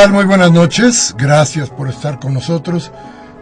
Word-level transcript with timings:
Tal? 0.00 0.12
Muy 0.14 0.24
buenas 0.24 0.50
noches. 0.50 1.14
Gracias 1.18 1.68
por 1.68 1.86
estar 1.90 2.18
con 2.18 2.32
nosotros. 2.32 2.90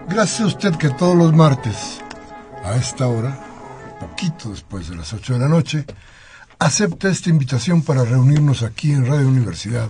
Gracias 0.08 0.40
a 0.40 0.46
usted 0.46 0.74
que 0.74 0.90
todos 0.90 1.14
los 1.14 1.32
martes, 1.32 2.00
a 2.64 2.74
esta 2.74 3.06
hora, 3.06 3.38
poquito 4.00 4.50
después 4.50 4.88
de 4.88 4.96
las 4.96 5.12
8 5.12 5.34
de 5.34 5.38
la 5.38 5.46
noche, 5.48 5.84
acepta 6.58 7.08
esta 7.10 7.30
invitación 7.30 7.82
para 7.82 8.02
reunirnos 8.02 8.64
aquí 8.64 8.90
en 8.90 9.06
Radio 9.06 9.28
Universidad, 9.28 9.88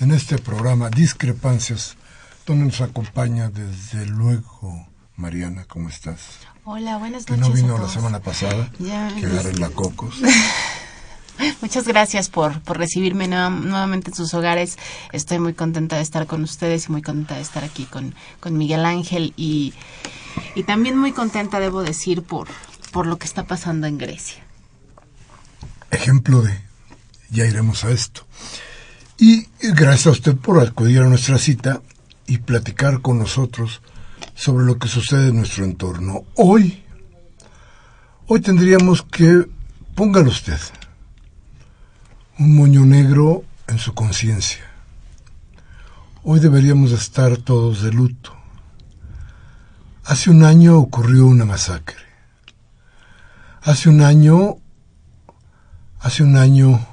en 0.00 0.10
este 0.10 0.36
programa 0.36 0.90
Discrepancias, 0.90 1.96
donde 2.44 2.66
nos 2.66 2.82
acompaña 2.82 3.48
desde 3.48 4.04
luego 4.04 4.86
Mariana. 5.16 5.64
¿Cómo 5.66 5.88
estás? 5.88 6.20
Hola, 6.64 6.98
buenas 6.98 7.24
Que 7.24 7.38
noches. 7.38 7.48
no 7.48 7.54
vino 7.54 7.68
a 7.68 7.78
la 7.78 7.84
todos. 7.84 7.92
semana 7.92 8.20
pasada, 8.20 8.70
Ya, 8.78 9.08
que 9.18 9.24
agarren 9.24 9.60
la 9.60 9.70
cocos. 9.70 10.16
Muchas 11.60 11.86
gracias 11.86 12.28
por, 12.28 12.60
por 12.62 12.78
recibirme 12.78 13.28
nueva- 13.28 13.50
nuevamente 13.50 14.10
en 14.10 14.16
sus 14.16 14.34
hogares. 14.34 14.78
Estoy 15.12 15.38
muy 15.38 15.54
contenta 15.54 15.96
de 15.96 16.02
estar 16.02 16.26
con 16.26 16.42
ustedes 16.42 16.88
y 16.88 16.92
muy 16.92 17.02
contenta 17.02 17.36
de 17.36 17.42
estar 17.42 17.64
aquí 17.64 17.84
con, 17.84 18.14
con 18.40 18.56
Miguel 18.56 18.84
Ángel 18.84 19.32
y, 19.36 19.74
y 20.54 20.62
también 20.64 20.96
muy 20.98 21.12
contenta, 21.12 21.60
debo 21.60 21.82
decir, 21.82 22.22
por, 22.22 22.48
por 22.92 23.06
lo 23.06 23.18
que 23.18 23.26
está 23.26 23.44
pasando 23.44 23.86
en 23.86 23.98
Grecia. 23.98 24.42
ejemplo 25.90 26.42
de, 26.42 26.58
ya 27.30 27.44
iremos 27.46 27.84
a 27.84 27.90
esto. 27.90 28.26
Y 29.18 29.46
gracias 29.60 30.06
a 30.08 30.10
usted 30.10 30.36
por 30.36 30.60
acudir 30.60 31.00
a 31.00 31.08
nuestra 31.08 31.38
cita 31.38 31.80
y 32.26 32.38
platicar 32.38 33.00
con 33.00 33.18
nosotros 33.18 33.80
sobre 34.34 34.64
lo 34.66 34.78
que 34.78 34.88
sucede 34.88 35.28
en 35.28 35.36
nuestro 35.36 35.64
entorno. 35.64 36.24
Hoy, 36.34 36.82
hoy 38.26 38.40
tendríamos 38.40 39.02
que, 39.02 39.46
póngalo 39.94 40.28
usted, 40.28 40.58
un 42.38 42.56
moño 42.56 42.84
negro 42.84 43.44
en 43.66 43.78
su 43.78 43.94
conciencia. 43.94 44.64
Hoy 46.22 46.40
deberíamos 46.40 46.92
estar 46.92 47.36
todos 47.38 47.82
de 47.82 47.92
luto. 47.92 48.34
Hace 50.04 50.30
un 50.30 50.44
año 50.44 50.78
ocurrió 50.78 51.26
una 51.26 51.44
masacre. 51.44 51.96
Hace 53.62 53.88
un 53.88 54.00
año 54.02 54.58
Hace 56.06 56.22
un 56.22 56.36
año, 56.36 56.86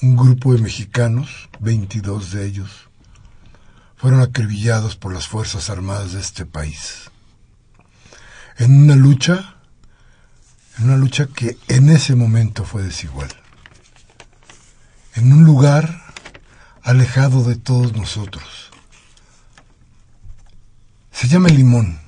un 0.00 0.16
grupo 0.16 0.54
de 0.54 0.62
mexicanos, 0.62 1.50
22 1.60 2.30
de 2.30 2.46
ellos, 2.46 2.88
fueron 3.94 4.20
acribillados 4.20 4.96
por 4.96 5.12
las 5.12 5.28
Fuerzas 5.28 5.68
Armadas 5.68 6.12
de 6.12 6.20
este 6.20 6.46
país. 6.46 7.10
En 8.56 8.84
una 8.84 8.96
lucha, 8.96 9.56
en 10.78 10.84
una 10.84 10.96
lucha 10.96 11.26
que 11.26 11.58
en 11.68 11.90
ese 11.90 12.14
momento 12.14 12.64
fue 12.64 12.84
desigual. 12.84 13.28
En 15.14 15.32
un 15.32 15.44
lugar 15.44 16.02
alejado 16.82 17.44
de 17.44 17.56
todos 17.56 17.92
nosotros. 17.94 18.70
Se 21.10 21.28
llama 21.28 21.48
Limón. 21.48 22.00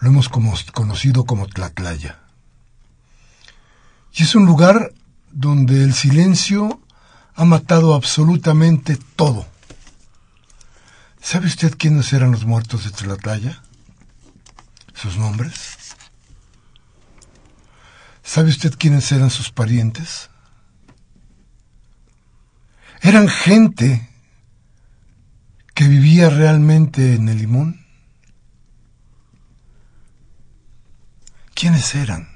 Lo 0.00 0.10
hemos 0.10 0.28
conocido 0.28 1.24
como 1.24 1.46
Tlatlaya. 1.46 2.20
Y 4.12 4.22
es 4.22 4.34
un 4.34 4.46
lugar 4.46 4.92
donde 5.32 5.82
el 5.82 5.94
silencio 5.94 6.80
ha 7.34 7.44
matado 7.44 7.94
absolutamente 7.94 8.98
todo. 9.16 9.46
¿Sabe 11.20 11.46
usted 11.46 11.76
quiénes 11.76 12.12
eran 12.12 12.32
los 12.32 12.44
muertos 12.44 12.84
de 12.84 12.90
Tlatlaya? 12.90 13.62
¿Sus 14.94 15.16
nombres? 15.16 15.76
¿Sabe 18.22 18.50
usted 18.50 18.74
quiénes 18.78 19.10
eran 19.10 19.30
sus 19.30 19.50
parientes? 19.50 20.28
Eran 23.00 23.28
gente 23.28 24.08
que 25.74 25.86
vivía 25.86 26.28
realmente 26.28 27.14
en 27.14 27.28
el 27.28 27.38
limón. 27.38 27.86
¿Quiénes 31.54 31.94
eran? 31.94 32.28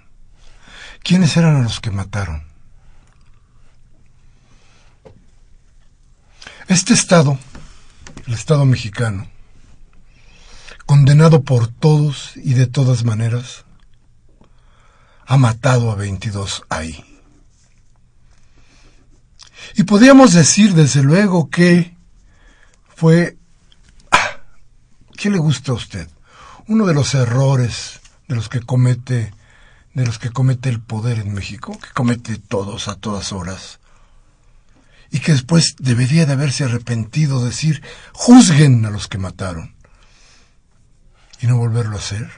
¿Quiénes 1.03 1.37
eran 1.37 1.56
a 1.56 1.62
los 1.62 1.81
que 1.81 1.91
mataron? 1.91 2.45
Este 6.69 6.94
Estado, 6.94 7.39
el 8.27 8.34
Estado 8.34 8.65
mexicano, 8.65 9.29
condenado 10.87 11.43
por 11.43 11.67
todos 11.67 12.37
y 12.37 12.55
de 12.55 12.67
todas 12.67 13.05
maneras, 13.05 13.65
ha 15.27 15.37
matado 15.37 15.91
a 15.91 15.97
22 15.97 16.62
ahí. 16.69 17.12
Y 19.77 19.84
podríamos 19.84 20.33
decir, 20.33 20.75
desde 20.75 21.03
luego, 21.03 21.50
que 21.50 21.97
fue... 22.95 23.37
ah, 24.11 24.41
¿Qué 25.17 25.31
le 25.31 25.39
gusta 25.39 25.73
a 25.73 25.77
usted? 25.77 26.09
Uno 26.69 26.87
de 26.87 26.95
los 26.95 27.15
errores 27.15 28.00
de 28.28 28.37
los 28.37 28.49
que 28.49 28.61
comete 28.61 29.32
de 29.94 30.06
los 30.06 30.19
que 30.19 30.31
comete 30.31 30.69
el 30.69 30.81
poder 30.81 31.19
en 31.19 31.35
México, 31.35 31.79
que 31.79 31.91
comete 31.91 32.38
todos 32.38 32.88
a 32.88 32.94
todas 32.94 33.32
horas, 33.32 33.79
y 35.11 35.20
que 35.20 35.32
después 35.32 35.76
debería 35.79 36.25
de 36.25 36.32
haberse 36.32 36.65
arrepentido, 36.65 37.44
decir, 37.44 37.82
juzguen 38.12 38.85
a 38.87 38.91
los 38.91 39.08
que 39.08 39.19
mataron, 39.19 39.75
y 41.41 41.47
no 41.47 41.56
volverlo 41.58 41.97
a 41.97 41.99
hacer. 41.99 42.31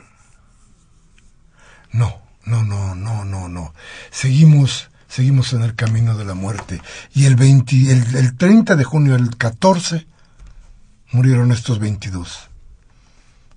No, 1.92 2.20
no, 2.44 2.64
no, 2.64 2.96
no, 2.96 3.24
no, 3.24 3.48
no. 3.48 3.72
Seguimos, 4.10 4.90
seguimos 5.14 5.52
en 5.52 5.62
el 5.62 5.76
camino 5.76 6.16
de 6.16 6.24
la 6.24 6.34
muerte. 6.34 6.82
Y 7.14 7.26
el 7.26 7.36
20, 7.36 7.92
el, 7.92 8.16
el 8.16 8.36
30 8.36 8.74
de 8.74 8.82
junio, 8.82 9.14
el 9.14 9.36
14, 9.36 10.08
murieron 11.12 11.52
estos 11.52 11.78
22 11.78 12.50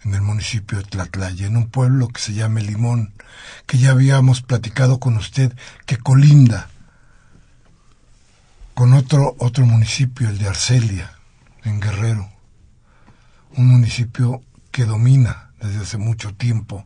en 0.04 0.14
el 0.14 0.22
municipio 0.22 0.78
de 0.78 0.84
Tlatlaya, 0.84 1.48
en 1.48 1.58
un 1.58 1.68
pueblo 1.68 2.10
que 2.10 2.22
se 2.22 2.36
llama 2.36 2.60
Limón, 2.60 3.12
que 3.66 3.80
ya 3.80 3.90
habíamos 3.90 4.44
platicado 4.44 5.00
con 5.00 5.18
usted, 5.18 5.52
que 5.88 5.98
colinda 5.98 6.70
con 8.76 8.94
otro, 8.94 9.36
otro 9.40 9.66
municipio, 9.66 10.30
el 10.30 10.38
de 10.38 10.50
Arcelia, 10.50 11.12
en 11.64 11.80
Guerrero, 11.80 12.30
un 13.56 13.68
municipio 13.68 14.44
que 14.70 14.86
domina 14.86 15.50
desde 15.60 15.80
hace 15.80 15.98
mucho 15.98 16.36
tiempo, 16.36 16.86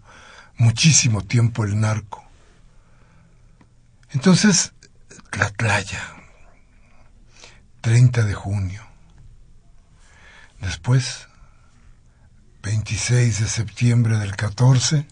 muchísimo 0.57 1.21
tiempo 1.21 1.65
el 1.65 1.77
narco. 1.77 2.20
Entonces, 4.13 4.73
Tlatlaya, 5.29 6.01
30 7.81 8.23
de 8.23 8.33
junio. 8.33 8.85
Después, 10.59 11.27
26 12.61 13.39
de 13.39 13.47
septiembre 13.47 14.17
del 14.17 14.35
14, 14.35 15.07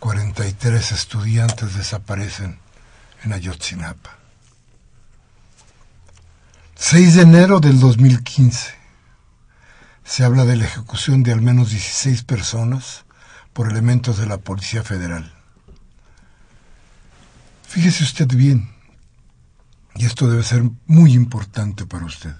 43 0.00 0.92
estudiantes 0.92 1.74
desaparecen 1.74 2.58
en 3.22 3.32
Ayotzinapa. 3.32 4.18
6 6.74 7.14
de 7.14 7.22
enero 7.22 7.60
del 7.60 7.78
2015. 7.78 8.74
Se 10.04 10.24
habla 10.24 10.44
de 10.44 10.56
la 10.56 10.64
ejecución 10.64 11.22
de 11.22 11.32
al 11.32 11.40
menos 11.40 11.70
16 11.70 12.24
personas 12.24 13.04
por 13.52 13.70
elementos 13.70 14.18
de 14.18 14.26
la 14.26 14.38
Policía 14.38 14.82
Federal. 14.82 15.32
Fíjese 17.74 18.04
usted 18.04 18.28
bien, 18.28 18.70
y 19.96 20.06
esto 20.06 20.30
debe 20.30 20.44
ser 20.44 20.62
muy 20.86 21.12
importante 21.12 21.84
para 21.86 22.06
usted. 22.06 22.36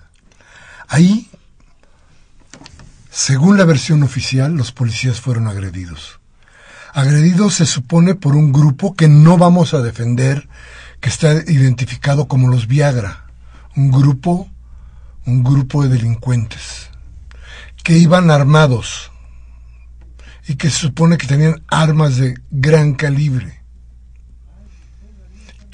Ahí, 0.87 1.29
según 3.11 3.59
la 3.59 3.65
versión 3.65 4.05
oficial, 4.05 4.55
los 4.55 4.71
policías 4.71 5.21
fueron 5.21 5.49
agredidos. 5.49 6.21
Agredidos 6.93 7.55
se 7.55 7.67
supone 7.67 8.15
por 8.15 8.37
un 8.37 8.53
grupo 8.53 8.95
que 8.95 9.09
no 9.09 9.37
vamos 9.37 9.75
a 9.75 9.83
defender, 9.83 10.49
que 11.01 11.09
está 11.09 11.33
identificado 11.33 12.29
como 12.29 12.47
los 12.47 12.69
Viagra, 12.69 13.25
un 13.75 13.91
grupo, 13.91 14.49
un 15.27 15.43
grupo 15.43 15.83
de 15.83 15.89
delincuentes, 15.89 16.91
que 17.83 17.99
iban 17.99 18.31
armados 18.31 19.11
y 20.47 20.55
que 20.55 20.71
se 20.71 20.79
supone 20.79 21.19
que 21.19 21.27
tenían 21.27 21.65
armas 21.67 22.19
de 22.19 22.37
gran 22.53 22.95
calibre, 22.95 23.64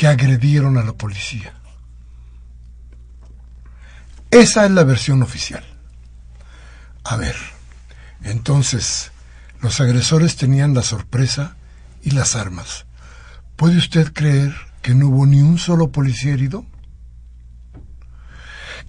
que 0.01 0.09
agredieron 0.09 0.79
a 0.79 0.83
la 0.83 0.95
policía. 0.95 1.53
Esa 4.31 4.65
es 4.65 4.71
la 4.71 4.83
versión 4.83 5.23
oficial. 5.23 5.63
A 7.05 7.19
ver, 7.19 7.37
entonces, 8.23 9.13
los 9.61 9.79
agresores 9.79 10.37
tenían 10.37 10.73
la 10.73 10.83
sorpresa 10.83 11.55
y 12.03 12.13
las 12.13 12.35
armas. 12.35 12.87
¿Puede 13.57 13.77
usted 13.77 14.11
creer 14.15 14.55
que 14.81 14.95
no 14.95 15.09
hubo 15.09 15.27
ni 15.27 15.43
un 15.43 15.59
solo 15.59 15.93
policía 15.93 16.33
herido? 16.33 16.65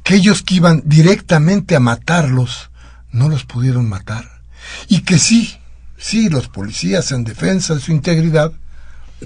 Que 0.04 0.16
ellos 0.16 0.44
que 0.44 0.56
iban 0.56 0.82
directamente 0.86 1.76
a 1.76 1.82
matarlos 1.82 2.72
no 3.12 3.28
los 3.28 3.44
pudieron 3.44 3.90
matar. 3.90 4.44
Y 4.88 5.02
que 5.02 5.20
sí, 5.20 5.60
sí, 5.98 6.30
los 6.30 6.48
policías 6.48 7.12
en 7.12 7.26
defensa 7.26 7.76
de 7.76 7.82
su 7.82 7.92
integridad 7.92 8.54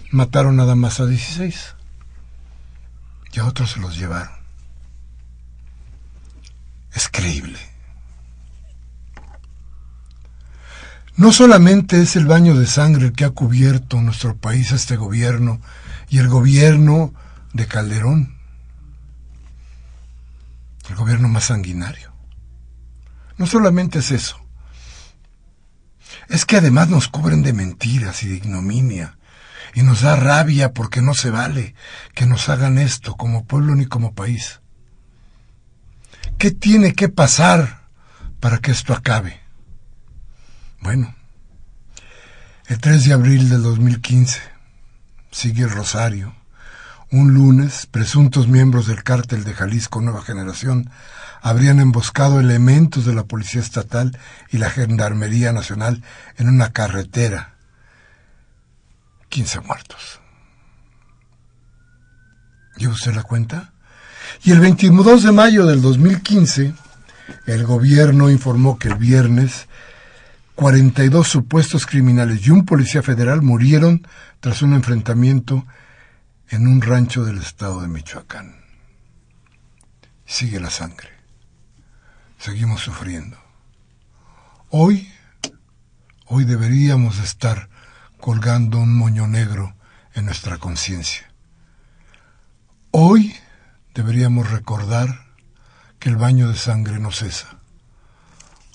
mataron 0.10 0.56
nada 0.56 0.74
más 0.74 1.00
a 1.00 1.06
16. 1.06 1.75
Y 3.36 3.40
a 3.40 3.46
otros 3.46 3.72
se 3.72 3.80
los 3.80 3.98
llevaron. 3.98 4.34
Es 6.94 7.10
creíble. 7.10 7.60
No 11.18 11.34
solamente 11.34 12.02
es 12.02 12.16
el 12.16 12.26
baño 12.26 12.56
de 12.56 12.66
sangre 12.66 13.08
el 13.08 13.14
que 13.14 13.26
ha 13.26 13.30
cubierto 13.32 14.02
nuestro 14.02 14.38
país 14.38 14.72
este 14.72 14.96
gobierno 14.96 15.60
y 16.10 16.20
el 16.20 16.30
gobierno 16.30 17.14
de 17.54 17.68
Calderón, 17.68 18.38
el 20.90 20.96
gobierno 20.96 21.28
más 21.30 21.46
sanguinario. 21.46 22.14
No 23.38 23.48
solamente 23.48 24.00
es 24.00 24.12
eso, 24.12 24.40
es 26.30 26.46
que 26.46 26.58
además 26.58 26.90
nos 26.90 27.08
cubren 27.08 27.44
de 27.44 27.54
mentiras 27.54 28.24
y 28.24 28.30
de 28.30 28.36
ignominia, 28.36 29.18
y 29.76 29.84
nos 29.84 30.02
da 30.02 30.16
rabia 30.16 30.74
porque 30.74 31.02
no 31.02 31.14
se 31.14 31.30
vale 31.30 31.76
que 32.14 32.26
nos 32.26 32.50
hagan 32.50 32.78
esto 32.78 33.16
como 33.16 33.46
pueblo 33.46 33.76
ni 33.76 33.86
como 33.86 34.16
país. 34.16 34.62
¿Qué 36.38 36.52
tiene 36.52 36.94
que 36.94 37.10
pasar 37.10 37.82
para 38.40 38.60
que 38.60 38.72
esto 38.72 38.94
acabe? 38.94 39.42
Bueno, 40.80 41.14
el 42.68 42.80
3 42.80 43.04
de 43.04 43.14
abril 43.14 43.50
del 43.50 43.64
2015 43.64 44.40
sigue 45.32 45.64
el 45.64 45.72
Rosario. 45.72 46.34
Un 47.12 47.34
lunes, 47.34 47.86
presuntos 47.86 48.48
miembros 48.48 48.88
del 48.88 49.04
cártel 49.04 49.44
de 49.44 49.54
Jalisco 49.54 50.02
Nueva 50.02 50.22
Generación 50.22 50.90
habrían 51.42 51.80
emboscado 51.80 52.40
elementos 52.40 53.06
de 53.06 53.14
la 53.14 53.26
Policía 53.26 53.62
Estatal 53.62 54.18
y 54.50 54.58
la 54.58 54.70
Gendarmería 54.70 55.52
Nacional 55.54 56.02
en 56.38 56.50
una 56.50 56.72
carretera. 56.72 57.55
15 59.30 59.60
muertos. 59.62 60.20
¿Lleva 62.78 62.94
usted 62.94 63.14
la 63.14 63.24
cuenta? 63.24 63.74
Y 64.44 64.52
el 64.52 64.60
22 64.60 65.24
de 65.24 65.32
mayo 65.32 65.66
del 65.66 65.82
2015, 65.82 66.74
el 67.46 67.64
gobierno 67.66 68.30
informó 68.30 68.78
que 68.78 68.90
el 68.90 68.96
viernes 68.96 69.68
42 70.56 71.28
supuestos 71.28 71.86
criminales 71.86 72.46
y 72.46 72.52
un 72.52 72.66
policía 72.66 73.02
federal 73.02 73.42
murieron 73.42 74.08
tras 74.40 74.62
un 74.62 74.74
enfrentamiento 74.74 75.66
en 76.50 76.68
un 76.68 76.82
rancho 76.82 77.26
del 77.26 77.38
estado 77.38 77.82
de 77.82 77.88
Michoacán. 77.88 78.56
Sigue 80.26 80.60
la 80.60 80.70
sangre. 80.70 81.10
Seguimos 82.38 82.82
sufriendo. 82.82 83.38
Hoy, 84.70 85.10
hoy 86.26 86.46
deberíamos 86.46 87.20
estar 87.20 87.70
colgando 88.26 88.80
un 88.80 88.92
moño 88.92 89.28
negro 89.28 89.76
en 90.16 90.26
nuestra 90.26 90.58
conciencia. 90.58 91.32
Hoy 92.90 93.36
deberíamos 93.94 94.50
recordar 94.50 95.28
que 96.00 96.10
el 96.10 96.16
baño 96.16 96.50
de 96.50 96.58
sangre 96.58 96.98
no 96.98 97.12
cesa. 97.12 97.60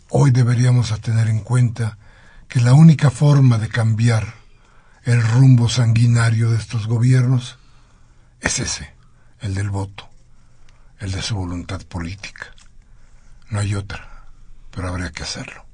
Hoy 0.09 0.31
deberíamos 0.31 0.97
tener 1.01 1.27
en 1.27 1.41
cuenta 1.41 1.99
que 2.47 2.61
la 2.61 2.75
única 2.75 3.11
forma 3.11 3.59
de 3.59 3.69
cambiar 3.69 4.35
el 5.03 5.21
rumbo 5.21 5.69
sanguinario 5.69 6.53
de 6.53 6.59
estos 6.59 6.87
gobiernos 6.87 7.59
es 8.39 8.61
ese, 8.61 8.95
el 9.41 9.57
del 9.57 9.69
voto, 9.69 10.09
el 11.01 11.11
de 11.11 11.23
su 11.23 11.35
voluntad 11.35 11.83
política. 11.87 12.55
No 13.49 13.59
hay 13.59 13.75
otra, 13.75 14.27
pero 14.71 14.87
habría 14.87 15.11
que 15.11 15.25
hacerlo. 15.25 15.70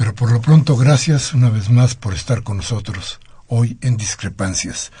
Pero 0.00 0.14
por 0.14 0.32
lo 0.32 0.40
pronto, 0.40 0.76
gracias 0.78 1.34
una 1.34 1.50
vez 1.50 1.68
más 1.68 1.94
por 1.94 2.14
estar 2.14 2.42
con 2.42 2.56
nosotros 2.56 3.20
hoy 3.48 3.76
en 3.82 3.98
Discrepancias. 3.98 4.92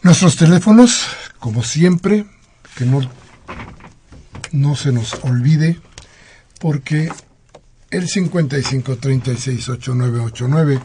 Nuestros 0.00 0.36
teléfonos, 0.36 1.06
como 1.38 1.62
siempre, 1.62 2.24
que 2.76 2.86
no, 2.86 3.00
no 4.52 4.74
se 4.74 4.90
nos 4.90 5.12
olvide, 5.22 5.78
porque 6.58 7.12
el 7.90 8.08
55368989 8.08 10.80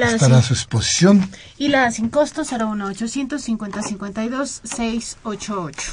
estará 0.00 0.38
a 0.38 0.42
su 0.42 0.54
exposición. 0.54 1.28
Y 1.58 1.68
la 1.68 1.90
sin 1.90 2.08
costo 2.08 2.46
01800 2.46 3.42
50 3.42 3.82
52 3.82 4.62
688. 4.64 5.92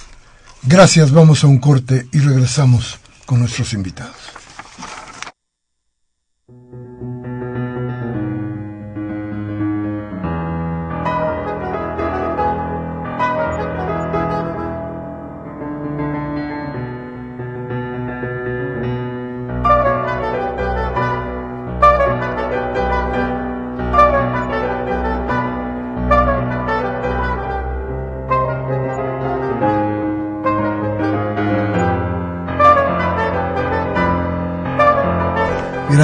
Gracias, 0.63 1.11
vamos 1.11 1.43
a 1.43 1.47
un 1.47 1.59
corte 1.59 2.07
y 2.13 2.19
regresamos 2.19 2.97
con 3.25 3.41
nuestros 3.41 3.73
invitados. 3.73 4.15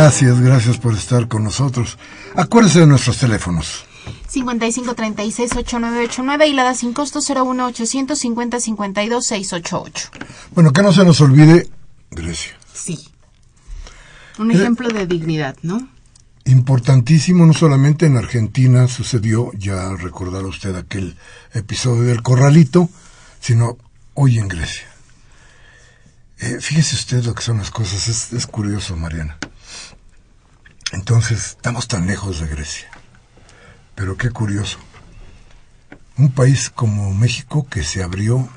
Gracias, 0.06 0.38
gracias 0.40 0.78
por 0.78 0.94
estar 0.94 1.28
con 1.28 1.44
nosotros. 1.44 1.98
Acuérdese 2.36 2.82
de 2.82 2.86
nuestros 2.86 3.18
teléfonos. 3.18 3.86
5536-8989 4.32 6.48
y 6.48 6.54
la 6.54 6.64
da 6.64 6.76
sin 6.76 6.94
costo 6.94 7.22
01850-52-688. 7.22 10.10
Bueno, 10.54 10.72
que 10.74 10.84
no 10.84 10.94
se 10.94 11.06
nos 11.06 11.20
olvide 11.22 11.72
Grecia. 12.12 12.52
Sí. 12.72 13.10
Un 14.38 14.52
ejemplo 14.52 14.90
de 14.90 15.08
dignidad, 15.08 15.58
¿no? 15.64 15.90
Importantísimo, 16.44 17.48
no 17.48 17.54
solamente 17.54 18.06
en 18.06 18.18
Argentina 18.18 18.88
sucedió, 18.88 19.52
ya 19.58 19.90
recordará 19.96 20.46
usted 20.46 20.76
aquel 20.76 21.18
episodio 21.52 22.04
del 22.04 22.22
corralito, 22.22 22.92
sino 23.40 23.80
hoy 24.14 24.38
en 24.38 24.50
Grecia. 24.50 24.86
Eh, 26.38 26.60
fíjese 26.62 26.94
usted 26.94 27.24
lo 27.24 27.34
que 27.34 27.42
son 27.42 27.58
las 27.58 27.72
cosas, 27.72 28.08
es, 28.08 28.34
es 28.34 28.46
curioso, 28.46 28.96
Mariana. 28.96 29.40
Entonces, 30.96 31.56
estamos 31.58 31.88
tan 31.88 32.08
lejos 32.08 32.40
de 32.40 32.48
Grecia. 32.48 32.88
Pero 33.96 34.18
qué 34.18 34.32
curioso. 34.32 34.80
Un 36.18 36.32
país 36.32 36.70
como 36.70 37.14
México 37.14 37.68
que 37.70 37.84
se 37.84 38.02
abrió 38.02 38.50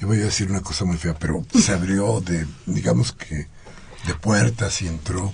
y 0.00 0.04
voy 0.04 0.20
a 0.20 0.26
decir 0.26 0.50
una 0.50 0.60
cosa 0.60 0.84
muy 0.84 0.96
fea, 0.96 1.14
pero 1.18 1.44
se 1.52 1.72
abrió 1.72 2.20
de, 2.20 2.46
digamos 2.66 3.12
que, 3.12 3.48
de 4.06 4.14
puertas 4.14 4.82
y 4.82 4.86
entró 4.86 5.32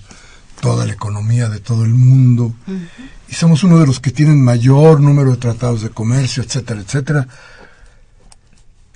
toda 0.60 0.86
la 0.86 0.94
economía 0.94 1.50
de 1.50 1.60
todo 1.60 1.84
el 1.84 1.92
mundo. 1.92 2.54
Y 3.28 3.34
somos 3.34 3.62
uno 3.62 3.78
de 3.78 3.86
los 3.86 4.00
que 4.00 4.12
tienen 4.12 4.42
mayor 4.42 5.00
número 5.00 5.32
de 5.32 5.36
tratados 5.36 5.82
de 5.82 5.90
comercio, 5.90 6.42
etcétera, 6.42 6.80
etcétera. 6.80 7.28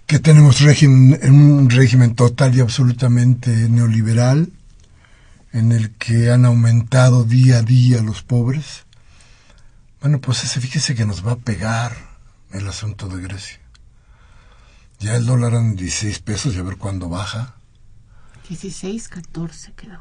Que 0.06 0.18
tenemos 0.18 0.60
régimen, 0.60 1.20
un 1.30 1.68
régimen 1.68 2.14
total 2.14 2.56
y 2.56 2.60
absolutamente 2.60 3.50
neoliberal, 3.50 4.50
en 5.56 5.72
el 5.72 5.92
que 5.92 6.30
han 6.30 6.44
aumentado 6.44 7.24
día 7.24 7.58
a 7.58 7.62
día 7.62 8.02
los 8.02 8.22
pobres. 8.22 8.84
Bueno, 10.02 10.20
pues 10.20 10.44
ese, 10.44 10.60
fíjese 10.60 10.94
que 10.94 11.06
nos 11.06 11.26
va 11.26 11.32
a 11.32 11.36
pegar 11.36 11.96
el 12.52 12.68
asunto 12.68 13.08
de 13.08 13.22
Grecia. 13.22 13.58
Ya 14.98 15.16
el 15.16 15.24
dólar 15.24 15.54
en 15.54 15.74
16 15.74 16.18
pesos 16.18 16.54
y 16.54 16.58
a 16.58 16.62
ver 16.62 16.76
cuándo 16.76 17.08
baja. 17.08 17.54
16, 18.50 19.08
14 19.08 19.72
quedó. 19.72 19.98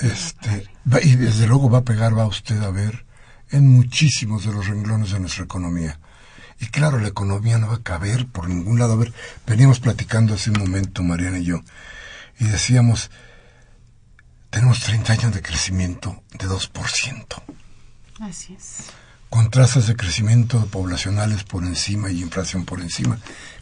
Este, 0.00 0.66
y 1.04 1.14
desde 1.14 1.46
luego 1.46 1.70
va 1.70 1.78
a 1.78 1.84
pegar, 1.84 2.18
va 2.18 2.26
usted 2.26 2.60
a 2.62 2.70
ver, 2.70 3.06
en 3.50 3.68
muchísimos 3.68 4.44
de 4.44 4.52
los 4.52 4.66
renglones 4.66 5.12
de 5.12 5.20
nuestra 5.20 5.44
economía. 5.44 6.00
Y 6.58 6.66
claro, 6.66 6.98
la 6.98 7.08
economía 7.08 7.58
no 7.58 7.68
va 7.68 7.76
a 7.76 7.82
caber 7.82 8.26
por 8.26 8.48
ningún 8.48 8.80
lado. 8.80 8.94
A 8.94 8.96
ver, 8.96 9.12
veníamos 9.46 9.78
platicando 9.78 10.34
hace 10.34 10.50
un 10.50 10.58
momento, 10.58 11.04
Mariana 11.04 11.38
y 11.38 11.44
yo, 11.44 11.60
y 12.40 12.44
decíamos, 12.46 13.10
tenemos 14.52 14.80
30 14.80 15.14
años 15.14 15.34
de 15.34 15.40
crecimiento 15.40 16.22
de 16.38 16.46
2%. 16.46 17.42
Así 18.20 18.52
es. 18.52 18.90
Con 19.30 19.50
trazas 19.50 19.86
de 19.86 19.96
crecimiento 19.96 20.66
poblacionales 20.66 21.42
por 21.42 21.64
encima 21.64 22.10
y 22.10 22.20
inflación 22.20 22.66
por 22.66 22.82
encima. 22.82 23.18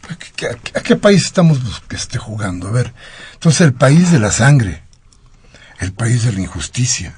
¿A 0.09 0.81
qué, 0.81 0.95
país 0.97 1.23
estamos 1.23 1.59
que 1.87 1.95
esté 1.95 2.17
jugando? 2.17 2.67
A 2.67 2.71
ver, 2.71 2.93
entonces 3.33 3.61
el 3.61 3.73
país 3.73 4.11
de 4.11 4.19
la 4.19 4.31
sangre, 4.31 4.83
el 5.79 5.93
país 5.93 6.23
de 6.23 6.33
la 6.33 6.41
injusticia. 6.41 7.15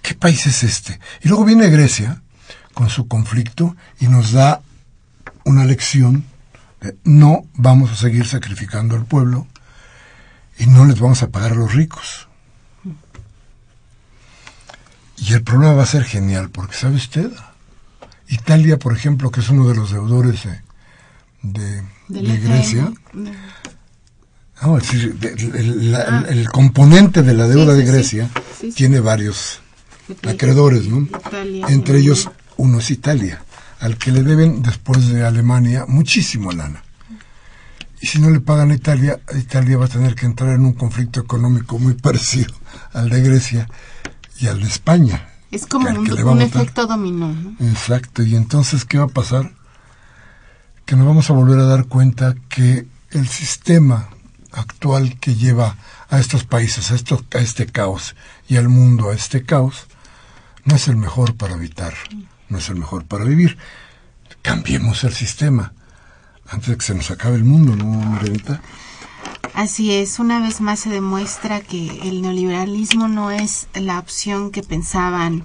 ¿Qué 0.00 0.14
país 0.14 0.46
es 0.46 0.62
este? 0.62 1.00
Y 1.22 1.28
luego 1.28 1.44
viene 1.44 1.70
Grecia 1.70 2.22
con 2.72 2.88
su 2.88 3.08
conflicto 3.08 3.76
y 3.98 4.06
nos 4.06 4.30
da 4.30 4.62
una 5.44 5.64
lección 5.64 6.24
de 6.80 6.96
no 7.02 7.48
vamos 7.54 7.90
a 7.90 7.96
seguir 7.96 8.28
sacrificando 8.28 8.94
al 8.94 9.06
pueblo 9.06 9.48
y 10.60 10.66
no 10.66 10.84
les 10.84 11.00
vamos 11.00 11.22
a 11.22 11.30
pagar 11.30 11.52
a 11.52 11.54
los 11.54 11.72
ricos. 11.72 12.28
Y 15.16 15.32
el 15.32 15.42
problema 15.42 15.72
va 15.72 15.82
a 15.84 15.86
ser 15.86 16.04
genial, 16.04 16.50
porque 16.50 16.76
¿sabe 16.76 16.96
usted? 16.96 17.30
Italia, 18.28 18.78
por 18.78 18.92
ejemplo, 18.92 19.30
que 19.30 19.40
es 19.40 19.48
uno 19.48 19.66
de 19.68 19.74
los 19.74 19.90
deudores 19.90 20.42
de, 21.42 21.82
Grecia, 22.08 22.92
el, 26.28 26.48
componente 26.50 27.22
de 27.22 27.34
la 27.34 27.48
deuda 27.48 27.72
de 27.74 27.84
Grecia 27.84 28.30
tiene 28.74 29.00
varios 29.00 29.60
acreedores, 30.28 30.88
¿no? 30.88 31.08
Entre 31.68 31.98
ellos 31.98 32.30
uno 32.58 32.80
es 32.80 32.90
Italia, 32.90 33.42
al 33.80 33.96
que 33.96 34.12
le 34.12 34.22
deben 34.22 34.62
después 34.62 35.08
de 35.08 35.24
Alemania 35.24 35.86
muchísimo 35.88 36.52
lana. 36.52 36.82
Y 38.00 38.06
si 38.06 38.18
no 38.18 38.30
le 38.30 38.40
pagan 38.40 38.70
a 38.70 38.74
Italia, 38.74 39.20
Italia 39.36 39.76
va 39.76 39.84
a 39.84 39.88
tener 39.88 40.14
que 40.14 40.24
entrar 40.24 40.54
en 40.54 40.64
un 40.64 40.72
conflicto 40.72 41.20
económico 41.20 41.78
muy 41.78 41.94
parecido 42.02 42.54
al 42.92 43.10
de 43.10 43.20
Grecia 43.20 43.68
y 44.38 44.46
al 44.46 44.60
de 44.60 44.68
España. 44.68 45.28
Es 45.50 45.66
como 45.66 45.88
un, 45.88 46.42
efecto 46.42 46.86
dominó. 46.86 47.34
Exacto. 47.60 48.22
Y 48.22 48.36
entonces, 48.36 48.84
¿qué 48.84 48.98
va 48.98 49.04
a 49.04 49.08
pasar? 49.08 49.52
Que 50.84 50.94
nos 50.94 51.06
vamos 51.06 51.28
a 51.28 51.32
volver 51.32 51.58
a 51.58 51.64
dar 51.64 51.86
cuenta 51.86 52.36
que 52.48 52.86
el 53.10 53.28
sistema 53.28 54.08
actual 54.52 55.18
que 55.18 55.34
lleva 55.34 55.76
a 56.08 56.20
estos 56.20 56.44
países, 56.44 56.90
a, 56.92 56.94
esto, 56.94 57.24
a 57.34 57.38
este 57.38 57.66
caos 57.66 58.14
y 58.48 58.56
al 58.56 58.68
mundo 58.68 59.10
a 59.10 59.14
este 59.14 59.42
caos, 59.42 59.86
no 60.64 60.76
es 60.76 60.86
el 60.88 60.96
mejor 60.96 61.36
para 61.36 61.54
habitar, 61.54 61.94
no 62.48 62.58
es 62.58 62.68
el 62.68 62.76
mejor 62.76 63.04
para 63.04 63.24
vivir. 63.24 63.58
Cambiemos 64.42 65.02
el 65.04 65.12
sistema 65.12 65.72
antes 66.50 66.68
de 66.68 66.76
que 66.76 66.84
se 66.84 66.94
nos 66.94 67.10
acabe 67.10 67.36
el 67.36 67.44
mundo, 67.44 67.76
¿no, 67.76 67.84
Margarita? 67.84 68.60
Así 69.54 69.92
es, 69.92 70.18
una 70.18 70.40
vez 70.40 70.60
más 70.60 70.80
se 70.80 70.90
demuestra 70.90 71.60
que 71.60 72.00
el 72.08 72.22
neoliberalismo 72.22 73.08
no 73.08 73.30
es 73.30 73.68
la 73.74 73.98
opción 73.98 74.50
que 74.50 74.62
pensaban 74.62 75.44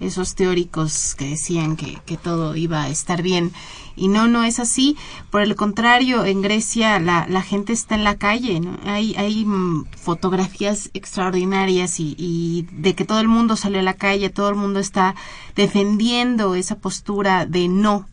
esos 0.00 0.34
teóricos 0.34 1.14
que 1.14 1.30
decían 1.30 1.76
que, 1.76 1.98
todo 2.16 2.56
iba 2.56 2.82
a 2.82 2.88
estar 2.88 3.22
bien. 3.22 3.52
Y 3.96 4.08
no, 4.08 4.28
no 4.28 4.42
es 4.44 4.58
así. 4.58 4.96
Por 5.30 5.42
el 5.42 5.54
contrario, 5.56 6.24
en 6.24 6.42
Grecia 6.42 6.98
la, 6.98 7.26
la 7.28 7.42
gente 7.42 7.72
está 7.72 7.94
en 7.94 8.04
la 8.04 8.16
calle. 8.16 8.60
¿no? 8.60 8.78
Hay, 8.84 9.14
hay 9.16 9.44
mm, 9.44 9.86
fotografías 9.96 10.90
extraordinarias 10.94 12.00
y, 12.00 12.14
y, 12.18 12.66
de 12.72 12.94
que 12.94 13.04
todo 13.04 13.20
el 13.20 13.28
mundo 13.28 13.56
sale 13.56 13.78
a 13.78 13.82
la 13.82 13.94
calle, 13.94 14.30
todo 14.30 14.48
el 14.48 14.56
mundo 14.56 14.80
está 14.80 15.14
defendiendo 15.54 16.54
esa 16.54 16.76
postura 16.78 17.46
de 17.46 17.68
no 17.68 18.08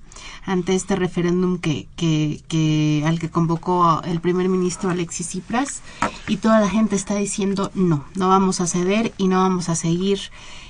ante 0.46 0.76
este 0.76 0.96
referéndum 0.96 1.60
que, 1.60 1.88
que, 1.96 2.42
que, 2.48 3.04
al 3.06 3.20
que 3.20 3.30
convocó 3.30 4.02
el 4.04 4.22
primer 4.22 4.50
ministro 4.50 4.90
Alexis 4.90 5.28
Tsipras 5.28 5.82
y 6.28 6.38
toda 6.38 6.60
la 6.60 6.70
gente 6.70 6.96
está 6.96 7.16
diciendo 7.16 7.72
no, 7.76 8.06
no 8.16 8.30
vamos 8.30 8.62
a 8.62 8.68
ceder 8.68 9.14
y 9.18 9.28
no 9.28 9.38
vamos 9.38 9.70
a 9.70 9.76
seguir 9.76 10.20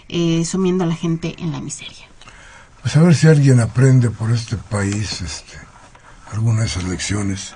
eh, 0.09 0.43
sumiendo 0.45 0.83
a 0.83 0.87
la 0.87 0.95
gente 0.95 1.35
en 1.37 1.51
la 1.51 1.61
miseria. 1.61 2.07
Pues 2.81 2.97
a 2.97 3.03
ver 3.03 3.15
si 3.15 3.27
alguien 3.27 3.59
aprende 3.59 4.09
por 4.09 4.31
este 4.31 4.57
país 4.57 5.21
este, 5.21 5.57
alguna 6.31 6.61
de 6.61 6.67
esas 6.67 6.83
lecciones 6.83 7.55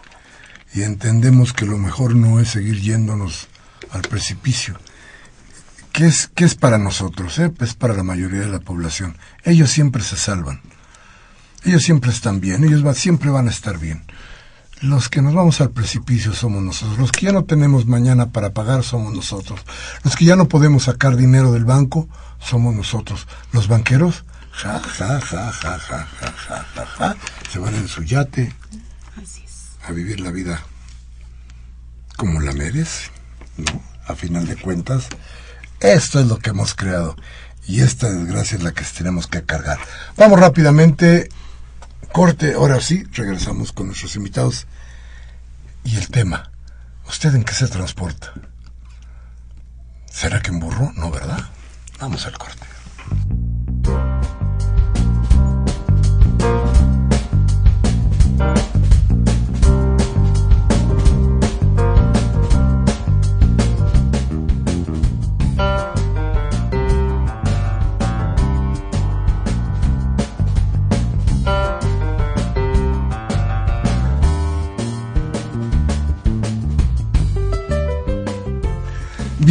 y 0.74 0.84
entendemos 0.84 1.52
que 1.54 1.66
lo 1.66 1.78
mejor 1.78 2.16
no 2.16 2.40
es 2.40 2.50
seguir 2.50 2.80
yéndonos 2.80 3.48
al 3.92 4.02
precipicio. 4.04 4.78
¿Qué 5.92 6.08
es, 6.08 6.30
qué 6.36 6.44
es 6.44 6.56
para 6.56 6.78
nosotros? 6.78 7.40
Eh? 7.40 7.52
Es 7.60 7.74
para 7.74 7.94
la 7.94 8.04
mayoría 8.04 8.42
de 8.42 8.50
la 8.50 8.60
población. 8.60 9.18
Ellos 9.44 9.72
siempre 9.72 10.04
se 10.04 10.18
salvan. 10.18 10.62
Ellos 11.66 11.84
siempre 11.84 12.12
están 12.12 12.40
bien, 12.40 12.64
ellos 12.64 12.98
siempre 12.98 13.30
van 13.32 13.48
a 13.48 13.52
estar 13.52 13.80
bien. 13.80 14.04
Los 14.82 15.10
que 15.10 15.22
nos 15.22 15.34
vamos 15.34 15.62
al 15.62 15.72
precipicio 15.72 16.34
somos 16.34 16.62
nosotros. 16.62 17.00
Los 17.00 17.12
que 17.12 17.26
ya 17.26 17.32
no 17.32 17.46
tenemos 17.46 17.88
mañana 17.88 18.32
para 18.32 18.54
pagar 18.54 18.84
somos 18.84 19.14
nosotros. 19.14 19.62
Los 20.04 20.16
que 20.16 20.26
ya 20.26 20.36
no 20.36 20.48
podemos 20.48 20.84
sacar 20.84 21.16
dinero 21.16 21.52
del 21.52 21.66
banco 21.66 22.08
somos 22.40 22.76
nosotros. 22.76 23.28
Los 23.52 23.68
banqueros, 23.68 24.26
ja, 24.52 24.80
ja, 24.80 25.20
ja, 25.20 25.52
ja, 25.52 25.80
ja, 25.80 25.80
ja, 25.80 26.08
ja, 26.08 26.66
ja, 26.76 26.86
ja 26.86 27.16
se 27.52 27.60
van 27.60 27.74
en 27.74 27.88
su 27.88 28.04
yate 28.04 28.54
a 29.88 29.92
vivir 29.92 30.20
la 30.20 30.32
vida 30.32 30.62
como 32.18 32.42
la 32.42 32.54
merece, 32.54 33.10
¿no? 33.58 33.82
A 34.08 34.16
final 34.16 34.46
de 34.46 34.56
cuentas, 34.56 35.08
esto 35.80 36.20
es 36.20 36.28
lo 36.28 36.38
que 36.38 36.52
hemos 36.52 36.76
creado 36.76 37.16
y 37.68 37.82
esta 37.82 38.12
desgracia 38.12 38.58
es 38.58 38.64
la 38.64 38.74
que 38.74 38.84
tenemos 38.84 39.28
que 39.28 39.44
cargar. 39.44 39.80
Vamos 40.16 40.40
rápidamente 40.40 41.30
Corte, 42.12 42.54
ahora 42.54 42.80
sí, 42.82 43.04
regresamos 43.12 43.72
con 43.72 43.88
nuestros 43.88 44.16
invitados. 44.16 44.68
Y 45.84 45.98
el 45.98 46.08
tema, 46.10 46.52
¿usted 47.08 47.36
en 47.36 47.44
qué 47.44 47.54
se 47.54 47.68
transporta? 47.68 48.34
¿Será 50.10 50.42
que 50.42 50.52
en 50.52 50.60
burro? 50.60 50.92
No, 50.96 51.12
¿verdad? 51.12 51.40
Vamos 52.00 52.26
al 52.26 52.38
corte. 52.38 52.66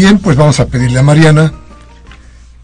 Bien, 0.04 0.18
pues 0.18 0.37
vamos 0.37 0.61
a 0.61 0.66
pedirle 0.66 0.99
a 0.99 1.02
Mariana 1.02 1.54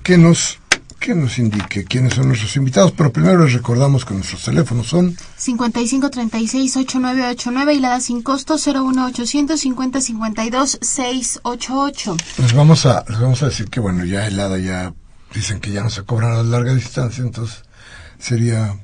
que 0.03 0.19
nos, 0.19 0.59
que 0.99 1.15
nos 1.15 1.39
indique 1.39 1.87
quiénes 1.87 2.13
son 2.13 2.29
nuestros 2.29 2.55
invitados, 2.57 2.93
pero 2.93 3.11
primero 3.11 3.43
les 3.43 3.55
recordamos 3.55 4.05
que 4.05 4.13
nuestros 4.13 4.45
teléfonos 4.45 4.89
son 4.89 5.17
5536-8989 5.39 7.75
y 7.75 7.81
la 7.81 7.89
da 7.89 8.03
sin 8.03 8.21
costo 8.21 8.59
01800 8.59 9.59
5052 9.59 10.81
688. 10.83 12.17
Les 12.43 12.53
vamos 12.53 12.85
a, 12.85 13.07
les 13.09 13.19
vamos 13.19 13.43
a 13.43 13.47
decir 13.47 13.71
que 13.71 13.81
bueno, 13.81 14.05
ya 14.05 14.27
helada 14.27 14.59
ya 14.59 14.93
dicen 15.33 15.61
que 15.61 15.71
ya 15.71 15.83
no 15.83 15.89
se 15.89 16.03
cobran 16.03 16.35
a 16.35 16.43
larga 16.43 16.75
distancia, 16.75 17.25
entonces 17.25 17.63
sería 18.19 18.77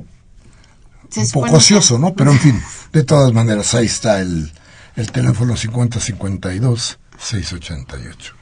un 1.15 1.31
poco 1.31 1.57
ocioso, 1.57 1.99
¿no? 1.99 2.15
Pero 2.15 2.33
en 2.33 2.39
fin, 2.39 2.59
de 2.95 3.05
todas 3.05 3.35
maneras, 3.35 3.75
ahí 3.75 3.85
está 3.85 4.23
el, 4.23 4.51
el 4.97 5.13
teléfono 5.13 5.59
5052 5.59 6.99
688. 7.19 8.36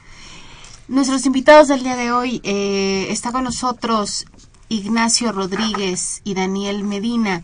Nuestros 0.87 1.25
invitados 1.25 1.67
del 1.67 1.81
día 1.81 1.95
de 1.95 2.11
hoy 2.11 2.41
eh, 2.43 3.07
está 3.09 3.31
con 3.31 3.43
nosotros 3.43 4.25
Ignacio 4.69 5.31
Rodríguez 5.31 6.21
y 6.23 6.35
Daniel 6.35 6.83
Medina. 6.83 7.43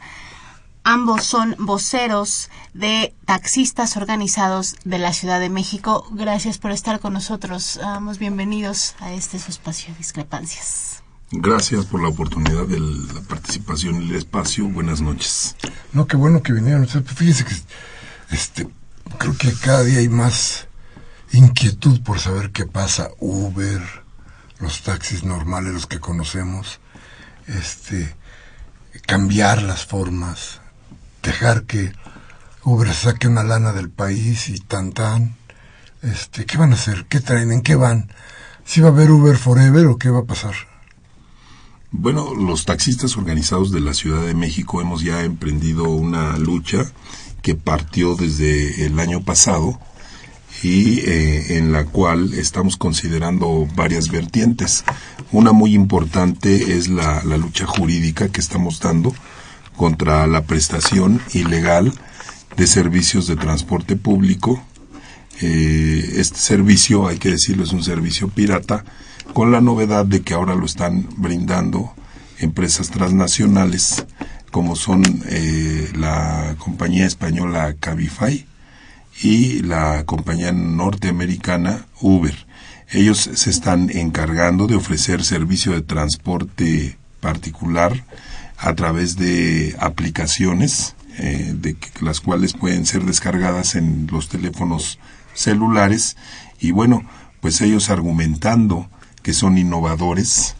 Ambos 0.83 1.23
son 1.23 1.55
voceros 1.57 2.51
de 2.75 3.15
taxistas 3.25 3.97
organizados 3.97 4.75
de 4.83 4.99
la 4.99 5.11
Ciudad 5.11 5.39
de 5.39 5.49
México. 5.49 6.07
Gracias 6.11 6.59
por 6.59 6.69
estar 6.69 6.99
con 6.99 7.13
nosotros. 7.13 7.79
Vamos 7.81 8.19
bienvenidos 8.19 8.93
a 8.99 9.11
este 9.11 9.39
su 9.39 9.49
espacio 9.49 9.91
de 9.91 9.97
discrepancias. 9.97 11.01
Gracias 11.31 11.85
por 11.85 12.03
la 12.03 12.09
oportunidad 12.09 12.67
de 12.67 12.79
la 12.79 13.21
participación 13.27 13.95
en 13.95 14.01
el 14.03 14.15
espacio. 14.17 14.67
Buenas 14.69 15.01
noches. 15.01 15.55
No, 15.93 16.05
qué 16.05 16.15
bueno 16.15 16.43
que 16.43 16.53
vinieron. 16.53 16.87
Fíjese 16.87 17.45
que 17.45 17.55
este, 18.29 18.69
creo 19.17 19.35
que 19.35 19.51
cada 19.53 19.83
día 19.83 19.97
hay 19.97 20.09
más 20.09 20.67
inquietud 21.33 22.01
por 22.01 22.19
saber 22.19 22.51
qué 22.51 22.65
pasa. 22.65 23.09
Uber, 23.19 23.81
los 24.59 24.81
taxis 24.83 25.23
normales, 25.23 25.73
los 25.73 25.87
que 25.87 25.99
conocemos, 25.99 26.79
este, 27.47 28.15
cambiar 29.05 29.63
las 29.63 29.85
formas, 29.85 30.61
dejar 31.23 31.63
que 31.63 31.93
Uber 32.63 32.93
saque 32.93 33.27
una 33.27 33.43
lana 33.43 33.73
del 33.73 33.89
país 33.89 34.49
y 34.49 34.59
tan 34.59 34.91
tan. 34.91 35.35
Este, 36.01 36.45
¿Qué 36.45 36.57
van 36.57 36.71
a 36.71 36.75
hacer? 36.75 37.05
¿Qué 37.07 37.19
traen? 37.19 37.51
¿En 37.51 37.61
qué 37.61 37.75
van? 37.75 38.11
¿Si 38.65 38.81
va 38.81 38.89
a 38.89 38.91
haber 38.91 39.11
Uber 39.11 39.37
Forever 39.37 39.87
o 39.87 39.97
qué 39.97 40.09
va 40.09 40.19
a 40.19 40.25
pasar? 40.25 40.53
Bueno, 41.91 42.33
los 42.33 42.65
taxistas 42.65 43.17
organizados 43.17 43.71
de 43.71 43.81
la 43.81 43.93
Ciudad 43.93 44.25
de 44.25 44.33
México 44.33 44.81
hemos 44.81 45.01
ya 45.01 45.23
emprendido 45.23 45.89
una 45.89 46.37
lucha 46.37 46.89
que 47.41 47.55
partió 47.55 48.15
desde 48.15 48.85
el 48.85 48.99
año 48.99 49.21
pasado 49.23 49.79
y 50.63 50.99
eh, 50.99 51.57
en 51.57 51.71
la 51.71 51.85
cual 51.85 52.33
estamos 52.33 52.77
considerando 52.77 53.67
varias 53.75 54.09
vertientes. 54.09 54.83
Una 55.31 55.51
muy 55.51 55.73
importante 55.73 56.77
es 56.77 56.87
la, 56.87 57.23
la 57.23 57.37
lucha 57.37 57.65
jurídica 57.65 58.29
que 58.29 58.41
estamos 58.41 58.79
dando 58.79 59.13
contra 59.75 60.27
la 60.27 60.43
prestación 60.43 61.21
ilegal 61.33 61.93
de 62.57 62.67
servicios 62.67 63.27
de 63.27 63.35
transporte 63.35 63.95
público. 63.95 64.61
Eh, 65.41 66.13
este 66.17 66.37
servicio, 66.37 67.07
hay 67.07 67.17
que 67.17 67.31
decirlo, 67.31 67.63
es 67.63 67.71
un 67.71 67.83
servicio 67.83 68.27
pirata, 68.27 68.83
con 69.33 69.51
la 69.51 69.61
novedad 69.61 70.05
de 70.05 70.21
que 70.21 70.33
ahora 70.33 70.55
lo 70.55 70.65
están 70.65 71.07
brindando 71.17 71.93
empresas 72.39 72.89
transnacionales 72.89 74.05
como 74.51 74.75
son 74.75 75.03
eh, 75.29 75.89
la 75.95 76.55
compañía 76.59 77.05
española 77.05 77.73
Cabify 77.79 78.45
y 79.21 79.61
la 79.61 80.05
compañía 80.05 80.51
norteamericana 80.51 81.85
Uber. 81.99 82.35
Ellos 82.89 83.29
se 83.33 83.49
están 83.49 83.89
encargando 83.89 84.67
de 84.67 84.75
ofrecer 84.75 85.23
servicio 85.23 85.71
de 85.73 85.81
transporte 85.81 86.97
particular 87.19 88.03
a 88.57 88.75
través 88.75 89.15
de 89.15 89.75
aplicaciones 89.79 90.95
eh, 91.17 91.53
de 91.55 91.77
las 92.01 92.19
cuales 92.21 92.53
pueden 92.53 92.85
ser 92.85 93.03
descargadas 93.03 93.75
en 93.75 94.07
los 94.11 94.29
teléfonos 94.29 94.99
celulares 95.33 96.17
y 96.59 96.71
bueno 96.71 97.03
pues 97.41 97.61
ellos 97.61 97.89
argumentando 97.89 98.89
que 99.23 99.33
son 99.33 99.57
innovadores 99.57 100.55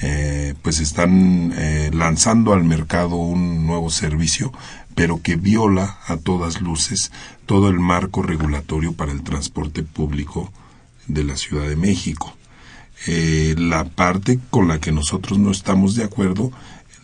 eh, 0.00 0.54
pues 0.62 0.80
están 0.80 1.52
eh, 1.56 1.90
lanzando 1.92 2.52
al 2.52 2.64
mercado 2.64 3.16
un 3.16 3.66
nuevo 3.66 3.90
servicio 3.90 4.52
pero 4.94 5.22
que 5.22 5.36
viola 5.36 5.98
a 6.06 6.16
todas 6.16 6.60
luces 6.60 7.10
todo 7.46 7.68
el 7.68 7.80
marco 7.80 8.22
regulatorio 8.22 8.92
para 8.92 9.12
el 9.12 9.22
transporte 9.22 9.82
público 9.82 10.52
de 11.06 11.24
la 11.24 11.36
Ciudad 11.36 11.68
de 11.68 11.76
México. 11.76 12.36
la 13.06 13.84
parte 13.84 14.38
con 14.50 14.68
la 14.68 14.78
que 14.78 14.92
nosotros 14.92 15.38
no 15.38 15.50
estamos 15.50 15.96
de 15.96 16.04
acuerdo 16.04 16.52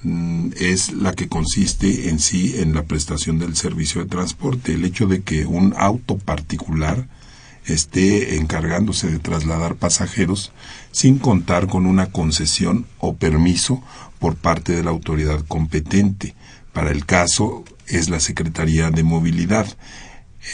Mm, 0.05 0.51
es 0.61 0.93
la 0.93 1.13
que 1.13 1.29
consiste 1.29 2.09
en 2.09 2.21
sí 2.21 2.55
en 2.59 2.73
la 2.73 2.85
prestación 2.85 3.39
del 3.39 3.57
servicio 3.57 4.01
de 4.01 4.09
transporte. 4.09 4.75
El 4.75 4.85
hecho 4.85 5.07
de 5.07 5.23
que 5.23 5.45
un 5.45 5.75
auto 5.77 6.19
particular 6.19 7.09
esté 7.67 8.37
encargándose 8.37 9.11
de 9.11 9.19
trasladar 9.19 9.75
pasajeros 9.75 10.53
sin 10.93 11.19
contar 11.19 11.67
con 11.67 11.85
una 11.85 12.07
concesión 12.07 12.87
o 12.99 13.17
permiso 13.17 13.83
por 14.21 14.37
parte 14.37 14.73
de 14.73 14.85
la 14.85 14.91
autoridad 14.91 15.45
competente. 15.47 16.35
Para 16.73 16.93
el 16.93 17.05
caso 17.05 17.65
es 17.89 18.09
la 18.09 18.21
Secretaría 18.21 18.91
de 18.91 19.03
Movilidad. 19.03 19.67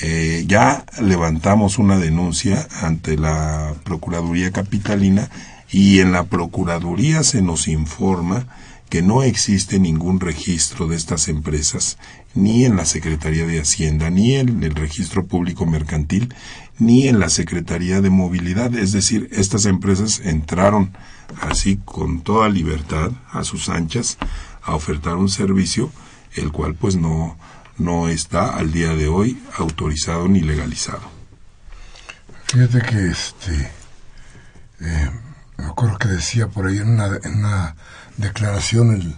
Eh, 0.02 0.44
ya 0.46 0.84
levantamos 1.00 1.78
una 1.78 1.98
denuncia 1.98 2.66
ante 2.82 3.16
la 3.16 3.74
Procuraduría 3.84 4.50
Capitalina 4.50 5.28
y 5.70 6.00
en 6.00 6.12
la 6.12 6.24
Procuraduría 6.24 7.22
se 7.22 7.42
nos 7.42 7.68
informa 7.68 8.46
que 8.88 9.02
no 9.02 9.22
existe 9.22 9.78
ningún 9.78 10.20
registro 10.20 10.86
de 10.86 10.96
estas 10.96 11.28
empresas, 11.28 11.98
ni 12.34 12.64
en 12.64 12.76
la 12.76 12.84
Secretaría 12.84 13.46
de 13.46 13.60
Hacienda, 13.60 14.10
ni 14.10 14.34
en 14.34 14.62
el 14.62 14.74
Registro 14.74 15.26
Público 15.26 15.66
Mercantil, 15.66 16.32
ni 16.78 17.08
en 17.08 17.18
la 17.18 17.28
Secretaría 17.28 18.00
de 18.00 18.10
Movilidad. 18.10 18.74
Es 18.76 18.92
decir, 18.92 19.28
estas 19.32 19.66
empresas 19.66 20.20
entraron 20.24 20.92
así 21.40 21.80
con 21.84 22.20
toda 22.20 22.48
libertad 22.48 23.10
a 23.32 23.42
sus 23.42 23.68
anchas 23.68 24.18
a 24.62 24.74
ofertar 24.74 25.16
un 25.16 25.28
servicio, 25.28 25.90
el 26.34 26.52
cual 26.52 26.74
pues 26.74 26.96
no, 26.96 27.36
no 27.78 28.08
está 28.08 28.56
al 28.56 28.72
día 28.72 28.94
de 28.94 29.08
hoy 29.08 29.42
autorizado 29.56 30.28
ni 30.28 30.40
legalizado. 30.40 31.02
Fíjate 32.46 32.82
que 32.82 33.10
este, 33.10 33.70
eh, 34.80 35.10
me 35.56 35.66
acuerdo 35.66 35.98
que 35.98 36.08
decía 36.08 36.48
por 36.48 36.66
ahí 36.66 36.78
en 36.78 36.90
una, 36.90 37.18
en 37.22 37.38
una 37.38 37.76
declaración 38.16 38.94
el, 38.94 39.16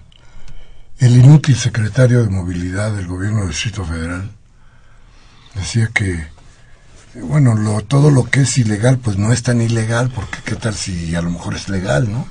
el 0.98 1.16
inútil 1.16 1.56
secretario 1.56 2.22
de 2.22 2.30
movilidad 2.30 2.92
del 2.92 3.06
gobierno 3.06 3.40
del 3.40 3.50
Distrito 3.50 3.84
Federal. 3.84 4.30
Decía 5.54 5.90
que, 5.92 6.26
bueno, 7.14 7.54
lo, 7.54 7.82
todo 7.82 8.10
lo 8.10 8.24
que 8.24 8.42
es 8.42 8.58
ilegal, 8.58 8.98
pues 8.98 9.16
no 9.16 9.32
es 9.32 9.42
tan 9.42 9.60
ilegal, 9.60 10.10
porque 10.14 10.38
qué 10.44 10.54
tal 10.54 10.74
si 10.74 11.14
a 11.14 11.22
lo 11.22 11.30
mejor 11.30 11.54
es 11.54 11.68
legal, 11.68 12.10
¿no? 12.10 12.28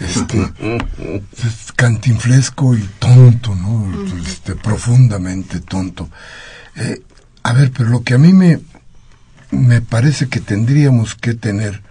Este, 0.00 0.52
es 1.38 1.72
cantinflesco 1.74 2.74
y 2.74 2.82
tonto, 2.98 3.54
¿no? 3.54 3.92
Este, 4.24 4.54
profundamente 4.54 5.60
tonto. 5.60 6.08
Eh, 6.76 7.02
a 7.42 7.52
ver, 7.52 7.72
pero 7.72 7.88
lo 7.88 8.02
que 8.02 8.14
a 8.14 8.18
mí 8.18 8.32
me, 8.32 8.60
me 9.50 9.80
parece 9.80 10.28
que 10.28 10.40
tendríamos 10.40 11.14
que 11.14 11.34
tener 11.34 11.82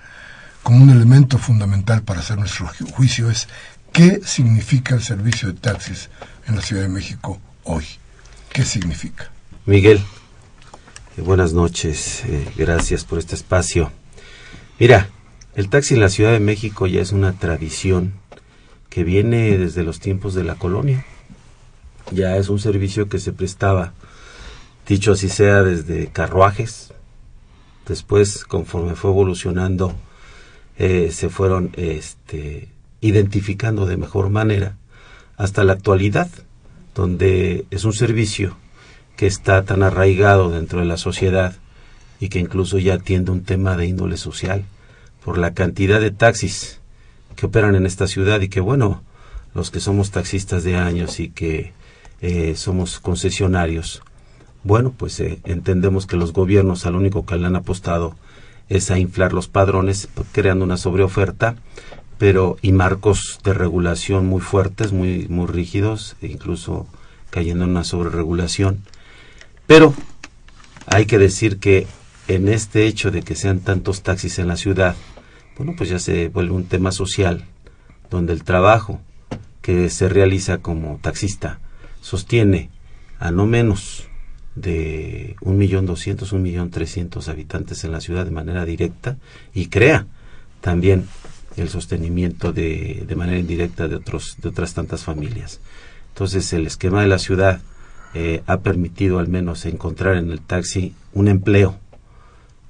como 0.63 0.83
un 0.83 0.89
elemento 0.89 1.37
fundamental 1.37 2.03
para 2.03 2.21
hacer 2.21 2.37
nuestro 2.37 2.69
juicio 2.93 3.29
es 3.29 3.47
¿Qué 3.95 4.19
significa 4.25 4.93
el 4.93 5.01
servicio 5.01 5.47
de 5.47 5.57
taxis 5.57 6.09
en 6.47 6.57
la 6.57 6.61
Ciudad 6.61 6.81
de 6.81 6.89
México 6.89 7.39
hoy? 7.63 7.85
¿Qué 8.51 8.65
significa? 8.65 9.31
Miguel, 9.65 10.03
eh, 11.15 11.21
buenas 11.21 11.53
noches, 11.53 12.23
eh, 12.25 12.45
gracias 12.57 13.05
por 13.05 13.19
este 13.19 13.35
espacio. 13.35 13.93
Mira, 14.79 15.07
el 15.55 15.69
taxi 15.69 15.93
en 15.93 16.01
la 16.01 16.09
Ciudad 16.09 16.33
de 16.33 16.41
México 16.41 16.85
ya 16.85 17.01
es 17.01 17.13
una 17.13 17.31
tradición 17.31 18.13
que 18.89 19.05
viene 19.05 19.57
desde 19.57 19.83
los 19.83 20.01
tiempos 20.01 20.33
de 20.33 20.43
la 20.43 20.55
colonia. 20.55 21.05
Ya 22.11 22.35
es 22.35 22.49
un 22.49 22.59
servicio 22.59 23.07
que 23.07 23.19
se 23.19 23.31
prestaba, 23.31 23.93
dicho 24.85 25.13
así 25.13 25.29
sea, 25.29 25.63
desde 25.63 26.07
carruajes. 26.07 26.93
Después, 27.87 28.43
conforme 28.43 28.95
fue 28.95 29.11
evolucionando, 29.11 29.95
eh, 30.77 31.11
se 31.11 31.29
fueron 31.29 31.71
este, 31.77 32.67
identificando 32.99 33.85
de 33.85 33.95
mejor 33.95 34.29
manera 34.29 34.75
hasta 35.37 35.63
la 35.63 35.73
actualidad, 35.73 36.29
donde 36.95 37.65
es 37.71 37.85
un 37.85 37.93
servicio 37.93 38.57
que 39.15 39.27
está 39.27 39.63
tan 39.63 39.83
arraigado 39.83 40.51
dentro 40.51 40.79
de 40.79 40.85
la 40.85 40.97
sociedad 40.97 41.55
y 42.19 42.27
que 42.27 42.39
incluso 42.39 42.77
ya 42.77 42.95
atiende 42.95 43.31
un 43.31 43.43
tema 43.43 43.77
de 43.77 43.87
índole 43.87 44.17
social 44.17 44.65
por 45.25 45.39
la 45.39 45.55
cantidad 45.55 45.99
de 45.99 46.11
taxis 46.11 46.79
que 47.35 47.47
operan 47.47 47.75
en 47.75 47.87
esta 47.87 48.07
ciudad 48.07 48.41
y 48.41 48.47
que 48.47 48.61
bueno, 48.61 49.01
los 49.55 49.71
que 49.71 49.79
somos 49.79 50.11
taxistas 50.11 50.63
de 50.63 50.75
años 50.75 51.19
y 51.19 51.29
que 51.29 51.73
eh, 52.21 52.53
somos 52.55 52.99
concesionarios, 52.99 54.03
bueno, 54.63 54.93
pues 54.95 55.19
eh, 55.19 55.39
entendemos 55.43 56.05
que 56.05 56.15
los 56.15 56.31
gobiernos 56.31 56.85
al 56.85 56.95
único 56.95 57.25
que 57.25 57.37
le 57.37 57.47
han 57.47 57.55
apostado 57.55 58.15
es 58.69 58.91
a 58.91 58.99
inflar 58.99 59.33
los 59.33 59.47
padrones, 59.47 60.09
creando 60.31 60.63
una 60.63 60.77
sobreoferta 60.77 61.55
pero 62.19 62.57
y 62.61 62.71
marcos 62.71 63.39
de 63.43 63.53
regulación 63.53 64.27
muy 64.27 64.41
fuertes, 64.41 64.93
muy 64.93 65.27
muy 65.27 65.47
rígidos, 65.47 66.15
e 66.21 66.27
incluso 66.27 66.87
cayendo 67.29 67.65
en 67.65 67.71
una 67.71 67.83
sobreregulación. 67.83 68.83
Pero 69.65 69.93
hay 70.85 71.07
que 71.07 71.17
decir 71.17 71.59
que 71.59 71.87
en 72.27 72.47
este 72.47 72.85
hecho 72.85 73.11
de 73.11 73.21
que 73.21 73.35
sean 73.35 73.59
tantos 73.59 74.01
taxis 74.01 74.39
en 74.39 74.47
la 74.47 74.55
ciudad, 74.55 74.95
bueno, 75.57 75.73
pues 75.77 75.89
ya 75.89 75.99
se 75.99 76.29
vuelve 76.29 76.53
un 76.53 76.65
tema 76.65 76.91
social, 76.91 77.45
donde 78.09 78.33
el 78.33 78.43
trabajo 78.43 79.01
que 79.61 79.89
se 79.89 80.09
realiza 80.09 80.59
como 80.59 80.99
taxista 81.01 81.59
sostiene 82.01 82.69
a 83.19 83.31
no 83.31 83.45
menos 83.45 84.07
de 84.55 85.35
un 85.41 85.57
millón 85.57 85.85
doscientos, 85.85 86.31
un 86.31 86.43
millón 86.43 86.69
trescientos 86.69 87.27
habitantes 87.27 87.83
en 87.83 87.91
la 87.91 88.01
ciudad 88.01 88.25
de 88.25 88.31
manera 88.31 88.65
directa 88.65 89.17
y 89.53 89.67
crea 89.67 90.07
también 90.61 91.07
el 91.57 91.69
sostenimiento 91.69 92.53
de, 92.53 93.05
de 93.07 93.15
manera 93.15 93.39
indirecta 93.39 93.87
de, 93.87 93.95
otros, 93.95 94.37
de 94.41 94.49
otras 94.49 94.73
tantas 94.73 95.03
familias. 95.03 95.61
Entonces 96.09 96.51
el 96.53 96.67
esquema 96.67 97.01
de 97.01 97.07
la 97.07 97.19
ciudad 97.19 97.61
eh, 98.13 98.43
ha 98.45 98.61
permitido 98.61 99.19
al 99.19 99.27
menos 99.27 99.65
encontrar 99.65 100.15
en 100.15 100.31
el 100.31 100.39
taxi 100.39 100.93
un 101.13 101.27
empleo 101.27 101.77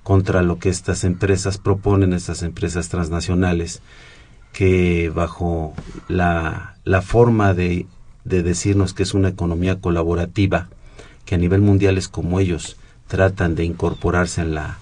contra 0.06 0.44
lo 0.44 0.60
que 0.60 0.70
estas 0.70 1.04
empresas 1.04 1.58
proponen, 1.58 2.14
estas 2.14 2.44
empresas 2.44 2.90
transnacionales, 2.90 3.82
que 4.54 5.10
bajo 5.10 5.74
la, 6.08 6.76
la 6.84 7.02
forma 7.02 7.56
de, 7.56 7.88
de 8.24 8.44
decirnos 8.44 8.94
que 8.94 9.02
es 9.02 9.16
una 9.16 9.30
economía 9.30 9.82
colaborativa, 9.82 10.70
que 11.26 11.34
a 11.34 11.40
nivel 11.40 11.62
mundial 11.62 11.98
es 11.98 12.08
como 12.08 12.40
ellos 12.40 12.78
tratan 13.08 13.56
de 13.56 13.66
incorporarse 13.66 14.42
en 14.42 14.54
la, 14.54 14.78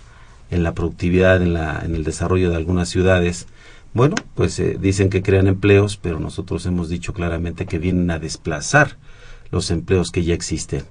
en 0.51 0.61
la 0.61 0.73
productividad, 0.73 1.41
en, 1.41 1.53
la, 1.53 1.79
en 1.85 1.95
el 1.95 2.03
desarrollo 2.03 2.49
de 2.49 2.57
algunas 2.57 2.89
ciudades, 2.89 3.47
bueno, 3.93 4.15
pues 4.35 4.59
eh, 4.59 4.77
dicen 4.77 5.09
que 5.09 5.23
crean 5.23 5.47
empleos, 5.47 5.95
pero 5.95 6.19
nosotros 6.19 6.65
hemos 6.65 6.89
dicho 6.89 7.13
claramente 7.13 7.65
que 7.65 7.79
vienen 7.79 8.11
a 8.11 8.19
desplazar 8.19 8.97
los 9.51 9.71
empleos 9.71 10.11
que 10.11 10.25
ya 10.25 10.33
existen. 10.33 10.83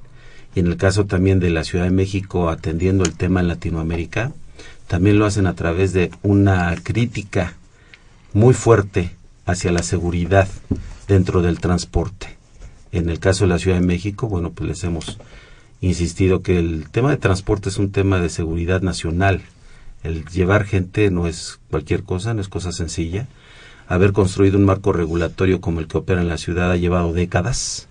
Y 0.55 0.61
en 0.61 0.67
el 0.67 0.77
caso 0.77 1.07
también 1.07 1.41
de 1.41 1.51
la 1.51 1.65
Ciudad 1.65 1.85
de 1.85 1.91
México 1.91 2.51
atendiendo 2.51 3.05
el 3.05 3.15
tema 3.15 3.41
en 3.41 3.49
Latinoamérica, 3.49 4.33
también 4.87 5.19
lo 5.19 5.25
hacen 5.25 5.47
a 5.47 5.55
través 5.55 5.93
de 5.93 6.11
una 6.23 6.75
crítica 6.83 7.55
muy 8.35 8.55
fuerte 8.55 9.11
hacia 9.47 9.73
la 9.73 9.83
seguridad 9.83 10.49
dentro 11.09 11.43
del 11.43 11.61
transporte. 11.61 12.37
En 12.93 13.09
el 13.09 13.19
caso 13.19 13.45
de 13.45 13.49
la 13.49 13.59
Ciudad 13.59 13.81
de 13.81 13.87
México, 13.87 14.29
bueno, 14.29 14.51
pues 14.53 14.69
les 14.69 14.85
hemos 14.85 15.19
insistido 15.81 16.43
que 16.43 16.59
el 16.59 16.91
tema 16.91 17.11
de 17.11 17.17
transporte 17.17 17.71
es 17.71 17.79
un 17.79 17.91
tema 17.91 18.21
de 18.21 18.29
seguridad 18.29 18.83
nacional. 18.83 19.43
El 20.03 20.27
llevar 20.27 20.65
gente 20.65 21.11
no 21.11 21.27
es 21.27 21.59
cualquier 21.71 22.03
cosa, 22.03 22.35
no 22.35 22.41
es 22.41 22.49
cosa 22.49 22.73
sencilla. 22.73 23.27
Haber 23.89 24.13
construido 24.13 24.59
un 24.59 24.65
marco 24.65 24.93
regulatorio 24.93 25.61
como 25.61 25.81
el 25.81 25.89
que 25.89 25.99
opera 25.99 26.21
en 26.21 26.29
la 26.29 26.39
ciudad 26.39 26.71
ha 26.71 26.77
llevado 26.77 27.13
décadas. 27.13 27.89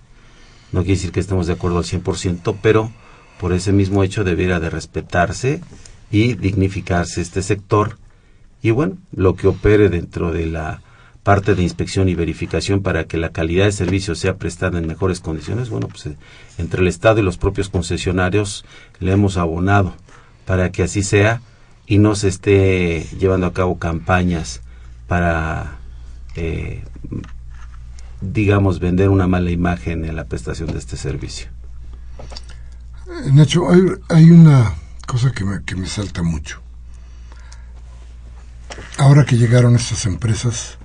No 0.72 0.82
quiere 0.82 0.96
decir 0.96 1.12
que 1.12 1.20
estemos 1.20 1.48
de 1.48 1.54
acuerdo 1.54 1.80
al 1.80 1.84
100%, 1.84 2.58
pero 2.62 2.92
por 3.40 3.54
ese 3.54 3.74
mismo 3.74 4.04
hecho 4.04 4.24
debiera 4.24 4.60
de 4.60 4.70
respetarse 4.70 5.62
y 6.12 6.36
dignificarse 6.36 7.22
este 7.22 7.42
sector. 7.42 7.98
Y 8.62 8.72
bueno, 8.72 8.98
lo 9.12 9.36
que 9.36 9.48
opere 9.48 9.90
dentro 9.90 10.32
de 10.32 10.46
la 10.46 10.82
parte 11.24 11.56
de 11.56 11.64
inspección 11.64 12.10
y 12.10 12.16
verificación 12.16 12.82
para 12.82 13.06
que 13.06 13.18
la 13.18 13.30
calidad 13.30 13.66
de 13.66 13.72
servicio 13.72 14.16
sea 14.16 14.38
prestada 14.38 14.80
en 14.80 14.88
mejores 14.88 15.20
condiciones, 15.20 15.70
bueno, 15.70 15.88
pues 15.88 16.08
eh, 16.08 16.18
entre 16.58 16.82
el 16.82 16.88
Estado 16.88 17.20
y 17.20 17.24
los 17.24 17.38
propios 17.38 17.70
concesionarios 17.70 18.66
le 19.00 19.12
hemos 19.12 19.38
abonado 19.38 19.94
para 20.46 20.72
que 20.72 20.84
así 20.84 21.04
sea 21.04 21.42
y 21.86 22.00
no 22.00 22.16
se 22.16 22.28
esté 22.28 23.06
llevando 23.20 23.48
a 23.48 23.54
cabo 23.54 23.78
campañas 23.78 24.62
para, 25.08 25.78
eh, 26.36 26.84
digamos, 28.22 28.80
vender 28.80 29.10
una 29.10 29.28
mala 29.28 29.50
imagen 29.50 30.06
en 30.06 30.16
la 30.16 30.26
prestación 30.26 30.72
de 30.72 30.78
este 30.78 30.96
servicio. 30.96 31.50
Nacho, 33.34 33.70
hay, 33.70 33.82
hay 34.10 34.32
una 34.32 34.76
cosa 35.08 35.32
que 35.32 35.44
me, 35.44 35.64
que 35.64 35.76
me 35.76 35.88
salta 35.88 36.22
mucho. 36.22 36.62
Ahora 38.98 39.26
que 39.26 39.38
llegaron 39.38 39.76
estas 39.76 40.06
empresas, 40.06 40.78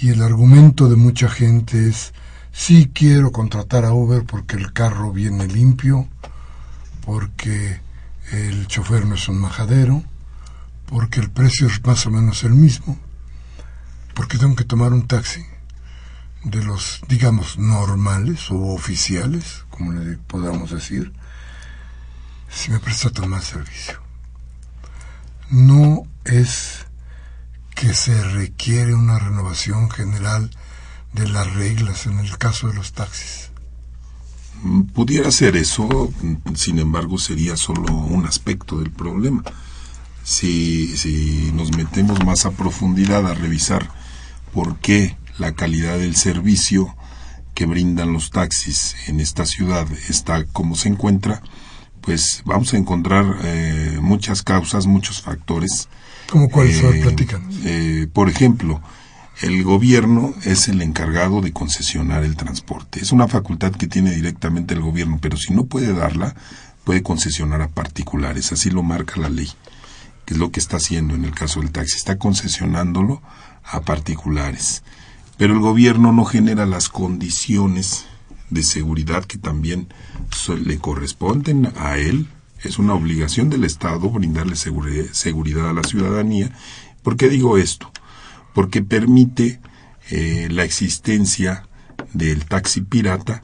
y 0.00 0.08
el 0.08 0.22
argumento 0.22 0.88
de 0.88 0.96
mucha 0.96 1.28
gente 1.28 1.88
es, 1.88 2.14
sí 2.52 2.90
quiero 2.92 3.32
contratar 3.32 3.84
a 3.84 3.92
Uber 3.92 4.24
porque 4.24 4.56
el 4.56 4.72
carro 4.72 5.12
viene 5.12 5.46
limpio, 5.46 6.08
porque 7.04 7.80
el 8.32 8.66
chofer 8.66 9.04
no 9.04 9.16
es 9.16 9.28
un 9.28 9.38
majadero, 9.38 10.02
porque 10.86 11.20
el 11.20 11.30
precio 11.30 11.66
es 11.66 11.84
más 11.84 12.06
o 12.06 12.10
menos 12.10 12.42
el 12.44 12.54
mismo, 12.54 12.98
porque 14.14 14.38
tengo 14.38 14.56
que 14.56 14.64
tomar 14.64 14.92
un 14.92 15.06
taxi 15.06 15.44
de 16.44 16.62
los, 16.62 17.00
digamos, 17.08 17.58
normales 17.58 18.50
o 18.50 18.58
oficiales, 18.72 19.64
como 19.70 19.92
le 19.92 20.16
podamos 20.16 20.70
decir, 20.70 21.12
si 22.48 22.70
me 22.70 22.80
presta 22.80 23.10
tan 23.10 23.28
mal 23.28 23.42
servicio. 23.42 24.00
No 25.50 26.04
es 26.24 26.86
que 27.74 27.94
se 27.94 28.22
requiere 28.22 28.94
una 28.94 29.18
renovación 29.18 29.90
general 29.90 30.50
de 31.12 31.28
las 31.28 31.52
reglas 31.54 32.06
en 32.06 32.18
el 32.18 32.38
caso 32.38 32.68
de 32.68 32.74
los 32.74 32.92
taxis. 32.92 33.50
Pudiera 34.94 35.30
ser 35.30 35.56
eso, 35.56 36.12
sin 36.54 36.78
embargo 36.78 37.18
sería 37.18 37.56
solo 37.56 37.94
un 37.94 38.26
aspecto 38.26 38.78
del 38.78 38.90
problema. 38.90 39.42
Si, 40.22 40.96
si 40.96 41.50
nos 41.54 41.74
metemos 41.76 42.24
más 42.24 42.44
a 42.44 42.50
profundidad 42.50 43.26
a 43.26 43.34
revisar 43.34 43.90
por 44.52 44.76
qué 44.78 45.16
la 45.40 45.52
calidad 45.54 45.98
del 45.98 46.14
servicio 46.14 46.94
que 47.54 47.66
brindan 47.66 48.12
los 48.12 48.30
taxis 48.30 48.94
en 49.08 49.20
esta 49.20 49.46
ciudad 49.46 49.88
está 50.08 50.44
como 50.44 50.76
se 50.76 50.88
encuentra, 50.88 51.42
pues 52.02 52.42
vamos 52.44 52.72
a 52.74 52.76
encontrar 52.76 53.38
eh, 53.42 53.98
muchas 54.00 54.42
causas, 54.42 54.86
muchos 54.86 55.22
factores. 55.22 55.88
¿Cómo 56.28 56.48
cuáles 56.48 56.80
Eh, 56.82 57.16
eh, 57.64 58.06
por 58.12 58.28
ejemplo, 58.28 58.80
el 59.40 59.64
gobierno 59.64 60.34
es 60.44 60.68
el 60.68 60.82
encargado 60.82 61.40
de 61.40 61.52
concesionar 61.52 62.22
el 62.22 62.36
transporte. 62.36 63.00
Es 63.00 63.10
una 63.10 63.26
facultad 63.26 63.72
que 63.72 63.86
tiene 63.86 64.14
directamente 64.14 64.74
el 64.74 64.80
gobierno, 64.80 65.18
pero 65.20 65.36
si 65.38 65.54
no 65.54 65.64
puede 65.64 65.92
darla, 65.94 66.34
puede 66.84 67.02
concesionar 67.02 67.62
a 67.62 67.68
particulares. 67.68 68.52
Así 68.52 68.70
lo 68.70 68.82
marca 68.82 69.20
la 69.20 69.30
ley, 69.30 69.50
que 70.26 70.34
es 70.34 70.40
lo 70.40 70.50
que 70.50 70.60
está 70.60 70.76
haciendo 70.76 71.14
en 71.14 71.24
el 71.24 71.34
caso 71.34 71.60
del 71.60 71.72
taxi. 71.72 71.96
Está 71.96 72.18
concesionándolo 72.18 73.22
a 73.64 73.80
particulares. 73.80 74.82
Pero 75.40 75.54
el 75.54 75.60
gobierno 75.60 76.12
no 76.12 76.26
genera 76.26 76.66
las 76.66 76.90
condiciones 76.90 78.04
de 78.50 78.62
seguridad 78.62 79.24
que 79.24 79.38
también 79.38 79.88
le 80.62 80.78
corresponden 80.78 81.72
a 81.78 81.96
él. 81.96 82.26
Es 82.62 82.78
una 82.78 82.92
obligación 82.92 83.48
del 83.48 83.64
Estado 83.64 84.10
brindarle 84.10 84.54
seguridad 84.54 85.70
a 85.70 85.72
la 85.72 85.82
ciudadanía. 85.82 86.54
¿Por 87.02 87.16
qué 87.16 87.30
digo 87.30 87.56
esto? 87.56 87.90
Porque 88.52 88.82
permite 88.82 89.60
eh, 90.10 90.48
la 90.50 90.64
existencia 90.64 91.66
del 92.12 92.44
taxi 92.44 92.82
pirata, 92.82 93.42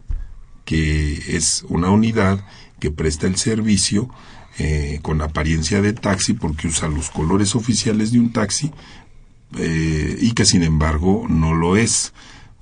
que 0.66 1.35
es 1.35 1.64
una 1.66 1.88
unidad 1.88 2.44
que 2.78 2.90
presta 2.90 3.26
el 3.26 3.37
servicio 3.37 4.11
eh, 4.59 4.98
con 5.00 5.22
apariencia 5.22 5.80
de 5.80 5.94
taxi 5.94 6.35
porque 6.35 6.68
usa 6.68 6.88
los 6.88 7.09
colores 7.09 7.54
oficiales 7.54 8.12
de 8.12 8.20
un 8.20 8.32
taxi 8.32 8.70
eh, 9.59 10.19
y 10.21 10.33
que 10.33 10.45
sin 10.45 10.62
embargo 10.62 11.27
no 11.29 11.55
lo 11.55 11.77
es. 11.77 12.12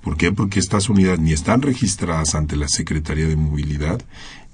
¿Por 0.01 0.17
qué? 0.17 0.31
Porque 0.31 0.59
estas 0.59 0.89
unidades 0.89 1.19
ni 1.19 1.33
están 1.33 1.61
registradas 1.61 2.35
ante 2.35 2.55
la 2.55 2.67
Secretaría 2.67 3.27
de 3.27 3.35
Movilidad, 3.35 4.01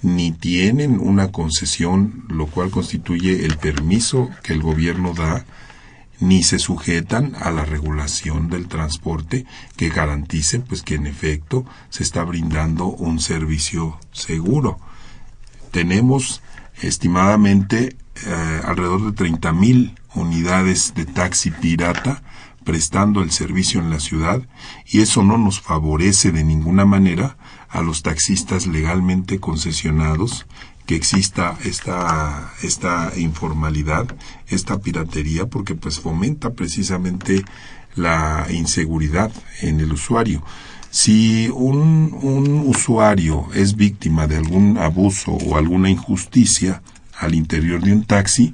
ni 0.01 0.31
tienen 0.31 0.99
una 0.99 1.31
concesión, 1.31 2.23
lo 2.29 2.47
cual 2.47 2.71
constituye 2.71 3.45
el 3.45 3.57
permiso 3.57 4.29
que 4.43 4.53
el 4.53 4.61
gobierno 4.61 5.13
da, 5.13 5.45
ni 6.19 6.43
se 6.43 6.59
sujetan 6.59 7.35
a 7.39 7.51
la 7.51 7.65
regulación 7.65 8.49
del 8.49 8.67
transporte 8.67 9.45
que 9.75 9.89
garantice 9.89 10.59
pues 10.59 10.83
que 10.83 10.95
en 10.95 11.07
efecto 11.07 11.65
se 11.89 12.03
está 12.03 12.23
brindando 12.23 12.85
un 12.85 13.19
servicio 13.19 13.99
seguro. 14.11 14.79
Tenemos 15.71 16.41
estimadamente 16.81 17.95
eh, 18.25 18.61
alrededor 18.63 19.13
de 19.13 19.25
30.000 19.25 19.53
mil 19.53 19.95
unidades 20.15 20.93
de 20.95 21.05
taxi 21.05 21.51
pirata 21.51 22.21
prestando 22.63 23.23
el 23.23 23.31
servicio 23.31 23.79
en 23.79 23.89
la 23.89 23.99
ciudad 23.99 24.41
y 24.85 25.01
eso 25.01 25.23
no 25.23 25.37
nos 25.37 25.61
favorece 25.61 26.31
de 26.31 26.43
ninguna 26.43 26.85
manera 26.85 27.37
a 27.69 27.81
los 27.81 28.03
taxistas 28.03 28.67
legalmente 28.67 29.39
concesionados 29.39 30.45
que 30.85 30.95
exista 30.95 31.57
esta, 31.63 32.53
esta 32.61 33.11
informalidad, 33.15 34.07
esta 34.47 34.79
piratería, 34.79 35.45
porque 35.45 35.75
pues 35.75 35.99
fomenta 35.99 36.51
precisamente 36.51 37.45
la 37.95 38.47
inseguridad 38.49 39.31
en 39.61 39.79
el 39.79 39.93
usuario. 39.93 40.43
Si 40.89 41.49
un, 41.49 42.17
un 42.21 42.63
usuario 42.67 43.47
es 43.53 43.75
víctima 43.75 44.27
de 44.27 44.37
algún 44.37 44.77
abuso 44.77 45.31
o 45.31 45.55
alguna 45.55 45.89
injusticia 45.89 46.81
al 47.17 47.35
interior 47.35 47.81
de 47.81 47.93
un 47.93 48.03
taxi, 48.03 48.53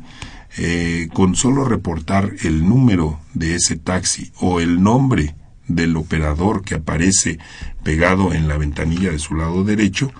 eh, 0.58 1.08
con 1.13 1.36
solo 1.36 1.65
reportar 1.65 2.34
el 2.43 2.67
número 2.67 3.20
de 3.34 3.56
ese 3.56 3.76
taxi 3.76 4.32
o 4.39 4.60
el 4.60 4.82
nombre 4.82 5.36
del 5.67 5.96
operador 5.98 6.63
que 6.63 6.76
aparece 6.76 7.39
pegado 7.84 8.34
en 8.34 8.48
la 8.48 8.58
ventanilla 8.58 9.12
de 9.12 9.20
su 9.20 9.36
lado 9.36 9.63
derecho, 9.63 10.12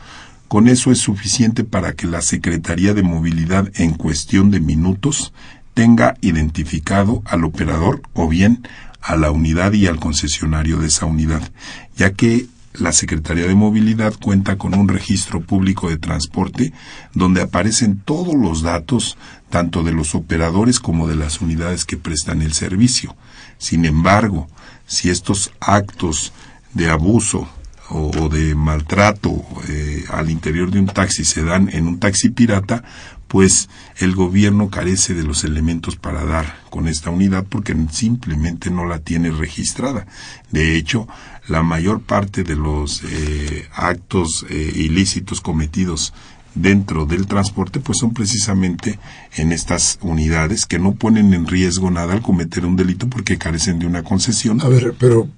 con 0.47 0.67
eso 0.67 0.91
es 0.91 1.00
suficiente 1.00 1.63
para 1.63 1.93
que 1.93 2.08
la 2.08 2.21
Secretaría 2.21 2.93
de 2.93 3.04
Movilidad 3.04 3.71
en 3.76 3.93
cuestión 3.93 4.52
de 4.52 4.60
minutos 4.60 5.34
tenga 5.73 6.15
identificado 6.21 7.21
al 7.26 7.43
operador 7.43 8.02
o 8.13 8.28
bien 8.28 8.67
a 9.02 9.15
la 9.15 9.32
unidad 9.32 9.73
y 9.73 9.88
al 9.88 10.00
concesionario 10.00 10.78
de 10.78 10.88
esa 10.88 11.06
unidad, 11.06 11.52
ya 11.95 12.13
que 12.13 12.47
la 12.73 12.91
Secretaría 12.91 13.47
de 13.47 13.56
Movilidad 13.56 14.13
cuenta 14.21 14.58
con 14.58 14.73
un 14.73 14.88
registro 14.88 15.41
público 15.41 15.89
de 15.89 15.97
transporte 15.97 16.73
donde 17.13 17.41
aparecen 17.41 18.00
todos 18.04 18.36
los 18.36 18.62
datos 18.62 19.17
tanto 19.49 19.83
de 19.83 19.93
los 19.93 20.15
operadores 20.15 20.79
como 20.79 21.07
de 21.07 21.15
las 21.15 21.41
unidades 21.41 21.86
que 21.86 21.97
prestan 21.97 22.41
el 22.41 22.53
servicio. 22.53 23.15
Sin 23.57 23.86
embargo, 23.86 24.47
si 24.86 25.10
estos 25.10 25.51
actos 25.60 26.33
de 26.73 26.89
abuso 26.89 27.47
o, 27.89 28.29
de 28.29 28.53
maltrato 28.55 29.43
eh, 29.69 30.03
al 30.10 30.29
interior 30.29 30.71
de 30.71 30.79
un 30.79 30.88
taxi 30.88 31.23
se 31.23 31.43
dan 31.43 31.69
en 31.71 31.88
un 31.88 31.99
taxi 31.99 32.29
pirata, 32.29 32.83
pues 33.27 33.69
el 33.97 34.15
gobierno 34.15 34.69
carece 34.69 35.13
de 35.13 35.23
los 35.23 35.43
elementos 35.43 35.95
para 35.95 36.23
dar 36.23 36.60
con 36.69 36.88
esta 36.88 37.10
unidad 37.10 37.45
porque 37.47 37.75
simplemente 37.91 38.69
no 38.69 38.86
la 38.86 38.99
tiene 38.99 39.31
registrada. 39.31 40.07
De 40.51 40.77
hecho, 40.77 41.07
la 41.47 41.63
mayor 41.63 42.01
parte 42.01 42.43
de 42.43 42.55
los 42.55 43.03
eh, 43.03 43.67
actos 43.73 44.45
eh, 44.49 44.71
ilícitos 44.75 45.41
cometidos 45.41 46.13
dentro 46.55 47.05
del 47.05 47.27
transporte, 47.27 47.79
pues 47.79 47.99
son 47.99 48.13
precisamente 48.13 48.99
en 49.36 49.51
estas 49.51 49.99
unidades 50.01 50.65
que 50.65 50.79
no 50.79 50.95
ponen 50.95 51.33
en 51.33 51.47
riesgo 51.47 51.91
nada 51.91 52.13
al 52.13 52.21
cometer 52.21 52.65
un 52.65 52.75
delito 52.75 53.07
porque 53.10 53.38
carecen 53.38 53.79
de 53.79 53.86
una 53.86 54.03
concesión. 54.03 54.62
A 54.62 54.67
ver, 54.67 54.95
pero, 54.99 55.29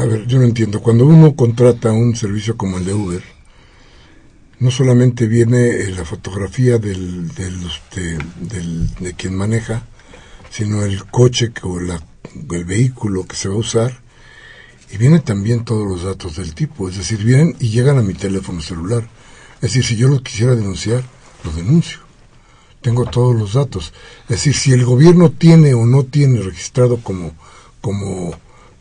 a 0.00 0.04
ver, 0.04 0.26
yo 0.26 0.38
no 0.38 0.44
entiendo. 0.44 0.80
Cuando 0.80 1.06
uno 1.06 1.34
contrata 1.34 1.92
un 1.92 2.16
servicio 2.16 2.56
como 2.56 2.78
el 2.78 2.84
de 2.84 2.94
Uber, 2.94 3.22
no 4.60 4.70
solamente 4.70 5.28
viene 5.28 5.68
eh, 5.68 5.90
la 5.90 6.04
fotografía 6.04 6.78
del, 6.78 7.28
del, 7.34 8.96
de 8.98 9.14
quien 9.14 9.36
maneja, 9.36 9.82
sino 10.50 10.82
el 10.82 11.04
coche 11.06 11.52
o 11.62 11.78
el 11.78 12.64
vehículo 12.64 13.26
que 13.26 13.36
se 13.36 13.48
va 13.48 13.54
a 13.54 13.58
usar, 13.58 14.00
y 14.90 14.96
vienen 14.96 15.20
también 15.20 15.64
todos 15.64 15.86
los 15.86 16.02
datos 16.02 16.36
del 16.36 16.54
tipo, 16.54 16.88
es 16.88 16.96
decir, 16.96 17.22
vienen 17.22 17.54
y 17.60 17.68
llegan 17.68 17.98
a 17.98 18.02
mi 18.02 18.14
teléfono 18.14 18.62
celular 18.62 19.06
es 19.60 19.72
decir, 19.72 19.84
si 19.84 19.96
yo 19.96 20.08
lo 20.08 20.22
quisiera 20.22 20.54
denunciar, 20.54 21.02
lo 21.42 21.52
denuncio. 21.52 21.98
Tengo 22.80 23.06
todos 23.06 23.34
los 23.34 23.54
datos. 23.54 23.92
Es 24.24 24.28
decir, 24.28 24.54
si 24.54 24.72
el 24.72 24.84
gobierno 24.84 25.30
tiene 25.30 25.74
o 25.74 25.84
no 25.84 26.04
tiene 26.04 26.40
registrado 26.40 26.98
como, 26.98 27.32
como, 27.80 28.32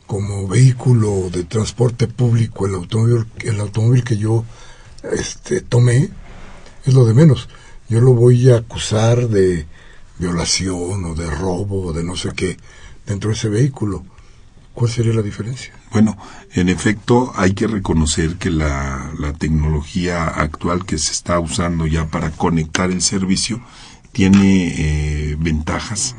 como 0.05 0.47
vehículo 0.47 1.29
de 1.31 1.45
transporte 1.45 2.07
público 2.07 2.67
el 2.67 2.75
automóvil, 2.75 3.25
el 3.39 3.59
automóvil 3.59 4.03
que 4.03 4.17
yo 4.17 4.45
este, 5.11 5.61
tomé, 5.61 6.09
es 6.85 6.93
lo 6.93 7.05
de 7.05 7.15
menos. 7.15 7.49
Yo 7.89 7.99
lo 7.99 8.13
voy 8.13 8.51
a 8.51 8.57
acusar 8.57 9.29
de 9.29 9.65
violación 10.19 11.05
o 11.05 11.15
de 11.15 11.29
robo 11.29 11.87
o 11.87 11.93
de 11.93 12.03
no 12.03 12.15
sé 12.15 12.31
qué 12.35 12.57
dentro 13.05 13.31
de 13.31 13.35
ese 13.35 13.49
vehículo. 13.49 14.05
¿Cuál 14.77 14.91
sería 14.91 15.13
la 15.13 15.23
diferencia? 15.23 15.73
Bueno, 15.91 16.15
en 16.53 16.69
efecto, 16.69 17.33
hay 17.35 17.55
que 17.55 17.65
reconocer 17.65 18.35
que 18.35 18.51
la, 18.51 19.11
tecnología 19.39 20.25
actual 20.27 20.85
que 20.85 20.99
se 20.99 21.13
está 21.13 21.39
usando 21.39 21.87
ya 21.87 22.05
para 22.11 22.29
conectar 22.29 22.91
el 22.91 23.01
servicio 23.01 23.59
tiene 24.11 24.67
eh, 24.77 25.35
ventajas 25.39 26.15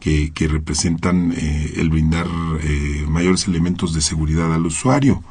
que, 0.00 0.30
representan 0.50 1.32
eh, 1.34 1.72
el 1.76 1.88
brindar 1.88 2.26
eh, 2.60 3.06
mayores 3.08 3.48
elementos 3.48 3.94
de 3.94 4.02
seguridad 4.02 4.52
al 4.52 4.66
usuario. 4.66 5.24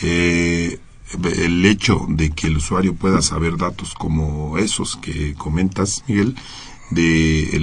el 0.00 1.66
hecho 1.66 2.06
de 2.08 2.30
que 2.30 2.46
el 2.46 2.58
usuario 2.58 2.94
pueda 2.94 3.22
saber 3.22 3.56
datos 3.56 3.92
como 3.94 4.56
esos 4.56 4.94
que 4.98 5.34
comentas, 5.34 6.04
Miguel, 6.06 6.36
de 6.92 7.58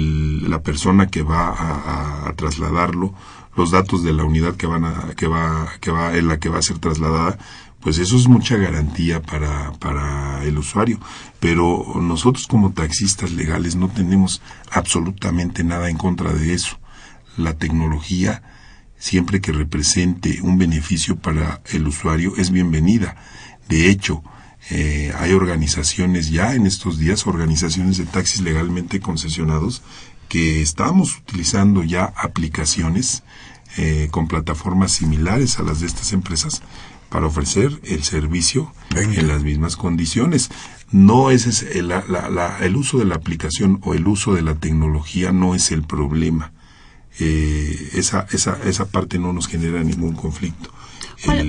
la 0.46 0.60
persona 0.60 1.06
que 1.06 1.22
va 1.22 2.28
a 2.28 2.32
trasladarlo, 2.34 3.14
los 3.56 3.70
datos 3.70 4.02
de 4.02 4.12
la 4.12 4.24
unidad 4.24 4.54
que 4.56 4.66
van 4.66 4.84
a, 4.84 5.14
que 5.16 5.26
va, 5.26 5.72
que 5.80 5.90
va, 5.90 6.16
en 6.16 6.28
la 6.28 6.38
que 6.38 6.48
va 6.48 6.58
a 6.58 6.62
ser 6.62 6.78
trasladada, 6.78 7.38
pues 7.80 7.98
eso 7.98 8.16
es 8.16 8.28
mucha 8.28 8.56
garantía 8.56 9.20
para, 9.20 9.72
para 9.72 10.44
el 10.44 10.56
usuario. 10.56 11.00
Pero 11.40 11.84
nosotros 12.00 12.46
como 12.46 12.72
taxistas 12.72 13.32
legales 13.32 13.74
no 13.74 13.88
tenemos 13.88 14.40
absolutamente 14.70 15.64
nada 15.64 15.90
en 15.90 15.96
contra 15.96 16.32
de 16.32 16.54
eso. 16.54 16.78
La 17.36 17.54
tecnología, 17.54 18.42
siempre 18.98 19.40
que 19.40 19.52
represente 19.52 20.40
un 20.42 20.58
beneficio 20.58 21.16
para 21.16 21.60
el 21.72 21.88
usuario, 21.88 22.34
es 22.36 22.50
bienvenida. 22.50 23.16
De 23.68 23.90
hecho, 23.90 24.22
eh, 24.70 25.12
hay 25.18 25.32
organizaciones 25.32 26.30
ya 26.30 26.54
en 26.54 26.66
estos 26.66 26.98
días, 26.98 27.26
organizaciones 27.26 27.98
de 27.98 28.06
taxis 28.06 28.42
legalmente 28.42 29.00
concesionados, 29.00 29.82
que 30.32 30.62
estamos 30.62 31.18
utilizando 31.18 31.82
ya 31.82 32.06
aplicaciones 32.16 33.22
eh, 33.76 34.08
con 34.10 34.28
plataformas 34.28 34.92
similares 34.92 35.58
a 35.58 35.62
las 35.62 35.80
de 35.80 35.86
estas 35.86 36.14
empresas 36.14 36.62
para 37.10 37.26
ofrecer 37.26 37.78
el 37.84 38.02
servicio 38.02 38.72
en 38.96 39.28
las 39.28 39.42
mismas 39.42 39.76
condiciones. 39.76 40.48
No 40.90 41.30
es 41.30 41.60
el, 41.64 41.92
el, 41.92 42.76
uso 42.76 42.98
de 42.98 43.04
la 43.04 43.16
aplicación 43.16 43.78
o 43.82 43.92
el 43.92 44.08
uso 44.08 44.32
de 44.32 44.40
la 44.40 44.54
tecnología 44.54 45.32
no 45.32 45.54
es 45.54 45.70
el 45.70 45.82
problema. 45.82 46.52
Eh, 47.20 47.90
esa, 47.92 48.26
esa, 48.32 48.58
esa 48.64 48.86
parte 48.86 49.18
no 49.18 49.34
nos 49.34 49.48
genera 49.48 49.84
ningún 49.84 50.14
conflicto. 50.14 50.70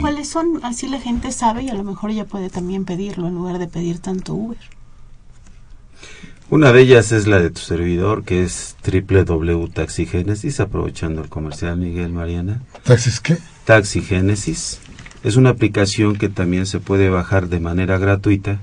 ¿Cuáles 0.02 0.28
son? 0.28 0.60
Así 0.62 0.88
la 0.88 1.00
gente 1.00 1.32
sabe 1.32 1.64
y 1.64 1.70
a 1.70 1.74
lo 1.74 1.86
mejor 1.86 2.12
ya 2.12 2.26
puede 2.26 2.50
también 2.50 2.84
pedirlo 2.84 3.30
en 3.30 3.36
lugar 3.36 3.60
de 3.60 3.68
pedir 3.68 4.00
tanto 4.00 4.34
Uber. 4.34 4.60
Una 6.54 6.72
de 6.72 6.82
ellas 6.82 7.12
es 7.12 7.26
la 7.26 7.40
de 7.40 7.50
tu 7.50 7.62
servidor, 7.62 8.24
que 8.24 8.44
es 8.44 8.76
www.taxigénesis, 8.86 10.60
aprovechando 10.60 11.24
el 11.24 11.28
comercial 11.28 11.78
Miguel 11.78 12.14
Mariana. 12.14 12.62
¿Taxis 12.84 13.20
qué? 13.22 13.40
Taxigénesis. 13.66 14.80
Es 15.24 15.36
una 15.36 15.50
aplicación 15.50 16.16
que 16.16 16.30
también 16.30 16.68
se 16.68 16.80
puede 16.80 17.10
bajar 17.10 17.48
de 17.48 17.60
manera 17.60 17.98
gratuita 17.98 18.62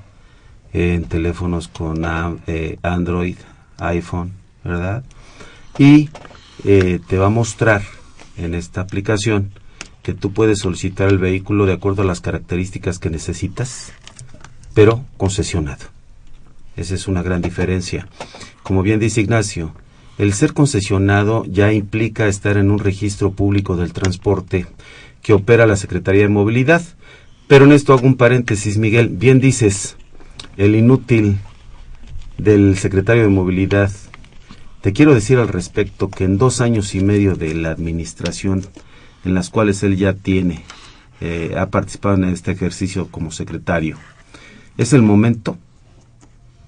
en 0.72 1.03
teléfonos 1.03 1.66
con 1.66 2.07
eh, 2.46 2.79
Android, 2.83 3.38
iPhone, 3.79 4.35
¿verdad? 4.62 5.03
Y 5.76 6.11
eh, 6.64 7.00
te 7.09 7.18
va 7.18 7.26
a 7.26 7.31
mostrar 7.31 7.83
en 8.37 8.55
esta 8.55 8.83
aplicación 8.83 9.50
que 10.05 10.14
tú 10.14 10.33
puedes 10.33 10.61
solicitar 10.61 11.09
el 11.09 11.18
vehículo 11.18 11.66
de 11.66 11.72
acuerdo 11.72 12.03
a 12.03 12.07
las 12.07 12.20
características 12.20 13.00
que 13.00 13.11
necesitas, 13.11 13.92
pero 14.74 15.05
concesionado. 15.16 15.99
Esa 16.80 16.94
es 16.94 17.08
una 17.08 17.22
gran 17.22 17.42
diferencia. 17.42 18.08
Como 18.62 18.82
bien 18.82 19.00
dice 19.00 19.20
Ignacio, 19.20 19.74
el 20.16 20.32
ser 20.32 20.54
concesionado 20.54 21.44
ya 21.44 21.74
implica 21.74 22.26
estar 22.26 22.56
en 22.56 22.70
un 22.70 22.78
registro 22.78 23.32
público 23.32 23.76
del 23.76 23.92
transporte 23.92 24.66
que 25.20 25.34
opera 25.34 25.66
la 25.66 25.76
Secretaría 25.76 26.22
de 26.22 26.30
Movilidad. 26.30 26.80
Pero 27.48 27.66
en 27.66 27.72
esto 27.72 27.92
hago 27.92 28.06
un 28.06 28.16
paréntesis, 28.16 28.78
Miguel. 28.78 29.10
Bien 29.10 29.40
dices, 29.40 29.98
el 30.56 30.74
inútil 30.74 31.36
del 32.38 32.78
secretario 32.78 33.24
de 33.24 33.28
Movilidad. 33.28 33.92
Te 34.80 34.94
quiero 34.94 35.14
decir 35.14 35.36
al 35.36 35.48
respecto 35.48 36.08
que 36.08 36.24
en 36.24 36.38
dos 36.38 36.62
años 36.62 36.94
y 36.94 37.00
medio 37.00 37.34
de 37.34 37.52
la 37.52 37.72
administración 37.72 38.62
en 39.26 39.34
las 39.34 39.50
cuales 39.50 39.82
él 39.82 39.98
ya 39.98 40.14
tiene, 40.14 40.64
eh, 41.20 41.56
ha 41.58 41.66
participado 41.68 42.14
en 42.14 42.24
este 42.24 42.52
ejercicio 42.52 43.08
como 43.08 43.32
secretario, 43.32 43.98
es 44.78 44.94
el 44.94 45.02
momento 45.02 45.58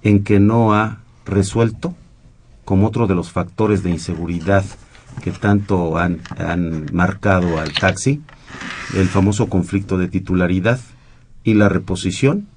en 0.03 0.23
que 0.23 0.39
no 0.39 0.73
ha 0.73 0.99
resuelto 1.25 1.95
como 2.65 2.87
otro 2.87 3.07
de 3.07 3.15
los 3.15 3.31
factores 3.31 3.83
de 3.83 3.89
inseguridad 3.89 4.63
que 5.21 5.31
tanto 5.31 5.97
han, 5.97 6.21
han 6.37 6.87
marcado 6.93 7.59
al 7.59 7.73
taxi, 7.73 8.21
el 8.95 9.07
famoso 9.07 9.47
conflicto 9.47 9.97
de 9.97 10.07
titularidad 10.07 10.79
y 11.43 11.53
la 11.53 11.69
reposición 11.69 12.47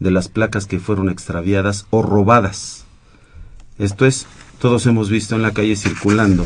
de 0.00 0.10
las 0.10 0.28
placas 0.28 0.66
que 0.66 0.80
fueron 0.80 1.08
extraviadas 1.08 1.86
o 1.90 2.02
robadas. 2.02 2.84
Esto 3.78 4.04
es, 4.04 4.26
todos 4.58 4.86
hemos 4.86 5.10
visto 5.10 5.34
en 5.36 5.42
la 5.42 5.52
calle 5.52 5.76
circulando 5.76 6.44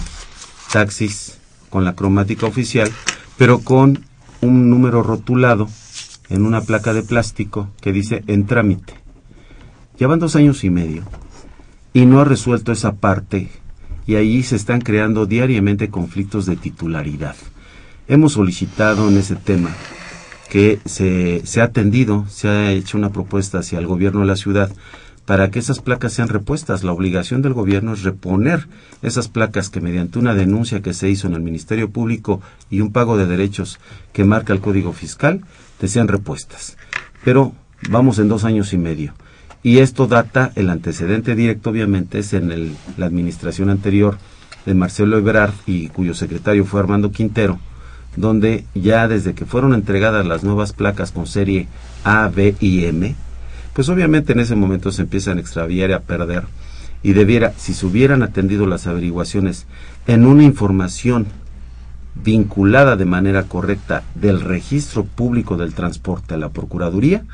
taxis 0.73 1.39
con 1.71 1.85
la 1.85 1.95
cromática 1.95 2.47
oficial, 2.47 2.91
pero 3.37 3.61
con 3.61 4.05
un 4.41 4.71
número 4.71 5.03
rotulado 5.03 5.69
en 6.29 6.45
una 6.45 6.61
placa 6.61 6.93
de 6.93 7.03
plástico 7.03 7.71
que 7.81 7.93
dice 7.93 8.25
en 8.27 8.47
trámite. 8.47 9.06
Llevan 9.99 10.19
dos 10.19 10.37
años 10.37 10.63
y 10.65 10.71
medio 10.71 11.05
y 11.95 12.05
no 12.05 12.21
ha 12.21 12.25
resuelto 12.25 12.71
esa 12.73 12.97
parte 12.97 13.49
y 14.07 14.17
allí 14.17 14.43
se 14.43 14.57
están 14.57 14.81
creando 14.81 15.25
diariamente 15.25 15.89
conflictos 15.89 16.45
de 16.45 16.57
titularidad. 16.57 17.35
Hemos 18.07 18.35
solicitado 18.35 19.09
en 19.09 19.17
ese 19.17 19.37
tema 19.37 19.71
que 20.51 20.79
se, 20.85 21.41
se 21.45 21.61
ha 21.61 21.65
atendido, 21.65 22.27
se 22.29 22.49
ha 22.49 22.73
hecho 22.73 22.99
una 22.99 23.11
propuesta 23.11 23.59
hacia 23.59 23.79
el 23.79 23.87
gobierno 23.87 24.21
de 24.21 24.27
la 24.27 24.37
ciudad 24.37 24.71
para 25.25 25.51
que 25.51 25.59
esas 25.59 25.81
placas 25.81 26.13
sean 26.13 26.29
repuestas. 26.29 26.85
La 26.85 26.93
obligación 26.93 27.43
del 27.43 27.55
gobierno 27.55 27.95
es 27.95 28.03
reponer 28.03 28.69
esas 29.03 29.29
placas 29.29 29.71
que 29.71 29.81
mediante 29.81 30.19
una 30.19 30.35
denuncia 30.35 30.83
que 30.83 30.95
se 30.95 31.09
hizo 31.09 31.27
en 31.27 31.35
el 31.35 31.41
Ministerio 31.41 31.91
Público 31.91 32.41
y 32.71 32.81
un 32.81 32.93
pago 32.93 33.17
de 33.17 33.27
derechos 33.27 33.81
que 34.13 34.25
marca 34.25 34.53
el 34.53 34.61
Código 34.61 34.93
Fiscal, 34.93 35.41
te 35.79 35.89
sean 35.89 36.07
repuestas. 36.07 36.77
Pero 37.25 37.53
vamos 37.91 38.19
en 38.19 38.29
dos 38.29 38.45
años 38.45 38.73
y 38.73 38.79
medio. 38.79 39.15
Y 39.63 39.79
esto 39.79 40.07
data, 40.07 40.53
el 40.55 40.71
antecedente 40.71 41.35
directo 41.35 41.71
obviamente 41.71 42.19
es 42.19 42.33
en 42.33 42.53
el, 42.53 42.77
la 42.97 43.07
administración 43.07 43.71
anterior 43.71 44.19
de 44.65 44.75
Marcelo 44.75 45.19
Ebrard 45.19 45.55
y 45.67 45.89
cuyo 45.89 46.15
secretario 46.15 46.65
fue 46.65 46.81
Armando 46.81 47.11
Quintero, 47.13 47.59
donde 48.17 48.65
ya 48.75 49.09
desde 49.09 49.35
que 49.35 49.45
fueron 49.45 49.75
entregadas 49.75 50.27
las 50.27 50.45
nuevas 50.45 50.73
placas 50.73 51.13
con 51.13 51.27
serie 51.27 51.69
A, 52.05 52.29
B 52.29 52.55
y 52.61 52.85
M, 52.85 53.15
pues 53.73 53.89
obviamente 53.89 54.33
en 54.33 54.41
ese 54.41 54.57
momento 54.57 54.91
se 54.93 55.03
empiezan 55.03 55.39
a 55.39 55.41
extraviar 55.41 55.91
y 55.91 55.95
a 55.95 56.01
perder. 56.01 56.45
Y 57.03 57.13
debiera, 57.13 57.53
si 57.57 57.75
se 57.75 57.87
hubieran 57.87 58.23
atendido 58.23 58.67
las 58.67 58.87
averiguaciones 58.87 59.67
en 60.07 60.27
una 60.27 60.43
información 60.43 61.27
vinculada 62.25 62.97
de 62.97 63.05
manera 63.05 63.45
correcta 63.45 64.03
del 64.15 64.41
registro 64.41 65.05
público 65.05 65.57
del 65.57 65.75
transporte 65.75 66.35
a 66.35 66.39
la 66.39 66.49
Procuraduría, 66.49 67.25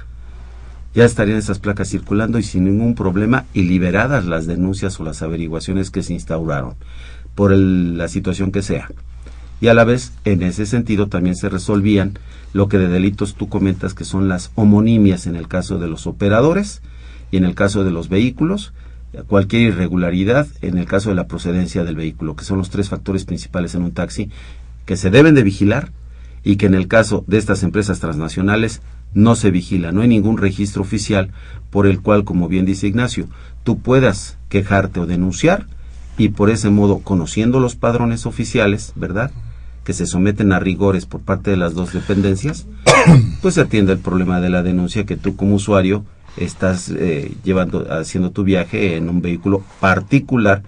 ya 0.94 1.04
estarían 1.04 1.38
esas 1.38 1.58
placas 1.58 1.88
circulando 1.88 2.38
y 2.38 2.42
sin 2.42 2.64
ningún 2.64 2.94
problema 2.94 3.46
y 3.54 3.62
liberadas 3.62 4.26
las 4.26 4.46
denuncias 4.46 4.98
o 5.00 5.04
las 5.04 5.22
averiguaciones 5.22 5.90
que 5.90 6.02
se 6.02 6.12
instauraron 6.12 6.74
por 7.34 7.52
la 7.52 8.08
situación 8.08 8.52
que 8.52 8.62
sea. 8.62 8.90
Y 9.60 9.68
a 9.68 9.74
la 9.74 9.84
vez, 9.84 10.12
en 10.24 10.42
ese 10.42 10.66
sentido, 10.66 11.06
también 11.06 11.36
se 11.36 11.48
resolvían 11.48 12.18
lo 12.52 12.68
que 12.68 12.78
de 12.78 12.88
delitos 12.88 13.34
tú 13.34 13.48
comentas 13.48 13.94
que 13.94 14.04
son 14.04 14.28
las 14.28 14.50
homonimias 14.54 15.26
en 15.26 15.36
el 15.36 15.48
caso 15.48 15.78
de 15.78 15.88
los 15.88 16.06
operadores 16.06 16.82
y 17.30 17.36
en 17.36 17.44
el 17.44 17.54
caso 17.54 17.84
de 17.84 17.92
los 17.92 18.08
vehículos, 18.08 18.72
cualquier 19.28 19.62
irregularidad 19.62 20.46
en 20.62 20.78
el 20.78 20.86
caso 20.86 21.10
de 21.10 21.16
la 21.16 21.26
procedencia 21.26 21.84
del 21.84 21.96
vehículo, 21.96 22.34
que 22.34 22.44
son 22.44 22.58
los 22.58 22.70
tres 22.70 22.88
factores 22.88 23.24
principales 23.24 23.74
en 23.74 23.82
un 23.82 23.92
taxi 23.92 24.30
que 24.84 24.96
se 24.96 25.10
deben 25.10 25.34
de 25.34 25.42
vigilar 25.42 25.92
y 26.42 26.56
que 26.56 26.66
en 26.66 26.74
el 26.74 26.88
caso 26.88 27.24
de 27.26 27.38
estas 27.38 27.62
empresas 27.62 28.00
transnacionales 28.00 28.82
no 29.14 29.34
se 29.34 29.50
vigila, 29.50 29.92
no 29.92 30.02
hay 30.02 30.08
ningún 30.08 30.38
registro 30.38 30.82
oficial 30.82 31.30
por 31.70 31.86
el 31.86 32.00
cual, 32.00 32.24
como 32.24 32.48
bien 32.48 32.66
dice 32.66 32.86
Ignacio, 32.86 33.26
tú 33.64 33.78
puedas 33.78 34.38
quejarte 34.48 35.00
o 35.00 35.06
denunciar 35.06 35.66
y 36.18 36.28
por 36.28 36.50
ese 36.50 36.70
modo, 36.70 36.98
conociendo 36.98 37.60
los 37.60 37.76
padrones 37.76 38.26
oficiales, 38.26 38.92
¿verdad? 38.96 39.30
que 39.84 39.92
se 39.92 40.06
someten 40.06 40.52
a 40.52 40.60
rigores 40.60 41.06
por 41.06 41.22
parte 41.22 41.50
de 41.50 41.56
las 41.56 41.74
dos 41.74 41.92
dependencias, 41.92 42.66
pues 43.42 43.54
se 43.54 43.62
atiende 43.62 43.92
el 43.92 43.98
problema 43.98 44.40
de 44.40 44.50
la 44.50 44.62
denuncia 44.62 45.04
que 45.04 45.16
tú 45.16 45.36
como 45.36 45.56
usuario 45.56 46.04
estás 46.36 46.90
eh, 46.90 47.32
llevando, 47.44 47.86
haciendo 47.92 48.30
tu 48.30 48.44
viaje 48.44 48.96
en 48.96 49.08
un 49.08 49.20
vehículo 49.20 49.62
particular, 49.80 50.62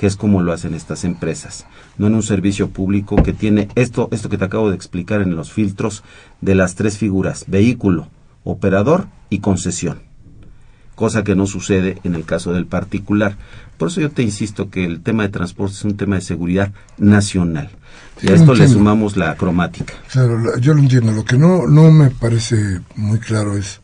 que 0.00 0.06
es 0.06 0.16
como 0.16 0.40
lo 0.40 0.54
hacen 0.54 0.72
estas 0.72 1.04
empresas, 1.04 1.66
no 1.98 2.06
en 2.06 2.14
un 2.14 2.22
servicio 2.22 2.70
público 2.70 3.16
que 3.16 3.34
tiene 3.34 3.68
esto, 3.74 4.08
esto 4.12 4.30
que 4.30 4.38
te 4.38 4.46
acabo 4.46 4.70
de 4.70 4.74
explicar 4.74 5.20
en 5.20 5.36
los 5.36 5.52
filtros 5.52 6.04
de 6.40 6.54
las 6.54 6.74
tres 6.74 6.96
figuras, 6.96 7.44
vehículo, 7.48 8.08
operador 8.42 9.08
y 9.28 9.40
concesión, 9.40 10.00
cosa 10.94 11.22
que 11.22 11.34
no 11.34 11.46
sucede 11.46 11.98
en 12.02 12.14
el 12.14 12.24
caso 12.24 12.54
del 12.54 12.64
particular. 12.64 13.36
Por 13.76 13.88
eso 13.88 14.00
yo 14.00 14.10
te 14.10 14.22
insisto 14.22 14.70
que 14.70 14.86
el 14.86 15.02
tema 15.02 15.24
de 15.24 15.28
transporte 15.28 15.74
es 15.74 15.84
un 15.84 15.98
tema 15.98 16.14
de 16.14 16.22
seguridad 16.22 16.72
nacional. 16.96 17.68
y 18.22 18.30
a 18.30 18.36
esto 18.36 18.54
le 18.54 18.68
sumamos 18.68 19.18
la 19.18 19.34
cromática. 19.34 19.92
yo 20.14 20.72
lo 20.72 20.80
entiendo. 20.80 21.12
Lo 21.12 21.26
que 21.26 21.36
no, 21.36 21.66
no 21.66 21.90
me 21.90 22.08
parece 22.08 22.80
muy 22.96 23.18
claro 23.18 23.54
es 23.54 23.82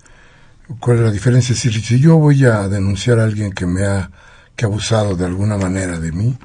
cuál 0.81 0.97
es 0.97 1.03
la 1.03 1.13
diferencia. 1.13 1.55
Si, 1.55 1.71
si 1.71 2.01
yo 2.01 2.17
voy 2.17 2.43
a 2.47 2.69
denunciar 2.69 3.19
a 3.19 3.25
alguien 3.25 3.53
que 3.53 3.67
me 3.67 3.85
ha 3.85 4.11
que 4.57 4.65
ha 4.65 4.69
abusado 4.69 5.17
de 5.17 5.27
alguna 5.27 5.57
manera 5.59 6.01
de 6.01 6.13
mí, 6.13 6.37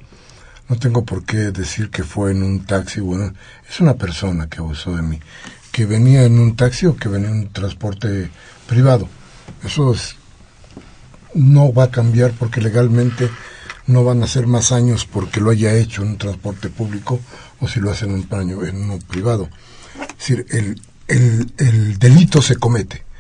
no 0.67 0.77
tengo 0.77 1.03
por 1.05 1.23
qué 1.25 1.51
decir 1.51 1.89
que 1.89 2.03
fue 2.03 2.31
en 2.31 2.43
un 2.43 2.65
taxi. 2.65 2.99
Bueno, 2.99 3.33
es 3.69 3.79
una 3.79 3.95
persona 3.95 4.47
que 4.47 4.59
abusó 4.59 4.95
de 4.95 5.01
mí, 5.01 5.19
que 5.71 5.85
venía 5.85 6.23
en 6.23 6.39
un 6.39 6.55
taxi 6.55 6.85
o 6.85 6.95
que 6.95 7.09
venía 7.09 7.29
en 7.29 7.39
un 7.39 7.49
transporte 7.49 8.29
privado. 8.67 9.07
Eso 9.63 9.95
no 11.33 11.73
va 11.73 11.85
a 11.85 11.91
cambiar 11.91 12.31
porque 12.31 12.61
legalmente 12.61 13.29
no 13.87 14.03
van 14.03 14.23
a 14.23 14.27
ser 14.27 14.47
más 14.47 14.71
años 14.71 15.05
porque 15.05 15.41
lo 15.41 15.49
haya 15.49 15.73
hecho 15.73 16.03
en 16.03 16.09
un 16.09 16.17
transporte 16.17 16.69
público 16.69 17.19
o 17.59 17.67
si 17.67 17.79
lo 17.79 17.91
hace 17.91 18.05
en 18.05 18.13
un 18.13 18.23
paño, 18.23 18.65
en 18.65 18.77
uno 18.77 18.99
privado. 18.99 19.49
Es 20.01 20.17
decir, 20.17 20.45
el, 20.49 20.81
el 21.57 21.97
delito 21.97 22.41
se 22.41 22.55
comete 22.55 23.10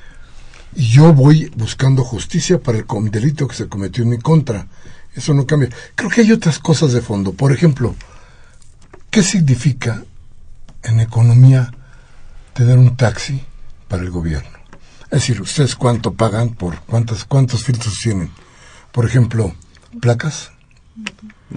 y 0.75 0.87
yo 0.89 1.13
voy 1.13 1.51
buscando 1.55 2.03
justicia 2.03 2.61
para 2.61 2.79
el 2.79 2.85
delito 3.11 3.47
que 3.47 3.55
se 3.55 3.67
cometió 3.67 4.03
en 4.03 4.11
mi 4.11 4.17
contra. 4.17 4.67
Eso 5.13 5.33
no 5.33 5.45
cambia. 5.45 5.69
Creo 5.95 6.09
que 6.09 6.21
hay 6.21 6.31
otras 6.31 6.59
cosas 6.59 6.93
de 6.93 7.01
fondo. 7.01 7.33
Por 7.33 7.51
ejemplo, 7.51 7.95
¿qué 9.09 9.23
significa 9.23 10.03
en 10.83 10.99
economía 10.99 11.71
tener 12.53 12.77
un 12.77 12.95
taxi 12.95 13.41
para 13.87 14.03
el 14.03 14.09
gobierno? 14.09 14.57
Es 15.05 15.21
decir, 15.21 15.41
¿ustedes 15.41 15.75
cuánto 15.75 16.13
pagan 16.13 16.51
por 16.51 16.79
cuántos, 16.83 17.25
cuántos 17.25 17.65
filtros 17.65 17.95
tienen? 18.01 18.31
Por 18.93 19.05
ejemplo, 19.05 19.53
placas. 19.99 20.51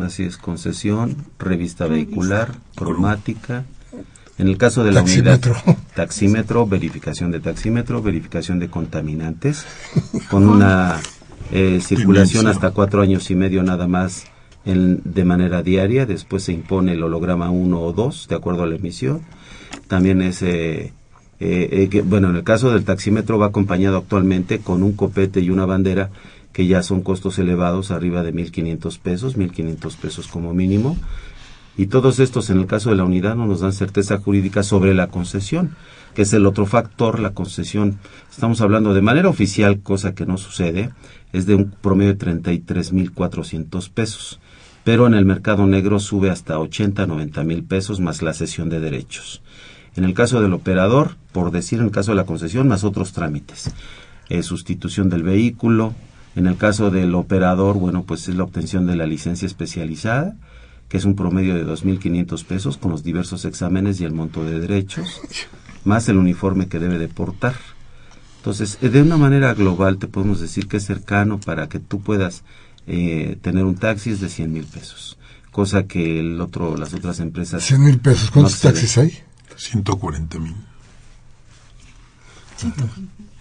Así 0.01 0.25
es, 0.25 0.37
concesión, 0.37 1.25
revista 1.39 1.87
vehicular, 1.87 2.57
cromática, 2.75 3.65
en 4.39 4.49
el 4.49 4.57
caso 4.59 4.83
de 4.83 4.93
la 4.93 5.03
unidad 5.03 5.41
taxímetro, 5.95 6.67
verificación 6.67 7.31
de 7.31 7.41
taxímetro, 7.41 8.03
verificación 8.03 8.59
de 8.59 8.69
contaminantes, 8.69 9.65
con 10.29 10.49
una 10.49 11.01
eh, 11.53 11.81
circulación 11.81 12.47
hasta 12.49 12.73
cuatro 12.73 13.01
años 13.01 13.31
y 13.31 13.37
medio 13.37 13.63
nada 13.63 13.87
más 13.87 14.25
en, 14.65 15.01
de 15.05 15.25
manera 15.25 15.63
diaria. 15.63 16.05
Después 16.05 16.43
se 16.43 16.53
impone 16.53 16.95
el 16.95 17.03
holograma 17.05 17.51
1 17.51 17.81
o 17.81 17.93
2, 17.93 18.29
de 18.29 18.35
acuerdo 18.35 18.65
a 18.65 18.67
la 18.67 18.75
emisión. 18.75 19.23
También 19.87 20.21
es, 20.21 20.43
eh, 20.43 20.93
eh, 21.39 22.03
bueno, 22.05 22.31
en 22.31 22.37
el 22.37 22.45
caso 22.45 22.73
del 22.73 22.85
taxímetro 22.85 23.39
va 23.39 23.47
acompañado 23.47 23.99
actualmente 23.99 24.59
con 24.59 24.83
un 24.83 24.95
copete 24.95 25.41
y 25.41 25.51
una 25.51 25.67
bandera 25.67 26.11
que 26.53 26.67
ya 26.67 26.83
son 26.83 27.03
costos 27.03 27.39
elevados, 27.39 27.91
arriba 27.91 28.23
de 28.23 28.33
1.500 28.33 28.99
pesos, 29.01 29.37
1.500 29.37 29.97
pesos 29.97 30.29
como 30.29 30.55
mínimo 30.55 30.97
y 31.77 31.87
todos 31.87 32.21
estos, 32.21 32.51
en 32.51 32.59
el 32.59 32.67
caso 32.67 32.91
de 32.91 32.97
la 32.97 33.05
unidad, 33.05 33.35
no 33.35 33.47
nos 33.47 33.61
dan 33.61 33.73
certeza 33.73 34.19
jurídica 34.19 34.63
sobre 34.63 34.95
la 34.95 35.09
concesión, 35.09 35.75
que 36.15 36.23
es 36.23 36.33
el 36.33 36.47
otro 36.47 36.67
factor, 36.67 37.19
la 37.19 37.35
concesión. 37.35 37.99
Estamos 38.31 38.61
hablando 38.61 38.95
de 38.95 39.03
manera 39.03 39.29
oficial, 39.29 39.81
cosa 39.81 40.15
que 40.15 40.27
no 40.27 40.39
sucede, 40.39 40.91
es 41.33 41.47
de 41.47 41.57
un 41.57 41.73
promedio 41.73 42.15
de 42.15 42.27
33.400 42.27 43.91
pesos, 43.91 44.39
pero 44.85 45.09
en 45.09 45.15
el 45.15 45.25
mercado 45.25 45.67
negro 45.67 45.99
sube 45.99 46.31
hasta 46.31 46.61
80, 46.61 47.07
90 47.07 47.43
mil 47.43 47.65
pesos 47.65 47.99
más 47.99 48.23
la 48.23 48.35
cesión 48.35 48.69
de 48.69 48.79
derechos. 48.79 49.43
En 49.97 50.05
el 50.05 50.15
caso 50.15 50.41
del 50.41 50.53
operador, 50.53 51.17
por 51.33 51.51
decir 51.51 51.81
en 51.81 51.87
el 51.87 51.91
caso 51.91 52.13
de 52.13 52.17
la 52.17 52.27
concesión, 52.27 52.69
más 52.69 52.85
otros 52.85 53.13
trámites. 53.13 53.73
Eh, 54.29 54.43
sustitución 54.43 55.11
del 55.11 55.23
vehículo. 55.23 55.95
En 56.37 56.47
el 56.47 56.57
caso 56.57 56.91
del 56.91 57.15
operador, 57.15 57.77
bueno, 57.77 58.05
pues 58.05 58.29
es 58.29 58.37
la 58.37 58.45
obtención 58.45 58.87
de 58.87 58.97
la 58.97 59.07
licencia 59.07 59.47
especializada 59.47 60.37
que 60.95 60.99
es 60.99 61.05
un 61.07 61.17
promedio 61.17 61.57
de 61.57 61.67
2.500 61.67 62.45
pesos 62.45 62.77
con 62.77 62.93
los 62.93 63.03
diversos 63.03 63.45
exámenes 63.47 64.01
y 64.01 64.05
el 64.05 64.13
monto 64.13 64.45
de 64.45 64.61
derechos, 64.61 65.21
más 65.85 66.09
el 66.09 66.19
uniforme 66.19 66.69
que 66.69 66.79
debe 66.79 66.99
de 66.99 67.09
portar. 67.09 67.57
Entonces, 68.37 68.79
eh, 68.81 68.91
de 68.91 69.03
una 69.03 69.17
manera 69.17 69.55
global 69.55 69.99
te 69.99 70.07
podemos 70.07 70.39
decir 70.39 70.69
que 70.69 70.77
es 70.77 70.85
cercano 70.85 71.41
para 71.41 71.69
que 71.69 71.81
tú 71.81 72.01
puedas 72.01 72.45
eh, 72.87 73.37
tener 73.43 73.65
un 73.65 73.75
taxi 73.75 74.11
es 74.11 74.21
de 74.21 74.29
100 74.29 74.53
mil 74.53 74.67
pesos, 74.67 75.19
cosa 75.51 75.89
que 75.89 76.21
el 76.21 76.41
otro, 76.41 76.77
las 76.77 76.95
otras 76.95 77.19
empresas... 77.19 77.65
100 77.65 77.83
mil 77.83 77.99
pesos, 77.99 78.31
¿cuántos 78.31 78.61
taxis 78.61 78.97
hay? 78.97 79.19
140 79.57 80.39
mil. 80.39 80.55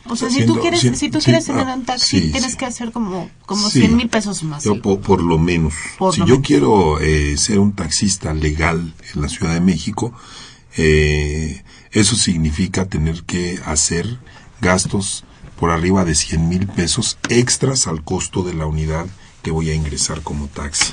O 0.05 0.15
sea, 0.17 0.29
si 0.29 0.45
tú 0.45 0.59
quieres, 0.59 0.81
si 0.81 1.09
tú 1.09 1.19
quieres 1.19 1.45
tener 1.45 1.67
ah, 1.67 1.75
un 1.75 1.85
taxi, 1.85 2.31
tienes 2.31 2.55
que 2.57 2.65
hacer 2.65 2.91
como, 2.91 3.29
como 3.45 3.69
100 3.69 3.95
mil 3.95 4.09
pesos 4.09 4.43
más. 4.43 4.63
Yo, 4.63 4.81
por, 4.81 5.21
lo 5.21 5.37
menos. 5.37 5.73
si 6.11 6.25
yo 6.25 6.41
quiero 6.41 6.99
eh, 6.99 7.37
ser 7.37 7.59
un 7.59 7.73
taxista 7.73 8.33
legal 8.33 8.93
en 9.13 9.21
la 9.21 9.29
Ciudad 9.29 9.53
de 9.53 9.61
México, 9.61 10.13
eh, 10.75 11.63
eso 11.91 12.15
significa 12.15 12.85
tener 12.85 13.23
que 13.23 13.59
hacer 13.65 14.19
gastos 14.59 15.23
por 15.57 15.71
arriba 15.71 16.03
de 16.03 16.15
100 16.15 16.49
mil 16.49 16.67
pesos 16.67 17.17
extras 17.29 17.87
al 17.87 18.03
costo 18.03 18.43
de 18.43 18.53
la 18.53 18.65
unidad 18.65 19.05
que 19.41 19.51
voy 19.51 19.69
a 19.69 19.73
ingresar 19.73 20.21
como 20.21 20.47
taxi. 20.47 20.91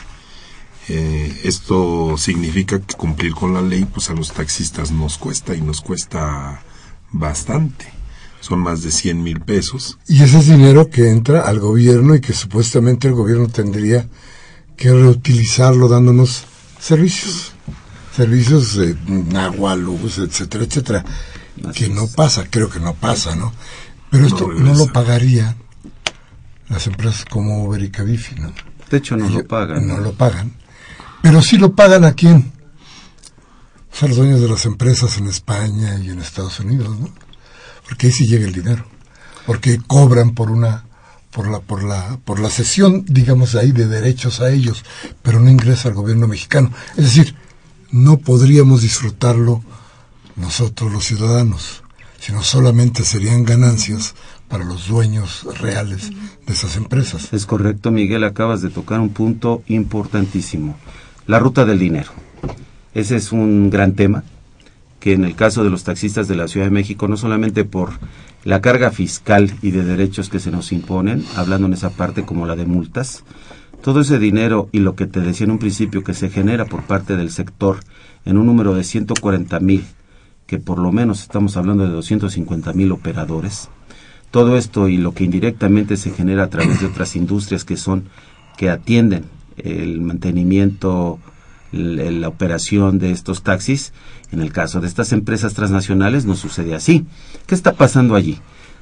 Eh, 0.88 1.40
esto 1.42 2.16
significa 2.16 2.80
que 2.80 2.94
cumplir 2.94 3.34
con 3.34 3.54
la 3.54 3.62
ley, 3.62 3.84
pues 3.86 4.08
a 4.10 4.14
los 4.14 4.32
taxistas 4.32 4.92
nos 4.92 5.18
cuesta 5.18 5.54
y 5.54 5.60
nos 5.60 5.80
cuesta 5.80 6.62
bastante 7.10 7.99
son 8.40 8.60
más 8.60 8.82
de 8.82 8.90
100 8.90 9.22
mil 9.22 9.40
pesos. 9.40 9.98
Y 10.08 10.22
ese 10.22 10.38
es 10.38 10.48
dinero 10.48 10.90
que 10.90 11.10
entra 11.10 11.42
al 11.42 11.60
gobierno 11.60 12.14
y 12.14 12.20
que 12.20 12.32
supuestamente 12.32 13.08
el 13.08 13.14
gobierno 13.14 13.48
tendría 13.48 14.08
que 14.76 14.90
reutilizarlo 14.90 15.88
dándonos 15.88 16.44
servicios, 16.80 17.52
servicios 18.16 18.76
de 18.76 18.96
agua, 19.38 19.76
luz, 19.76 20.18
etcétera, 20.18 20.64
etcétera, 20.64 21.04
que 21.74 21.88
no 21.88 22.06
pasa, 22.06 22.44
creo 22.48 22.70
que 22.70 22.80
no 22.80 22.94
pasa, 22.94 23.36
¿no? 23.36 23.52
Pero 24.10 24.26
esto 24.26 24.48
no, 24.48 24.74
lo 24.74 24.86
pagarían 24.86 25.56
las 26.68 26.86
empresas 26.86 27.24
como 27.26 27.64
Uber 27.64 27.82
y 27.82 27.90
Cabify, 27.90 28.40
¿no? 28.40 28.52
De 28.90 28.96
hecho 28.96 29.16
no 29.16 29.28
lo 29.28 29.46
pagan. 29.46 29.86
No 29.86 29.98
lo 29.98 30.12
pagan. 30.12 30.52
Pero 31.22 31.42
sí 31.42 31.58
lo 31.58 31.74
pagan 31.74 32.04
a 32.04 32.12
quién? 32.12 32.52
a 34.02 34.06
los 34.06 34.16
dueños 34.16 34.40
de 34.40 34.48
las 34.48 34.64
empresas 34.64 35.18
en 35.18 35.26
España 35.26 35.98
y 36.02 36.08
en 36.08 36.20
Estados 36.20 36.58
Unidos, 36.60 36.98
¿no? 36.98 37.10
Porque 37.90 38.06
ahí 38.06 38.12
sí 38.12 38.28
llega 38.28 38.46
el 38.46 38.52
dinero, 38.52 38.84
porque 39.46 39.80
cobran 39.84 40.30
por 40.36 40.52
una 40.52 40.84
por 41.32 41.48
la 41.48 41.58
por 41.58 41.82
la 41.82 42.20
por 42.24 42.38
la 42.38 42.48
cesión, 42.48 43.04
digamos 43.08 43.56
ahí 43.56 43.72
de 43.72 43.88
derechos 43.88 44.40
a 44.40 44.52
ellos, 44.52 44.84
pero 45.22 45.40
no 45.40 45.50
ingresa 45.50 45.88
al 45.88 45.96
gobierno 45.96 46.28
mexicano. 46.28 46.70
Es 46.96 47.06
decir, 47.06 47.34
no 47.90 48.18
podríamos 48.18 48.82
disfrutarlo 48.82 49.64
nosotros 50.36 50.92
los 50.92 51.04
ciudadanos, 51.04 51.82
sino 52.20 52.44
solamente 52.44 53.02
serían 53.02 53.42
ganancias 53.42 54.14
para 54.46 54.62
los 54.62 54.86
dueños 54.86 55.44
reales 55.58 56.10
de 56.46 56.52
esas 56.52 56.76
empresas. 56.76 57.32
Es 57.32 57.44
correcto, 57.44 57.90
Miguel, 57.90 58.22
acabas 58.22 58.62
de 58.62 58.70
tocar 58.70 59.00
un 59.00 59.10
punto 59.10 59.64
importantísimo, 59.66 60.78
la 61.26 61.40
ruta 61.40 61.64
del 61.64 61.80
dinero. 61.80 62.12
Ese 62.94 63.16
es 63.16 63.32
un 63.32 63.68
gran 63.68 63.94
tema 63.94 64.22
que 65.00 65.14
en 65.14 65.24
el 65.24 65.34
caso 65.34 65.64
de 65.64 65.70
los 65.70 65.82
taxistas 65.82 66.28
de 66.28 66.36
la 66.36 66.46
Ciudad 66.46 66.66
de 66.66 66.70
México, 66.70 67.08
no 67.08 67.16
solamente 67.16 67.64
por 67.64 67.90
la 68.44 68.60
carga 68.60 68.90
fiscal 68.90 69.52
y 69.62 69.70
de 69.70 69.84
derechos 69.84 70.28
que 70.28 70.38
se 70.38 70.50
nos 70.50 70.72
imponen, 70.72 71.24
hablando 71.36 71.66
en 71.66 71.72
esa 71.72 71.90
parte 71.90 72.24
como 72.24 72.46
la 72.46 72.54
de 72.54 72.66
multas, 72.66 73.24
todo 73.82 74.00
ese 74.00 74.18
dinero 74.18 74.68
y 74.72 74.80
lo 74.80 74.94
que 74.94 75.06
te 75.06 75.20
decía 75.20 75.46
en 75.46 75.52
un 75.52 75.58
principio 75.58 76.04
que 76.04 76.14
se 76.14 76.28
genera 76.28 76.66
por 76.66 76.82
parte 76.82 77.16
del 77.16 77.30
sector 77.30 77.80
en 78.24 78.36
un 78.36 78.46
número 78.46 78.74
de 78.74 78.84
140 78.84 79.58
mil, 79.60 79.84
que 80.46 80.58
por 80.58 80.78
lo 80.78 80.92
menos 80.92 81.22
estamos 81.22 81.56
hablando 81.56 81.86
de 81.86 81.92
250 81.92 82.72
mil 82.74 82.92
operadores, 82.92 83.70
todo 84.30 84.56
esto 84.56 84.88
y 84.88 84.98
lo 84.98 85.12
que 85.12 85.24
indirectamente 85.24 85.96
se 85.96 86.10
genera 86.10 86.44
a 86.44 86.50
través 86.50 86.80
de 86.80 86.86
otras 86.86 87.16
industrias 87.16 87.64
que 87.64 87.76
son, 87.76 88.04
que 88.56 88.68
atienden 88.68 89.24
el 89.56 90.00
mantenimiento, 90.00 91.18
la 91.72 92.28
operación 92.28 92.98
de 92.98 93.10
estos 93.10 93.42
taxis, 93.42 93.92
en 94.32 94.40
el 94.40 94.52
caso 94.52 94.80
de 94.80 94.88
estas 94.88 95.12
empresas 95.12 95.54
transnacionales 95.54 96.24
no 96.26 96.36
sucede 96.36 96.74
así. 96.74 97.06
¿Qué 97.46 97.54
está 97.54 97.74
pasando 97.74 98.14
allí? 98.14 98.38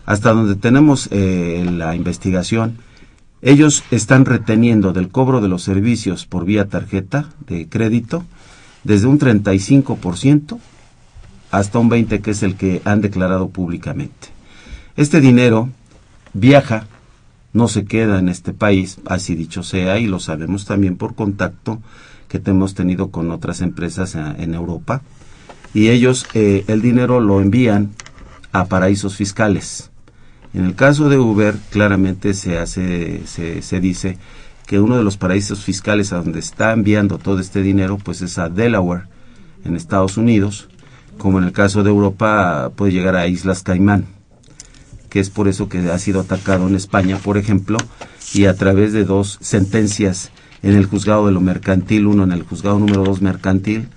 Hasta 0.07 0.33
donde 0.33 0.57
tenemos 0.57 1.09
eh, 1.11 1.67
la 1.71 1.95
investigación, 1.95 2.79
ellos 3.43 3.85
están 3.91 4.25
reteniendo 4.25 4.93
del 4.93 5.11
cobro 5.11 5.41
de 5.41 5.49
los 5.49 5.63
servicios 5.63 6.27
por 6.27 6.45
vía 6.45 6.69
tarjeta 6.69 7.29
de 7.47 7.69
crédito 7.69 8.25
desde 8.85 9.07
un 9.07 9.19
35% 9.19 10.59
hasta 11.51 11.79
un 11.79 11.91
20% 11.91 12.21
que 12.21 12.31
es 12.31 12.43
el 12.43 12.57
que 12.57 12.83
han 12.85 13.01
declarado 13.01 13.49
públicamente. 13.49 14.29
Este 14.97 15.21
dinero 15.21 15.69
viaja, 16.33 16.87
no 17.53 17.69
se 17.69 17.85
queda 17.85 18.19
en 18.19 18.29
este 18.29 18.53
país, 18.53 18.99
así 19.07 19.35
dicho 19.35 19.63
sea, 19.63 19.99
y 19.99 20.07
lo 20.07 20.21
sabemos 20.21 20.65
también 20.65 20.97
por 20.97 21.15
contacto 21.15 21.81
que 22.29 22.41
hemos 22.45 22.75
tenido 22.75 23.11
con 23.11 23.31
otras 23.31 23.61
empresas 23.61 24.15
eh, 24.15 24.21
en 24.39 24.55
Europa, 24.55 25.03
y 25.75 25.89
ellos 25.89 26.27
eh, 26.35 26.65
el 26.69 26.81
dinero 26.83 27.21
lo 27.21 27.41
envían 27.41 27.91
a 28.53 28.67
paraísos 28.67 29.17
fiscales. 29.17 29.91
En 30.55 30.65
el 30.65 30.75
caso 30.75 31.09
de 31.09 31.19
Uber, 31.19 31.57
claramente 31.71 32.35
se 32.35 32.59
hace, 32.59 33.27
se, 33.27 33.63
se 33.63 33.81
dice 33.81 34.19
que 34.67 34.81
uno 34.81 34.97
de 34.97 35.05
los 35.05 35.17
paraísos 35.17 35.65
fiscales 35.65 36.13
a 36.13 36.19
donde 36.19 36.41
está 36.41 36.73
enviando 36.73 37.19
todo 37.19 37.39
este 37.39 37.63
dinero, 37.63 37.99
pues 37.99 38.23
es 38.23 38.39
a 38.39 38.49
Delaware, 38.49 39.05
en 39.65 39.77
Estados 39.77 40.17
Unidos, 40.17 40.69
como 41.19 41.39
en 41.39 41.45
el 41.45 41.53
caso 41.53 41.83
de 41.83 41.91
Europa 41.91 42.71
puede 42.77 42.93
llegar 42.93 43.17
a 43.17 43.27
Islas 43.27 43.63
Caimán, 43.63 44.07
que 45.11 45.21
es 45.21 45.31
por 45.31 45.49
eso 45.49 45.69
que 45.69 45.79
ha 45.91 45.99
sido 45.99 46.21
atacado 46.21 46.69
en 46.69 46.75
España, 46.75 47.19
por 47.19 47.39
ejemplo, 47.39 47.79
y 48.33 48.45
a 48.45 48.55
través 48.55 48.93
de 48.93 49.05
dos 49.05 49.39
sentencias 49.41 50.31
en 50.63 50.75
el 50.75 50.87
juzgado 50.87 51.27
de 51.27 51.33
lo 51.33 51.41
mercantil, 51.41 52.07
uno 52.07 52.25
en 52.25 52.33
el 52.33 52.43
juzgado 52.43 52.79
número 52.79 53.05
dos 53.05 53.23
mercantil 53.23 53.89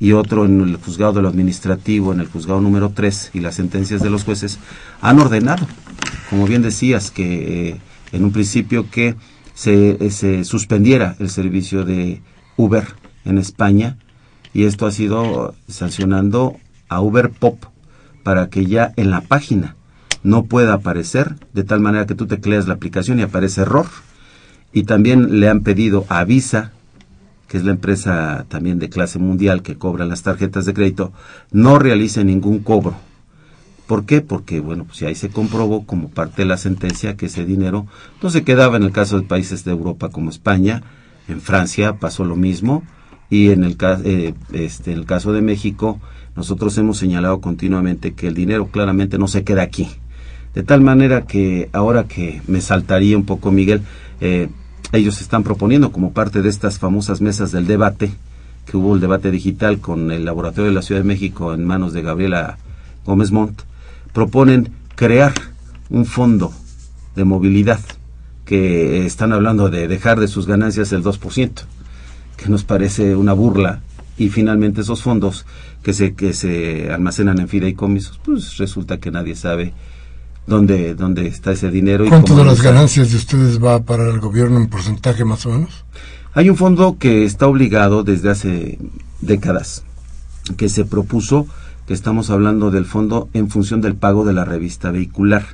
y 0.00 0.12
otro 0.12 0.44
en 0.44 0.60
el 0.60 0.76
juzgado 0.76 1.14
de 1.14 1.22
lo 1.22 1.28
administrativo, 1.28 2.12
en 2.12 2.20
el 2.20 2.28
juzgado 2.28 2.60
número 2.60 2.90
3 2.90 3.32
y 3.34 3.40
las 3.40 3.56
sentencias 3.56 4.02
de 4.02 4.10
los 4.10 4.24
jueces 4.24 4.58
han 5.00 5.18
ordenado, 5.18 5.66
como 6.30 6.46
bien 6.46 6.62
decías, 6.62 7.10
que 7.10 7.70
eh, 7.70 7.80
en 8.12 8.24
un 8.24 8.32
principio 8.32 8.90
que 8.90 9.16
se, 9.54 9.96
eh, 10.04 10.10
se, 10.10 10.44
suspendiera 10.44 11.16
el 11.18 11.30
servicio 11.30 11.84
de 11.84 12.22
Uber 12.56 12.86
en 13.24 13.38
España 13.38 13.98
y 14.54 14.64
esto 14.64 14.86
ha 14.86 14.92
sido 14.92 15.54
sancionando 15.68 16.56
a 16.88 17.00
Uber 17.00 17.30
Pop 17.30 17.64
para 18.22 18.48
que 18.50 18.66
ya 18.66 18.92
en 18.96 19.10
la 19.10 19.20
página 19.20 19.76
no 20.22 20.44
pueda 20.44 20.74
aparecer 20.74 21.36
de 21.52 21.64
tal 21.64 21.80
manera 21.80 22.06
que 22.06 22.14
tú 22.14 22.26
tecleas 22.26 22.68
la 22.68 22.74
aplicación 22.74 23.18
y 23.18 23.22
aparece 23.22 23.62
error. 23.62 23.86
Y 24.72 24.84
también 24.84 25.40
le 25.40 25.48
han 25.48 25.62
pedido 25.62 26.04
a 26.08 26.24
Visa 26.24 26.72
que 27.48 27.56
es 27.56 27.64
la 27.64 27.72
empresa 27.72 28.44
también 28.48 28.78
de 28.78 28.90
clase 28.90 29.18
mundial 29.18 29.62
que 29.62 29.76
cobra 29.76 30.04
las 30.04 30.22
tarjetas 30.22 30.66
de 30.66 30.74
crédito, 30.74 31.12
no 31.50 31.78
realice 31.78 32.22
ningún 32.22 32.60
cobro. 32.60 32.94
¿Por 33.86 34.04
qué? 34.04 34.20
Porque, 34.20 34.60
bueno, 34.60 34.84
pues 34.84 35.02
ahí 35.02 35.14
se 35.14 35.30
comprobó 35.30 35.86
como 35.86 36.10
parte 36.10 36.42
de 36.42 36.46
la 36.48 36.58
sentencia 36.58 37.16
que 37.16 37.26
ese 37.26 37.46
dinero 37.46 37.86
no 38.22 38.28
se 38.28 38.44
quedaba 38.44 38.76
en 38.76 38.82
el 38.82 38.92
caso 38.92 39.18
de 39.18 39.26
países 39.26 39.64
de 39.64 39.70
Europa 39.70 40.10
como 40.10 40.28
España, 40.28 40.82
en 41.26 41.40
Francia 41.40 41.94
pasó 41.94 42.24
lo 42.24 42.36
mismo 42.36 42.82
y 43.30 43.50
en 43.50 43.64
el, 43.64 43.76
eh, 44.04 44.34
este, 44.52 44.92
en 44.92 44.98
el 44.98 45.06
caso 45.06 45.32
de 45.32 45.40
México 45.40 46.00
nosotros 46.36 46.76
hemos 46.76 46.98
señalado 46.98 47.40
continuamente 47.40 48.12
que 48.12 48.28
el 48.28 48.34
dinero 48.34 48.68
claramente 48.68 49.18
no 49.18 49.26
se 49.26 49.42
queda 49.42 49.62
aquí. 49.62 49.88
De 50.54 50.62
tal 50.62 50.80
manera 50.80 51.26
que 51.26 51.68
ahora 51.72 52.04
que 52.04 52.42
me 52.46 52.60
saltaría 52.60 53.16
un 53.16 53.24
poco, 53.24 53.50
Miguel, 53.50 53.82
eh, 54.20 54.48
ellos 54.92 55.20
están 55.20 55.42
proponiendo 55.42 55.92
como 55.92 56.12
parte 56.12 56.42
de 56.42 56.48
estas 56.48 56.78
famosas 56.78 57.20
mesas 57.20 57.52
del 57.52 57.66
debate, 57.66 58.10
que 58.66 58.76
hubo 58.76 58.94
el 58.94 59.00
debate 59.00 59.30
digital 59.30 59.80
con 59.80 60.10
el 60.10 60.24
Laboratorio 60.24 60.68
de 60.68 60.74
la 60.74 60.82
Ciudad 60.82 61.00
de 61.00 61.06
México 61.08 61.54
en 61.54 61.64
manos 61.64 61.92
de 61.92 62.02
Gabriela 62.02 62.58
Gómez 63.04 63.30
Montt, 63.30 63.62
proponen 64.12 64.70
crear 64.94 65.32
un 65.90 66.04
fondo 66.04 66.52
de 67.16 67.24
movilidad 67.24 67.80
que 68.44 69.04
están 69.04 69.32
hablando 69.32 69.68
de 69.68 69.88
dejar 69.88 70.20
de 70.20 70.28
sus 70.28 70.46
ganancias 70.46 70.92
el 70.92 71.02
2%, 71.02 71.50
que 72.36 72.48
nos 72.48 72.64
parece 72.64 73.14
una 73.14 73.32
burla 73.32 73.80
y 74.16 74.30
finalmente 74.30 74.80
esos 74.80 75.02
fondos 75.02 75.46
que 75.82 75.92
se 75.92 76.14
que 76.14 76.32
se 76.32 76.90
almacenan 76.90 77.40
en 77.40 77.48
fideicomisos, 77.48 78.18
pues 78.24 78.56
resulta 78.56 78.98
que 78.98 79.10
nadie 79.10 79.36
sabe 79.36 79.72
dónde, 80.48 80.94
dónde 80.94 81.28
está 81.28 81.52
ese 81.52 81.70
dinero. 81.70 82.04
Y 82.04 82.08
¿Cuánto 82.08 82.34
de 82.34 82.44
las 82.44 82.62
ganancias 82.62 83.10
de 83.10 83.16
ustedes 83.16 83.62
va 83.62 83.82
para 83.82 84.08
el 84.10 84.18
gobierno 84.18 84.56
en 84.56 84.68
porcentaje 84.68 85.24
más 85.24 85.46
o 85.46 85.50
menos? 85.50 85.84
Hay 86.32 86.50
un 86.50 86.56
fondo 86.56 86.96
que 86.98 87.24
está 87.24 87.46
obligado 87.46 88.02
desde 88.02 88.30
hace 88.30 88.78
décadas, 89.20 89.84
que 90.56 90.68
se 90.68 90.84
propuso, 90.84 91.46
que 91.86 91.94
estamos 91.94 92.30
hablando 92.30 92.70
del 92.70 92.86
fondo 92.86 93.28
en 93.34 93.50
función 93.50 93.80
del 93.80 93.94
pago 93.94 94.24
de 94.24 94.32
la 94.32 94.44
revista 94.44 94.90
vehicular. 94.90 95.44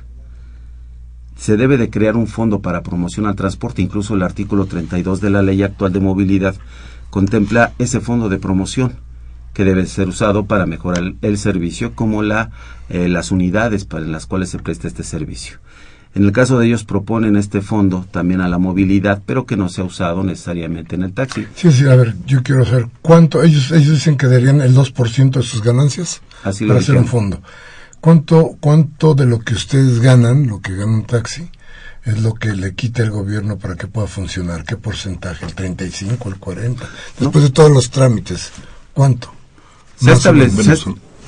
Se 1.37 1.57
debe 1.57 1.77
de 1.77 1.89
crear 1.89 2.15
un 2.15 2.27
fondo 2.27 2.61
para 2.61 2.81
promoción 2.81 3.25
al 3.25 3.35
transporte, 3.35 3.81
incluso 3.81 4.15
el 4.15 4.23
artículo 4.23 4.65
32 4.65 5.19
de 5.21 5.29
la 5.29 5.41
ley 5.41 5.61
actual 5.63 5.91
de 5.91 5.99
movilidad 5.99 6.55
contempla 7.09 7.73
ese 7.77 7.99
fondo 7.99 8.29
de 8.29 8.39
promoción 8.39 9.04
que 9.55 9.63
debe 9.63 9.87
ser 9.87 10.09
usado 10.09 10.45
para 10.45 10.67
mejorar 10.67 11.15
el 11.21 11.37
servicio 11.39 11.95
como 11.95 12.21
la, 12.21 12.51
eh, 12.89 13.07
las 13.07 13.31
unidades 13.31 13.85
para 13.85 14.05
las 14.05 14.27
cuales 14.27 14.49
se 14.49 14.59
presta 14.59 14.87
este 14.87 15.03
servicio. 15.03 15.59
En 16.13 16.23
el 16.23 16.33
caso 16.33 16.59
de 16.59 16.67
ellos 16.67 16.83
proponen 16.83 17.37
este 17.37 17.61
fondo 17.61 18.05
también 18.11 18.41
a 18.41 18.49
la 18.49 18.57
movilidad, 18.57 19.21
pero 19.25 19.45
que 19.45 19.55
no 19.55 19.69
se 19.69 19.81
ha 19.81 19.85
usado 19.85 20.23
necesariamente 20.23 20.95
en 20.95 21.03
el 21.03 21.13
taxi. 21.13 21.47
Sí, 21.55 21.71
sí, 21.71 21.87
a 21.87 21.95
ver, 21.95 22.15
yo 22.25 22.43
quiero 22.43 22.65
saber 22.65 22.87
cuánto, 23.01 23.43
ellos, 23.43 23.71
ellos 23.71 23.91
dicen 23.91 24.17
que 24.17 24.27
darían 24.27 24.61
el 24.61 24.75
2% 24.75 25.31
de 25.31 25.43
sus 25.43 25.61
ganancias 25.61 26.21
Así 26.43 26.65
para 26.65 26.79
hacer 26.79 26.95
un 26.95 27.07
fondo. 27.07 27.41
¿Cuánto, 28.01 28.57
¿Cuánto 28.59 29.15
de 29.15 29.25
lo 29.25 29.39
que 29.39 29.53
ustedes 29.53 29.99
ganan, 29.99 30.47
lo 30.47 30.61
que 30.61 30.75
gana 30.75 30.93
un 30.93 31.05
taxi, 31.05 31.49
es 32.03 32.21
lo 32.21 32.33
que 32.33 32.53
le 32.53 32.75
quita 32.75 33.03
el 33.03 33.11
gobierno 33.11 33.57
para 33.57 33.75
que 33.75 33.87
pueda 33.87 34.07
funcionar? 34.07 34.63
¿Qué 34.63 34.77
porcentaje? 34.77 35.45
¿El 35.45 35.53
35, 35.53 36.29
el 36.29 36.35
40? 36.37 36.89
Después 37.19 37.43
de 37.43 37.49
todos 37.49 37.71
los 37.71 37.89
trámites, 37.89 38.51
¿cuánto? 38.93 39.34
Se 40.05 40.11
establece. 40.11 40.61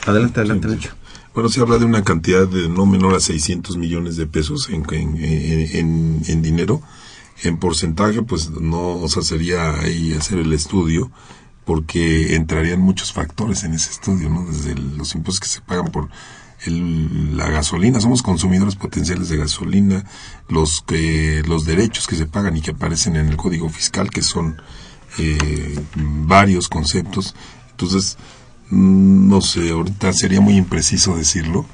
adelante, 0.05 0.39
adelante, 0.39 0.89
Bueno, 1.33 1.49
se 1.49 1.59
habla 1.61 1.77
de 1.77 1.85
una 1.85 2.03
cantidad 2.03 2.47
de 2.47 2.69
no 2.69 2.85
menor 2.85 3.15
a 3.15 3.19
600 3.19 3.75
millones 3.77 4.17
de 4.17 4.27
pesos 4.27 4.69
en, 4.69 4.85
en, 4.91 6.21
en, 6.27 6.41
dinero. 6.41 6.81
En 7.43 7.57
porcentaje, 7.57 8.21
pues 8.21 8.49
no, 8.49 8.95
o 8.95 9.09
sea, 9.09 9.23
sería 9.23 9.79
ahí 9.79 10.13
hacer 10.13 10.39
el 10.39 10.53
estudio, 10.53 11.11
porque 11.65 12.35
entrarían 12.35 12.79
muchos 12.79 13.13
factores 13.13 13.63
en 13.63 13.73
ese 13.73 13.91
estudio, 13.91 14.29
¿no? 14.29 14.45
Desde 14.45 14.75
los 14.75 15.13
impuestos 15.15 15.39
que 15.39 15.47
se 15.47 15.61
pagan 15.61 15.91
por 15.91 16.09
el, 16.65 17.35
la 17.37 17.49
gasolina, 17.49 17.99
somos 17.99 18.23
consumidores 18.23 18.75
potenciales 18.75 19.29
de 19.29 19.37
gasolina, 19.37 20.03
los 20.49 20.81
que 20.81 21.43
los 21.47 21.65
derechos 21.65 22.07
que 22.07 22.15
se 22.15 22.25
pagan 22.25 22.57
y 22.57 22.61
que 22.61 22.71
aparecen 22.71 23.15
en 23.15 23.27
el 23.27 23.37
código 23.37 23.69
fiscal, 23.69 24.09
que 24.09 24.21
son 24.21 24.61
eh, 25.17 25.79
varios 25.95 26.69
conceptos. 26.69 27.35
Entonces, 27.71 28.17
no 28.69 29.41
sé, 29.41 29.69
ahorita 29.71 30.11
sería 30.13 30.41
muy 30.41 30.57
impreciso 30.57 31.15
decirlo. 31.15 31.65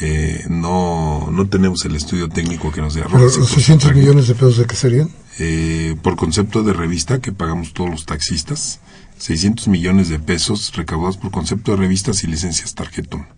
Eh, 0.00 0.44
no, 0.48 1.28
no 1.30 1.48
tenemos 1.48 1.84
el 1.84 1.94
estudio 1.94 2.28
técnico 2.28 2.72
que 2.72 2.80
nos 2.80 2.94
dé 2.94 3.02
¿Pero 3.02 3.20
los 3.20 3.34
600 3.48 3.94
millones 3.94 4.26
de 4.26 4.34
pesos 4.34 4.58
de 4.58 4.66
qué 4.66 4.74
serían? 4.74 5.08
Eh, 5.38 5.96
por 6.02 6.16
concepto 6.16 6.64
de 6.64 6.72
revista 6.72 7.20
que 7.20 7.30
pagamos 7.30 7.72
todos 7.72 7.90
los 7.90 8.04
taxistas, 8.04 8.80
600 9.18 9.68
millones 9.68 10.08
de 10.08 10.18
pesos 10.18 10.74
recaudados 10.74 11.16
por 11.16 11.30
concepto 11.30 11.72
de 11.72 11.78
revistas 11.78 12.24
y 12.24 12.26
licencias 12.26 12.74
tarjetón. 12.74 13.28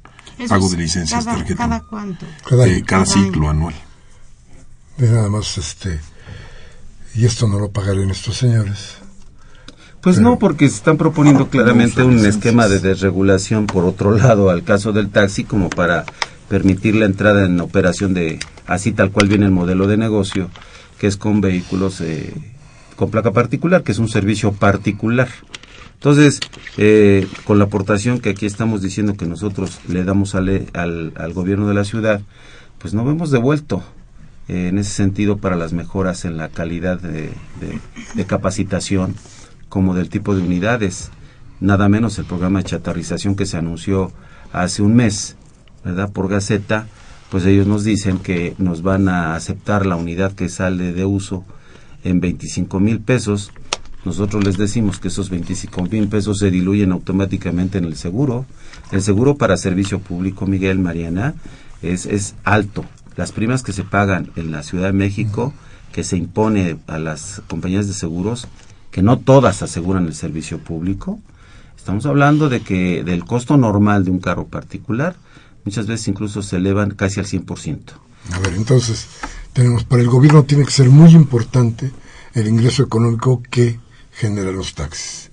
Pago 0.48 0.68
de 0.68 0.76
licencias 0.78 1.24
cada, 1.24 1.36
tarjetón. 1.36 1.68
¿Cada 1.68 1.80
cuánto? 1.80 2.26
Cada, 2.48 2.66
eh, 2.66 2.82
cada, 2.84 3.06
ciclo 3.06 3.48
anual. 3.48 3.74
De 4.96 5.10
nada 5.10 5.28
más, 5.28 5.58
este. 5.58 6.00
Y 7.14 7.24
esto 7.24 7.48
no 7.48 7.58
lo 7.58 7.70
pagarían 7.70 8.10
estos 8.10 8.36
señores. 8.36 8.96
Pues 10.00 10.20
no, 10.20 10.38
porque 10.38 10.68
se 10.68 10.76
están 10.76 10.98
proponiendo 10.98 11.48
claramente 11.48 12.02
un 12.02 12.24
esquema 12.24 12.68
de 12.68 12.78
desregulación 12.78 13.66
por 13.66 13.84
otro 13.84 14.12
lado 14.16 14.50
al 14.50 14.62
caso 14.62 14.92
del 14.92 15.10
taxi 15.10 15.44
como 15.44 15.68
para 15.68 16.04
permitir 16.48 16.94
la 16.94 17.06
entrada 17.06 17.44
en 17.44 17.60
operación 17.60 18.14
de 18.14 18.38
así 18.66 18.92
tal 18.92 19.10
cual 19.10 19.28
viene 19.28 19.46
el 19.46 19.52
modelo 19.52 19.86
de 19.86 19.96
negocio, 19.96 20.48
que 20.98 21.06
es 21.06 21.16
con 21.16 21.40
vehículos 21.40 22.00
eh, 22.00 22.32
con 22.96 23.10
placa 23.10 23.32
particular, 23.32 23.82
que 23.82 23.92
es 23.92 23.98
un 23.98 24.08
servicio 24.08 24.52
particular. 24.52 25.28
Entonces, 25.94 26.40
eh, 26.76 27.26
con 27.44 27.58
la 27.58 27.64
aportación 27.64 28.20
que 28.20 28.30
aquí 28.30 28.46
estamos 28.46 28.82
diciendo 28.82 29.14
que 29.14 29.26
nosotros 29.26 29.80
le 29.88 30.04
damos 30.04 30.34
al, 30.34 30.68
al, 30.74 31.32
gobierno 31.32 31.68
de 31.68 31.74
la 31.74 31.84
ciudad, 31.84 32.20
pues 32.78 32.92
no 32.92 33.10
hemos 33.10 33.30
devuelto 33.30 33.82
eh, 34.48 34.68
en 34.68 34.78
ese 34.78 34.90
sentido 34.90 35.38
para 35.38 35.56
las 35.56 35.72
mejoras 35.72 36.24
en 36.24 36.36
la 36.36 36.48
calidad 36.48 37.00
de, 37.00 37.32
capacitación 38.26 39.14
como 39.68 39.94
del 39.94 40.08
tipo 40.08 40.34
de 40.34 40.42
unidades. 40.42 41.10
Nada 41.60 41.88
menos 41.88 42.18
el 42.18 42.24
programa 42.24 42.60
de 42.60 42.66
chatarrización 42.66 43.34
que 43.34 43.46
se 43.46 43.56
anunció 43.56 44.12
hace 44.52 44.82
un 44.82 44.94
mes, 44.94 45.36
¿verdad? 45.84 46.12
Por 46.12 46.28
Gaceta, 46.28 46.86
pues 47.30 47.44
ellos 47.46 47.66
nos 47.66 47.84
dicen 47.84 48.18
que 48.18 48.54
nos 48.58 48.82
van 48.82 49.08
a 49.08 49.34
aceptar 49.34 49.86
la 49.86 49.96
unidad 49.96 50.32
que 50.32 50.48
sale 50.48 50.92
de 50.92 51.04
uso 51.04 51.44
en 52.04 52.20
25 52.20 52.78
mil 52.78 53.00
pesos 53.00 53.52
nosotros 54.06 54.44
les 54.44 54.56
decimos 54.56 55.00
que 55.00 55.08
esos 55.08 55.30
25 55.30 55.82
mil 55.90 56.06
pesos 56.06 56.38
se 56.38 56.52
diluyen 56.52 56.92
automáticamente 56.92 57.78
en 57.78 57.86
el 57.86 57.96
seguro. 57.96 58.46
El 58.92 59.02
seguro 59.02 59.34
para 59.34 59.56
servicio 59.56 59.98
público, 59.98 60.46
Miguel 60.46 60.78
Mariana, 60.78 61.34
es, 61.82 62.06
es 62.06 62.36
alto. 62.44 62.84
Las 63.16 63.32
primas 63.32 63.64
que 63.64 63.72
se 63.72 63.82
pagan 63.82 64.30
en 64.36 64.52
la 64.52 64.62
Ciudad 64.62 64.86
de 64.86 64.92
México, 64.92 65.52
que 65.90 66.04
se 66.04 66.16
impone 66.16 66.78
a 66.86 67.00
las 67.00 67.42
compañías 67.48 67.88
de 67.88 67.94
seguros, 67.94 68.46
que 68.96 69.02
no 69.02 69.18
todas 69.18 69.60
aseguran 69.60 70.06
el 70.06 70.14
servicio 70.14 70.58
público, 70.58 71.20
estamos 71.76 72.06
hablando 72.06 72.48
de 72.48 72.62
que 72.62 73.04
del 73.04 73.26
costo 73.26 73.58
normal 73.58 74.06
de 74.06 74.10
un 74.10 74.20
carro 74.20 74.46
particular, 74.46 75.16
muchas 75.66 75.86
veces 75.86 76.08
incluso 76.08 76.40
se 76.40 76.56
elevan 76.56 76.92
casi 76.92 77.20
al 77.20 77.26
100%. 77.26 77.78
A 78.32 78.38
ver, 78.38 78.54
entonces, 78.54 79.06
tenemos, 79.52 79.84
para 79.84 80.00
el 80.00 80.08
gobierno 80.08 80.44
tiene 80.44 80.64
que 80.64 80.70
ser 80.70 80.88
muy 80.88 81.10
importante 81.10 81.92
el 82.32 82.48
ingreso 82.48 82.84
económico 82.84 83.42
que 83.42 83.78
genera 84.12 84.50
los 84.50 84.72
taxis. 84.72 85.30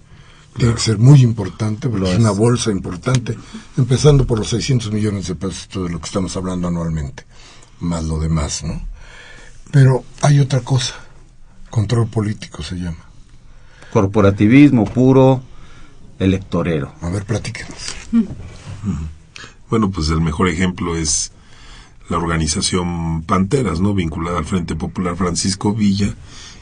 Tiene 0.58 0.74
que 0.74 0.82
ser 0.82 0.98
muy 0.98 1.22
importante, 1.22 1.88
porque 1.88 2.12
es 2.12 2.20
una 2.20 2.32
bolsa 2.32 2.70
importante, 2.70 3.38
empezando 3.78 4.28
por 4.28 4.40
los 4.40 4.50
600 4.50 4.92
millones 4.92 5.28
de 5.28 5.36
pesos 5.36 5.70
de 5.72 5.90
lo 5.90 6.02
que 6.02 6.08
estamos 6.08 6.36
hablando 6.36 6.68
anualmente, 6.68 7.24
más 7.80 8.04
lo 8.04 8.20
demás, 8.20 8.62
¿no? 8.66 8.86
Pero 9.72 10.04
hay 10.22 10.42
otra 10.42 10.60
cosa, 10.60 10.96
control 11.70 12.08
político 12.08 12.62
se 12.62 12.76
llama. 12.76 13.13
Corporativismo 13.94 14.86
puro, 14.86 15.44
electorero. 16.18 16.92
A 17.02 17.10
ver, 17.10 17.26
platíquenos. 17.26 17.96
Bueno, 19.70 19.92
pues 19.92 20.10
el 20.10 20.20
mejor 20.20 20.50
ejemplo 20.50 20.98
es 20.98 21.32
la 22.10 22.18
organización 22.18 23.22
Panteras, 23.22 23.80
¿no? 23.80 23.94
Vinculada 23.94 24.40
al 24.40 24.46
Frente 24.46 24.76
Popular 24.76 25.16
Francisco 25.16 25.74
Villa, 25.74 26.16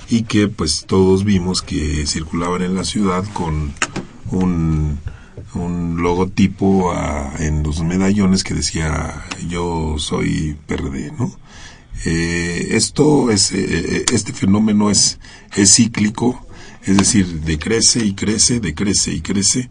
y 0.09 0.23
que 0.23 0.49
pues 0.49 0.85
todos 0.85 1.23
vimos 1.23 1.61
que 1.61 2.05
circulaban 2.05 2.61
en 2.63 2.75
la 2.75 2.83
ciudad 2.83 3.23
con 3.33 3.73
un, 4.29 4.99
un 5.53 6.01
logotipo 6.01 6.91
ah, 6.91 7.33
en 7.39 7.63
los 7.63 7.81
medallones 7.81 8.43
que 8.43 8.53
decía 8.53 9.25
yo 9.47 9.95
soy 9.97 10.57
PRD, 10.67 11.13
¿no? 11.17 11.31
Eh, 12.05 12.69
esto 12.71 13.31
es, 13.31 13.51
eh, 13.51 13.65
eh, 13.69 14.05
este 14.11 14.33
fenómeno 14.33 14.89
es, 14.89 15.19
es 15.55 15.75
cíclico, 15.75 16.45
es 16.85 16.97
decir, 16.97 17.41
decrece 17.41 18.05
y 18.05 18.13
crece, 18.13 18.59
decrece 18.59 19.13
y 19.13 19.21
crece, 19.21 19.69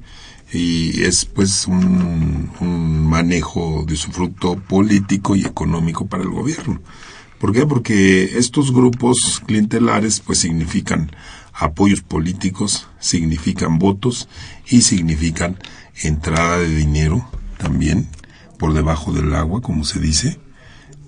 y 0.53 1.03
es 1.03 1.25
pues 1.25 1.67
un, 1.67 2.51
un 2.61 3.07
manejo 3.07 3.85
de 3.87 3.97
su 3.97 4.11
fruto 4.11 4.57
político 4.57 5.37
y 5.37 5.45
económico 5.45 6.07
para 6.07 6.23
el 6.23 6.31
gobierno. 6.31 6.81
¿Por 7.39 7.53
qué? 7.53 7.67
Porque 7.67 8.39
estos 8.39 8.73
grupos 8.73 9.43
clientelares 9.47 10.21
pues 10.21 10.41
significan 10.41 11.11
apoyos 11.53 12.03
políticos, 12.03 12.89
significan 12.99 13.79
votos 13.79 14.29
y 14.69 14.83
significan 14.83 15.59
entrada 16.03 16.59
de 16.59 16.75
dinero 16.75 17.29
también 17.59 18.09
por 18.59 18.73
debajo 18.75 19.13
del 19.13 19.35
agua, 19.35 19.63
como 19.63 19.85
se 19.85 20.01
dice, 20.01 20.39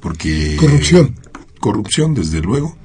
porque 0.01 0.57
corrupción, 0.59 1.15
corrupción 1.61 2.15
desde 2.15 2.41
luego, 2.41 2.77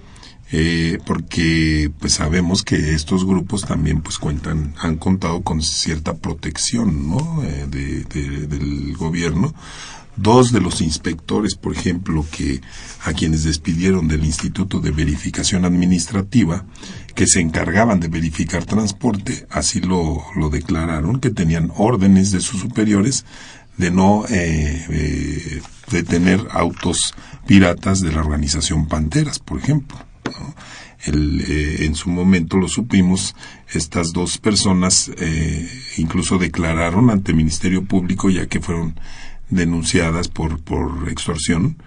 eh, 0.51 0.97
porque 1.05 1.91
pues 1.99 2.13
sabemos 2.13 2.63
que 2.63 2.93
estos 2.93 3.25
grupos 3.25 3.65
también 3.65 4.01
pues 4.01 4.17
cuentan, 4.17 4.73
han 4.79 4.97
contado 4.97 5.41
con 5.41 5.61
cierta 5.61 6.15
protección, 6.15 7.09
¿no? 7.09 7.43
Eh, 7.43 7.67
del 7.67 8.95
gobierno 8.97 9.53
Dos 10.17 10.51
de 10.51 10.59
los 10.59 10.81
inspectores, 10.81 11.53
por 11.53 11.73
ejemplo, 11.73 12.25
que 12.31 12.59
a 13.03 13.13
quienes 13.13 13.43
despidieron 13.43 14.07
del 14.07 14.25
Instituto 14.25 14.79
de 14.79 14.89
Verificación 14.89 15.63
Administrativa, 15.63 16.65
que 17.13 17.27
se 17.27 17.39
encargaban 17.39 17.99
de 17.99 18.07
verificar 18.07 18.65
transporte, 18.65 19.45
así 19.51 19.79
lo, 19.79 20.23
lo 20.35 20.49
declararon, 20.49 21.19
que 21.19 21.29
tenían 21.29 21.71
órdenes 21.77 22.31
de 22.31 22.41
sus 22.41 22.61
superiores 22.61 23.25
de 23.77 23.91
no 23.91 24.25
eh, 24.27 24.85
eh 24.89 25.61
detener 25.91 26.41
autos 26.51 27.13
piratas 27.45 28.01
de 28.01 28.11
la 28.11 28.19
organización 28.19 28.87
Panteras, 28.87 29.37
por 29.39 29.59
ejemplo. 29.59 29.97
El, 31.05 31.41
eh, 31.41 31.85
en 31.85 31.95
su 31.95 32.09
momento 32.09 32.57
lo 32.57 32.67
supimos, 32.67 33.35
estas 33.71 34.13
dos 34.13 34.37
personas 34.39 35.11
eh, 35.17 35.69
incluso 35.97 36.37
declararon 36.37 37.09
ante 37.09 37.31
el 37.31 37.37
Ministerio 37.37 37.85
Público 37.85 38.29
ya 38.29 38.47
que 38.47 38.59
fueron 38.59 38.99
denunciadas 39.49 40.27
por, 40.27 40.59
por 40.59 41.09
extorsión. 41.09 41.77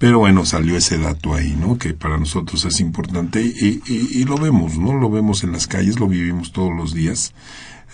Pero 0.00 0.18
bueno, 0.18 0.46
salió 0.46 0.78
ese 0.78 0.96
dato 0.96 1.34
ahí, 1.34 1.54
¿no? 1.60 1.76
Que 1.76 1.92
para 1.92 2.16
nosotros 2.16 2.64
es 2.64 2.80
importante 2.80 3.42
y, 3.42 4.24
lo 4.24 4.38
vemos, 4.38 4.78
¿no? 4.78 4.94
Lo 4.98 5.10
vemos 5.10 5.44
en 5.44 5.52
las 5.52 5.66
calles, 5.66 6.00
lo 6.00 6.08
vivimos 6.08 6.52
todos 6.52 6.74
los 6.74 6.94
días. 6.94 7.34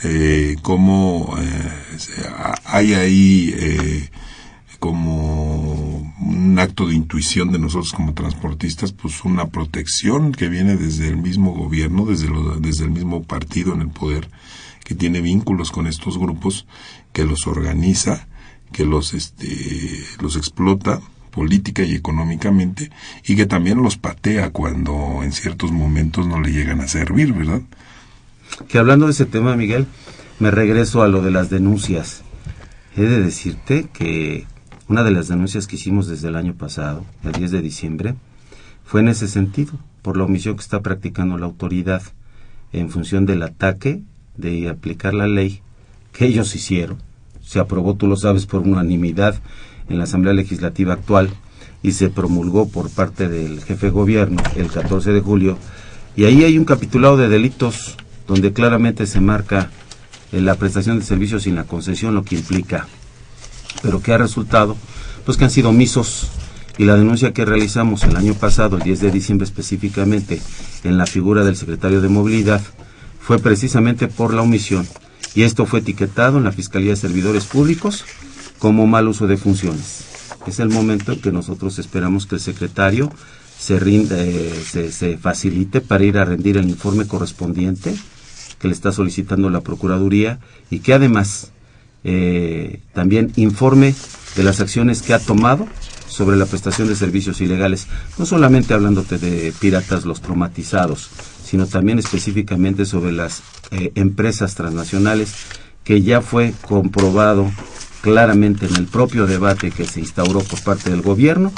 Eh, 0.04 0.54
como 0.62 1.34
eh, 1.36 1.72
hay 2.64 2.94
ahí 2.94 3.54
eh, 3.58 4.08
como 4.78 5.85
un 6.26 6.58
acto 6.58 6.86
de 6.86 6.94
intuición 6.94 7.52
de 7.52 7.58
nosotros 7.58 7.92
como 7.92 8.14
transportistas, 8.14 8.92
pues 8.92 9.24
una 9.24 9.46
protección 9.46 10.32
que 10.32 10.48
viene 10.48 10.76
desde 10.76 11.08
el 11.08 11.16
mismo 11.16 11.52
gobierno, 11.52 12.04
desde, 12.06 12.28
desde 12.60 12.84
el 12.84 12.90
mismo 12.90 13.22
partido 13.22 13.74
en 13.74 13.82
el 13.82 13.88
poder, 13.88 14.28
que 14.84 14.94
tiene 14.94 15.20
vínculos 15.20 15.70
con 15.70 15.86
estos 15.86 16.18
grupos, 16.18 16.66
que 17.12 17.24
los 17.24 17.46
organiza 17.46 18.26
que 18.72 18.84
los, 18.84 19.14
este, 19.14 20.04
los 20.20 20.36
explota 20.36 21.00
política 21.30 21.82
y 21.82 21.94
económicamente 21.94 22.90
y 23.24 23.36
que 23.36 23.46
también 23.46 23.82
los 23.82 23.96
patea 23.96 24.50
cuando 24.50 25.22
en 25.22 25.32
ciertos 25.32 25.70
momentos 25.70 26.26
no 26.26 26.40
le 26.40 26.50
llegan 26.50 26.80
a 26.80 26.88
servir, 26.88 27.32
¿verdad? 27.32 27.60
Que 28.68 28.78
hablando 28.78 29.06
de 29.06 29.12
ese 29.12 29.26
tema, 29.26 29.56
Miguel, 29.56 29.86
me 30.38 30.50
regreso 30.50 31.02
a 31.02 31.08
lo 31.08 31.22
de 31.22 31.30
las 31.30 31.50
denuncias. 31.50 32.22
He 32.96 33.02
de 33.02 33.20
decirte 33.20 33.88
que 33.92 34.46
una 34.88 35.02
de 35.02 35.10
las 35.10 35.28
denuncias 35.28 35.66
que 35.66 35.76
hicimos 35.76 36.06
desde 36.06 36.28
el 36.28 36.36
año 36.36 36.54
pasado, 36.54 37.04
el 37.24 37.32
10 37.32 37.50
de 37.50 37.62
diciembre, 37.62 38.14
fue 38.84 39.00
en 39.00 39.08
ese 39.08 39.28
sentido, 39.28 39.72
por 40.02 40.16
la 40.16 40.24
omisión 40.24 40.54
que 40.56 40.62
está 40.62 40.80
practicando 40.80 41.38
la 41.38 41.46
autoridad 41.46 42.02
en 42.72 42.90
función 42.90 43.26
del 43.26 43.42
ataque 43.42 44.02
de 44.36 44.68
aplicar 44.68 45.14
la 45.14 45.26
ley 45.26 45.60
que 46.12 46.26
ellos 46.26 46.54
hicieron 46.54 46.98
se 47.46 47.60
aprobó, 47.60 47.94
tú 47.94 48.08
lo 48.08 48.16
sabes, 48.16 48.44
por 48.44 48.62
unanimidad 48.62 49.40
en 49.88 49.98
la 49.98 50.04
Asamblea 50.04 50.34
Legislativa 50.34 50.94
actual 50.94 51.30
y 51.82 51.92
se 51.92 52.10
promulgó 52.10 52.68
por 52.68 52.90
parte 52.90 53.28
del 53.28 53.62
jefe 53.62 53.86
de 53.86 53.92
gobierno 53.92 54.42
el 54.56 54.68
14 54.68 55.12
de 55.12 55.20
julio. 55.20 55.56
Y 56.16 56.24
ahí 56.24 56.42
hay 56.42 56.58
un 56.58 56.64
capitulado 56.64 57.16
de 57.16 57.28
delitos 57.28 57.96
donde 58.26 58.52
claramente 58.52 59.06
se 59.06 59.20
marca 59.20 59.70
la 60.32 60.56
prestación 60.56 60.98
de 60.98 61.04
servicios 61.04 61.44
sin 61.44 61.54
la 61.54 61.64
concesión, 61.64 62.16
lo 62.16 62.24
que 62.24 62.34
implica. 62.34 62.88
Pero 63.86 64.02
que 64.02 64.12
ha 64.12 64.18
resultado, 64.18 64.76
pues 65.24 65.38
que 65.38 65.44
han 65.44 65.50
sido 65.50 65.70
omisos. 65.70 66.28
Y 66.76 66.84
la 66.84 66.96
denuncia 66.96 67.32
que 67.32 67.46
realizamos 67.46 68.02
el 68.02 68.16
año 68.16 68.34
pasado, 68.34 68.76
el 68.76 68.82
10 68.82 69.00
de 69.00 69.10
diciembre 69.10 69.46
específicamente, 69.46 70.42
en 70.84 70.98
la 70.98 71.06
figura 71.06 71.42
del 71.44 71.56
secretario 71.56 72.02
de 72.02 72.10
Movilidad, 72.10 72.60
fue 73.20 73.38
precisamente 73.38 74.08
por 74.08 74.34
la 74.34 74.42
omisión 74.42 74.86
y 75.34 75.42
esto 75.42 75.66
fue 75.66 75.80
etiquetado 75.80 76.38
en 76.38 76.44
la 76.44 76.52
Fiscalía 76.52 76.90
de 76.90 76.96
Servidores 76.96 77.44
Públicos 77.44 78.04
como 78.58 78.86
mal 78.86 79.06
uso 79.06 79.26
de 79.26 79.36
funciones. 79.36 80.04
Es 80.46 80.60
el 80.60 80.70
momento 80.70 81.12
en 81.12 81.20
que 81.20 81.32
nosotros 81.32 81.78
esperamos 81.78 82.26
que 82.26 82.36
el 82.36 82.40
secretario 82.40 83.12
se, 83.58 83.78
rinde, 83.78 84.50
se, 84.64 85.18
facilite 85.18 85.80
para 85.80 86.04
ir 86.04 86.18
a 86.18 86.24
rendir 86.24 86.56
el 86.56 86.68
informe 86.68 87.06
correspondiente 87.06 87.94
que 88.58 88.68
le 88.68 88.74
está 88.74 88.92
solicitando 88.92 89.50
la 89.50 89.60
Procuraduría 89.60 90.40
y 90.70 90.78
que 90.78 90.94
además 90.94 91.52
eh, 92.04 92.80
también 92.92 93.32
informe 93.36 93.94
de 94.36 94.42
las 94.42 94.60
acciones 94.60 95.02
que 95.02 95.14
ha 95.14 95.18
tomado 95.18 95.66
sobre 96.08 96.36
la 96.36 96.46
prestación 96.46 96.88
de 96.88 96.96
servicios 96.96 97.40
ilegales, 97.40 97.88
no 98.18 98.26
solamente 98.26 98.74
hablándote 98.74 99.18
de 99.18 99.52
piratas 99.58 100.04
los 100.04 100.20
traumatizados, 100.20 101.10
sino 101.44 101.66
también 101.66 101.98
específicamente 101.98 102.86
sobre 102.86 103.12
las 103.12 103.42
eh, 103.70 103.92
empresas 103.94 104.54
transnacionales, 104.54 105.34
que 105.84 106.02
ya 106.02 106.20
fue 106.20 106.52
comprobado 106.62 107.50
claramente 108.02 108.66
en 108.66 108.76
el 108.76 108.86
propio 108.86 109.26
debate 109.26 109.70
que 109.70 109.84
se 109.84 110.00
instauró 110.00 110.40
por 110.40 110.62
parte 110.62 110.90
del 110.90 111.02
gobierno, 111.02 111.52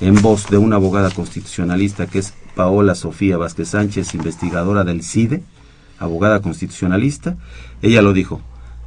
en 0.00 0.20
voz 0.20 0.48
de 0.48 0.58
una 0.58 0.76
abogada 0.76 1.10
constitucionalista 1.10 2.06
que 2.06 2.18
es 2.18 2.34
Paola 2.54 2.94
Sofía 2.94 3.36
Vázquez 3.36 3.68
Sánchez, 3.68 4.14
investigadora 4.14 4.84
del 4.84 5.02
CIDE, 5.02 5.42
abogada 5.98 6.42
constitucionalista, 6.42 7.36
ella 7.82 8.02
lo 8.02 8.12
dijo, 8.12 8.42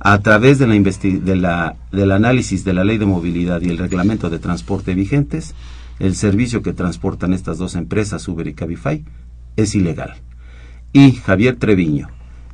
a 0.08 0.20
través 0.20 0.60
de 0.60 0.68
la 0.68 0.76
de 0.76 1.36
la, 1.36 1.78
del 1.92 2.12
análisis 2.12 2.64
de 2.64 2.74
la 2.74 2.84
ley 2.84 3.00
de 3.00 3.08
movilidad 3.08 3.60
y 3.62 3.70
el 3.70 3.80
reglamento 3.80 4.30
de 4.30 4.38
transporte 4.38 4.94
vigentes, 4.94 5.56
el 5.98 6.14
servicio 6.16 6.62
que 6.62 6.74
transportan 6.74 7.34
estas 7.34 7.58
dos 7.58 7.74
empresas, 7.74 8.28
Uber 8.28 8.46
y 8.46 8.54
Cabify, 8.54 9.04
es 9.56 9.74
ilegal. 9.74 10.14
Y 10.94 11.14
Javier 11.14 11.56
Treviño, 11.56 12.10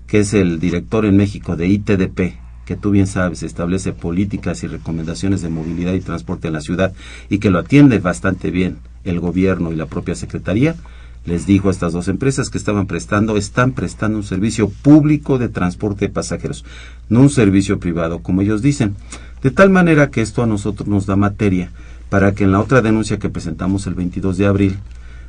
que 0.07 0.19
es 0.19 0.33
el 0.33 0.61
director 0.61 1.03
en 1.03 1.17
México 1.17 1.57
de 1.57 1.67
ITDP, 1.67 2.37
que 2.63 2.77
tú 2.77 2.91
bien 2.91 3.05
sabes 3.05 3.43
establece 3.43 3.91
políticas 3.91 4.63
y 4.63 4.67
recomendaciones 4.67 5.41
de 5.41 5.49
movilidad 5.49 5.91
y 5.91 5.99
transporte 5.99 6.47
en 6.47 6.53
la 6.53 6.61
ciudad 6.61 6.93
y 7.27 7.39
que 7.39 7.49
lo 7.49 7.59
atiende 7.59 7.99
bastante 7.99 8.49
bien 8.49 8.77
el 9.03 9.19
gobierno 9.19 9.73
y 9.73 9.75
la 9.75 9.87
propia 9.87 10.15
secretaría, 10.15 10.77
les 11.25 11.45
dijo 11.45 11.67
a 11.67 11.71
estas 11.71 11.93
dos 11.93 12.07
empresas 12.07 12.49
que 12.49 12.57
estaban 12.57 12.87
prestando, 12.87 13.37
están 13.37 13.73
prestando 13.73 14.17
un 14.17 14.23
servicio 14.23 14.69
público 14.69 15.37
de 15.37 15.49
transporte 15.49 16.07
de 16.07 16.13
pasajeros, 16.13 16.65
no 17.09 17.21
un 17.21 17.29
servicio 17.29 17.79
privado, 17.79 18.19
como 18.19 18.41
ellos 18.41 18.61
dicen. 18.61 18.95
De 19.43 19.51
tal 19.51 19.69
manera 19.69 20.09
que 20.09 20.21
esto 20.21 20.43
a 20.43 20.47
nosotros 20.47 20.87
nos 20.87 21.05
da 21.05 21.15
materia 21.15 21.71
para 22.09 22.33
que 22.33 22.43
en 22.43 22.51
la 22.51 22.59
otra 22.59 22.81
denuncia 22.81 23.19
que 23.19 23.29
presentamos 23.29 23.87
el 23.87 23.93
22 23.93 24.37
de 24.37 24.45
abril, 24.45 24.77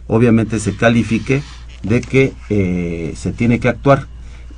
obviamente 0.06 0.58
se 0.58 0.74
califique 0.74 1.42
de 1.82 2.00
que 2.00 2.32
eh, 2.50 3.14
se 3.16 3.32
tiene 3.32 3.60
que 3.60 3.68
actuar. 3.68 4.06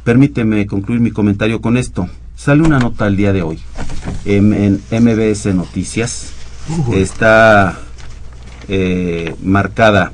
Permíteme 0.04 0.66
concluir 0.66 1.00
mi 1.00 1.10
comentario 1.10 1.60
con 1.60 1.76
esto. 1.76 2.08
Sale 2.36 2.62
una 2.62 2.78
nota 2.78 3.06
el 3.06 3.16
día 3.16 3.32
de 3.32 3.42
hoy 3.42 3.58
en, 4.24 4.80
MBS 4.90 5.54
Noticias. 5.54 6.32
Está 6.92 7.78
eh, 8.68 9.34
marcada 9.42 10.12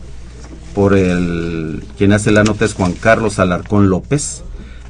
por 0.74 0.94
el 0.94 1.82
quien 1.98 2.12
hace 2.12 2.30
la 2.30 2.44
nota 2.44 2.64
es 2.64 2.74
Juan 2.74 2.92
Carlos 2.92 3.38
Alarcón 3.38 3.90
López, 3.90 4.42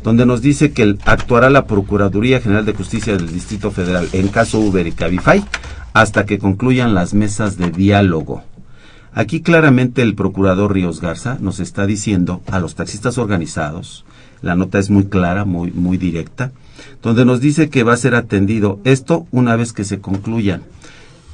donde 0.02 0.26
nos 0.26 0.42
dice 0.42 0.72
que 0.72 0.96
actuará 1.04 1.50
la 1.50 1.66
Procuraduría 1.66 2.40
General 2.40 2.64
de 2.64 2.74
Justicia 2.74 3.16
del 3.16 3.32
Distrito 3.32 3.70
Federal 3.70 4.08
en 4.12 4.28
caso 4.28 4.58
Uber 4.58 4.86
y 4.86 4.92
Cabify 4.92 5.44
hasta 5.92 6.24
que 6.24 6.38
concluyan 6.38 6.94
las 6.94 7.14
mesas 7.14 7.56
de 7.56 7.70
diálogo. 7.70 8.42
Aquí 9.12 9.42
claramente 9.42 10.02
el 10.02 10.14
procurador 10.14 10.72
Ríos 10.72 11.00
Garza 11.00 11.36
nos 11.40 11.58
está 11.58 11.86
diciendo 11.86 12.42
a 12.46 12.60
los 12.60 12.76
taxistas 12.76 13.18
organizados, 13.18 14.04
la 14.40 14.54
nota 14.54 14.78
es 14.78 14.88
muy 14.88 15.04
clara, 15.04 15.44
muy, 15.44 15.72
muy 15.72 15.98
directa, 15.98 16.52
donde 17.02 17.24
nos 17.24 17.40
dice 17.40 17.70
que 17.70 17.82
va 17.82 17.94
a 17.94 17.98
ser 17.98 18.14
atendido 18.14 18.80
esto 18.84 19.26
una 19.32 19.56
vez 19.56 19.72
que 19.72 19.84
se 19.84 20.00
concluyan 20.00 20.62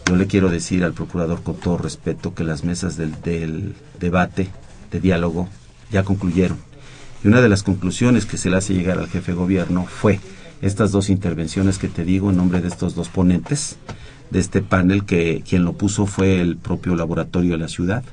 yo 0.07 0.15
le 0.15 0.27
quiero 0.29 0.49
decir 0.49 0.85
al 0.85 0.93
procurador 0.93 1.43
con 1.43 1.57
todo 1.57 1.79
respeto 1.79 2.33
que 2.33 2.45
las 2.45 2.63
mesas 2.63 2.97
del, 2.97 3.75
debate, 3.99 4.49
de 4.93 5.01
diálogo, 5.01 5.49
ya 5.91 6.05
concluyeron. 6.05 6.59
Y 7.25 7.29
una 7.29 7.41
de 7.41 7.49
las 7.49 7.65
conclusiones 7.65 8.25
que 8.25 8.39
se 8.39 8.49
le 8.49 8.57
hace 8.57 8.75
llegar 8.75 8.99
al 8.99 9.09
jefe 9.09 9.33
de 9.33 9.39
gobierno 9.39 9.85
fue 9.85 10.21
estas 10.63 10.93
dos 10.93 11.11
intervenciones 11.11 11.79
que 11.79 11.89
te 11.89 12.05
digo 12.05 12.31
en 12.31 12.37
nombre 12.37 12.61
de 12.61 12.69
estos 12.69 12.95
dos 12.95 13.09
ponentes 13.09 13.77
de 14.31 14.39
este 14.39 14.63
panel 14.63 15.05
que 15.05 15.43
quien 15.49 15.65
lo 15.65 15.73
puso 15.73 16.07
fue 16.07 16.41
el 16.41 16.57
propio 16.57 16.95
laboratorio 16.95 17.53
de 17.53 17.59
la 17.59 17.69
ciudad. 17.69 18.05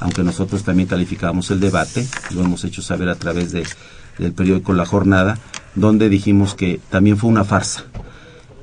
Aunque 0.00 0.22
nosotros 0.22 0.64
también 0.64 0.88
calificamos 0.88 1.50
el 1.50 1.60
debate, 1.60 2.06
lo 2.34 2.42
hemos 2.42 2.64
hecho 2.64 2.82
saber 2.82 3.08
a 3.08 3.16
través 3.16 3.52
de, 3.52 3.64
del 4.18 4.32
periódico 4.32 4.72
La 4.72 4.86
Jornada, 4.86 5.38
donde 5.74 6.08
dijimos 6.08 6.54
que 6.54 6.80
también 6.90 7.16
fue 7.16 7.30
una 7.30 7.44
farsa 7.44 7.84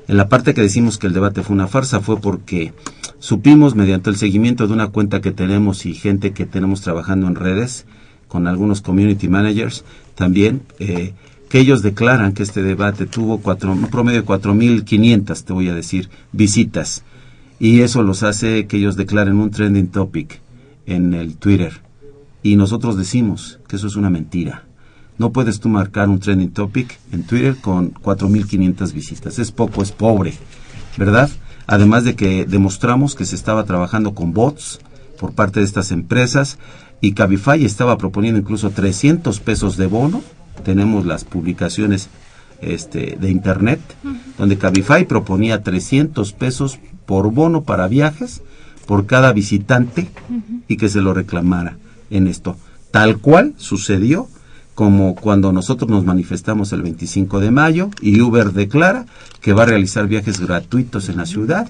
en 0.08 0.16
la 0.16 0.28
parte 0.28 0.54
que 0.54 0.62
decimos 0.62 0.98
que 0.98 1.06
el 1.06 1.12
debate 1.12 1.42
fue 1.42 1.54
una 1.54 1.66
farsa 1.66 2.00
fue 2.00 2.20
porque 2.20 2.72
supimos 3.18 3.74
mediante 3.74 4.10
el 4.10 4.16
seguimiento 4.16 4.66
de 4.66 4.72
una 4.72 4.88
cuenta 4.88 5.20
que 5.20 5.32
tenemos 5.32 5.86
y 5.86 5.94
gente 5.94 6.32
que 6.32 6.46
tenemos 6.46 6.80
trabajando 6.80 7.26
en 7.26 7.34
redes 7.34 7.86
con 8.28 8.46
algunos 8.46 8.80
community 8.80 9.28
managers 9.28 9.84
también 10.14 10.62
eh, 10.78 11.14
que 11.48 11.60
ellos 11.60 11.82
declaran 11.82 12.32
que 12.32 12.42
este 12.42 12.62
debate 12.62 13.06
tuvo 13.06 13.38
cuatro, 13.38 13.72
un 13.72 13.88
promedio 13.88 14.22
de 14.22 14.26
4.500, 14.26 15.44
te 15.44 15.52
voy 15.52 15.68
a 15.68 15.74
decir, 15.74 16.08
visitas. 16.32 17.04
Y 17.58 17.80
eso 17.80 18.02
los 18.02 18.22
hace 18.22 18.66
que 18.66 18.78
ellos 18.78 18.96
declaren 18.96 19.36
un 19.36 19.50
trending 19.50 19.88
topic 19.88 20.40
en 20.86 21.14
el 21.14 21.36
Twitter. 21.36 21.80
Y 22.42 22.56
nosotros 22.56 22.96
decimos 22.96 23.60
que 23.68 23.76
eso 23.76 23.86
es 23.86 23.96
una 23.96 24.10
mentira. 24.10 24.64
No 25.18 25.32
puedes 25.32 25.60
tú 25.60 25.68
marcar 25.68 26.08
un 26.08 26.20
trending 26.20 26.50
topic 26.50 26.98
en 27.12 27.24
Twitter 27.24 27.56
con 27.56 27.94
4.500 27.94 28.92
visitas. 28.92 29.38
Es 29.38 29.50
poco, 29.50 29.82
es 29.82 29.92
pobre, 29.92 30.34
¿verdad? 30.98 31.30
Además 31.66 32.04
de 32.04 32.14
que 32.14 32.44
demostramos 32.44 33.14
que 33.14 33.24
se 33.24 33.34
estaba 33.34 33.64
trabajando 33.64 34.14
con 34.14 34.32
bots 34.32 34.80
por 35.18 35.32
parte 35.32 35.60
de 35.60 35.66
estas 35.66 35.90
empresas 35.90 36.58
y 37.00 37.12
Cabify 37.12 37.64
estaba 37.64 37.98
proponiendo 37.98 38.40
incluso 38.40 38.70
300 38.70 39.40
pesos 39.40 39.76
de 39.76 39.86
bono. 39.86 40.22
Tenemos 40.64 41.06
las 41.06 41.24
publicaciones 41.24 42.08
este, 42.60 43.16
de 43.20 43.30
internet 43.30 43.80
donde 44.38 44.58
Cabify 44.58 45.06
proponía 45.06 45.62
300 45.62 46.32
pesos 46.32 46.78
por 47.06 47.30
bono 47.32 47.64
para 47.64 47.88
viajes 47.88 48.42
por 48.86 49.06
cada 49.06 49.32
visitante 49.32 50.08
y 50.68 50.76
que 50.76 50.88
se 50.88 51.00
lo 51.00 51.12
reclamara 51.12 51.76
en 52.10 52.28
esto. 52.28 52.56
Tal 52.90 53.18
cual 53.18 53.54
sucedió 53.56 54.28
como 54.76 55.14
cuando 55.14 55.52
nosotros 55.52 55.90
nos 55.90 56.04
manifestamos 56.04 56.70
el 56.74 56.82
25 56.82 57.40
de 57.40 57.50
mayo 57.50 57.88
y 58.02 58.20
Uber 58.20 58.52
declara 58.52 59.06
que 59.40 59.54
va 59.54 59.62
a 59.62 59.66
realizar 59.66 60.06
viajes 60.06 60.38
gratuitos 60.38 61.08
en 61.08 61.16
la 61.16 61.24
ciudad, 61.24 61.66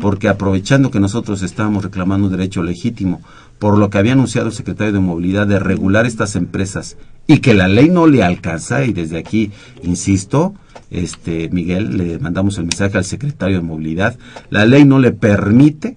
porque 0.00 0.28
aprovechando 0.28 0.90
que 0.90 0.98
nosotros 0.98 1.42
estábamos 1.42 1.84
reclamando 1.84 2.26
un 2.26 2.32
derecho 2.32 2.64
legítimo 2.64 3.22
por 3.60 3.78
lo 3.78 3.90
que 3.90 3.98
había 3.98 4.14
anunciado 4.14 4.48
el 4.48 4.54
secretario 4.54 4.92
de 4.92 4.98
Movilidad 4.98 5.46
de 5.46 5.60
regular 5.60 6.04
estas 6.04 6.34
empresas 6.34 6.96
y 7.28 7.38
que 7.38 7.54
la 7.54 7.68
ley 7.68 7.90
no 7.90 8.08
le 8.08 8.24
alcanza, 8.24 8.84
y 8.84 8.92
desde 8.92 9.18
aquí, 9.18 9.52
insisto, 9.84 10.54
este 10.90 11.48
Miguel, 11.50 11.96
le 11.96 12.18
mandamos 12.18 12.58
el 12.58 12.64
mensaje 12.64 12.98
al 12.98 13.04
secretario 13.04 13.58
de 13.58 13.62
Movilidad, 13.62 14.18
la 14.50 14.66
ley 14.66 14.84
no 14.84 14.98
le 14.98 15.12
permite 15.12 15.96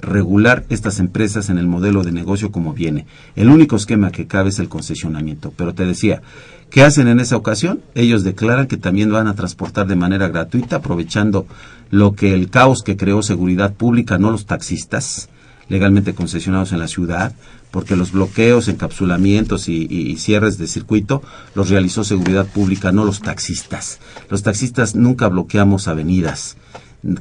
regular 0.00 0.64
estas 0.68 1.00
empresas 1.00 1.50
en 1.50 1.58
el 1.58 1.66
modelo 1.66 2.02
de 2.02 2.12
negocio 2.12 2.50
como 2.50 2.72
viene. 2.72 3.06
El 3.36 3.48
único 3.48 3.76
esquema 3.76 4.10
que 4.10 4.26
cabe 4.26 4.50
es 4.50 4.58
el 4.58 4.68
concesionamiento. 4.68 5.52
Pero 5.56 5.74
te 5.74 5.84
decía, 5.84 6.22
¿qué 6.70 6.82
hacen 6.82 7.08
en 7.08 7.20
esa 7.20 7.36
ocasión? 7.36 7.80
Ellos 7.94 8.24
declaran 8.24 8.66
que 8.66 8.76
también 8.76 9.10
van 9.10 9.26
a 9.26 9.34
transportar 9.34 9.86
de 9.86 9.96
manera 9.96 10.28
gratuita, 10.28 10.76
aprovechando 10.76 11.46
lo 11.90 12.14
que 12.14 12.34
el 12.34 12.50
caos 12.50 12.82
que 12.82 12.96
creó 12.96 13.22
seguridad 13.22 13.74
pública, 13.74 14.18
no 14.18 14.30
los 14.30 14.46
taxistas 14.46 15.28
legalmente 15.68 16.14
concesionados 16.14 16.72
en 16.72 16.78
la 16.78 16.88
ciudad, 16.88 17.34
porque 17.70 17.94
los 17.94 18.12
bloqueos, 18.12 18.68
encapsulamientos 18.68 19.68
y, 19.68 19.86
y, 19.90 20.16
cierres 20.16 20.56
de 20.56 20.66
circuito 20.66 21.22
los 21.54 21.68
realizó 21.68 22.04
seguridad 22.04 22.46
pública, 22.46 22.90
no 22.90 23.04
los 23.04 23.20
taxistas. 23.20 24.00
Los 24.30 24.42
taxistas 24.42 24.94
nunca 24.94 25.28
bloqueamos 25.28 25.86
avenidas 25.86 26.56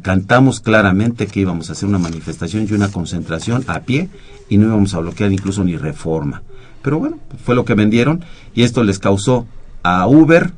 cantamos 0.01 0.59
claramente 0.59 1.27
que 1.27 1.41
íbamos 1.41 1.69
a 1.69 1.73
hacer 1.73 1.87
una 1.87 1.99
manifestación 1.99 2.67
y 2.69 2.73
una 2.73 2.91
concentración 2.91 3.63
a 3.67 3.81
pie 3.81 4.09
y 4.49 4.57
no 4.57 4.67
íbamos 4.67 4.93
a 4.93 4.99
bloquear 4.99 5.31
incluso 5.31 5.63
ni 5.63 5.77
reforma. 5.77 6.43
Pero 6.81 6.99
bueno, 6.99 7.19
fue 7.43 7.55
lo 7.55 7.65
que 7.65 7.73
vendieron 7.73 8.23
y 8.53 8.63
esto 8.63 8.83
les 8.83 8.99
causó 8.99 9.45
a 9.83 10.07
Uber 10.07 10.53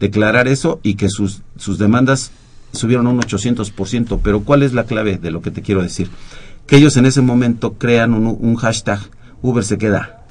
declarar 0.00 0.48
eso 0.48 0.80
y 0.82 0.94
que 0.94 1.08
sus, 1.08 1.42
sus 1.56 1.78
demandas 1.78 2.30
subieron 2.72 3.06
un 3.06 3.20
800%. 3.20 4.20
Pero 4.22 4.42
¿cuál 4.42 4.62
es 4.62 4.72
la 4.72 4.84
clave 4.84 5.18
de 5.18 5.30
lo 5.30 5.42
que 5.42 5.50
te 5.50 5.62
quiero 5.62 5.82
decir? 5.82 6.10
Que 6.66 6.76
ellos 6.76 6.96
en 6.96 7.06
ese 7.06 7.20
momento 7.20 7.74
crean 7.74 8.14
un, 8.14 8.26
un 8.26 8.56
hashtag 8.56 9.00
Uber 9.42 9.62
se 9.62 9.76
queda 9.76 10.24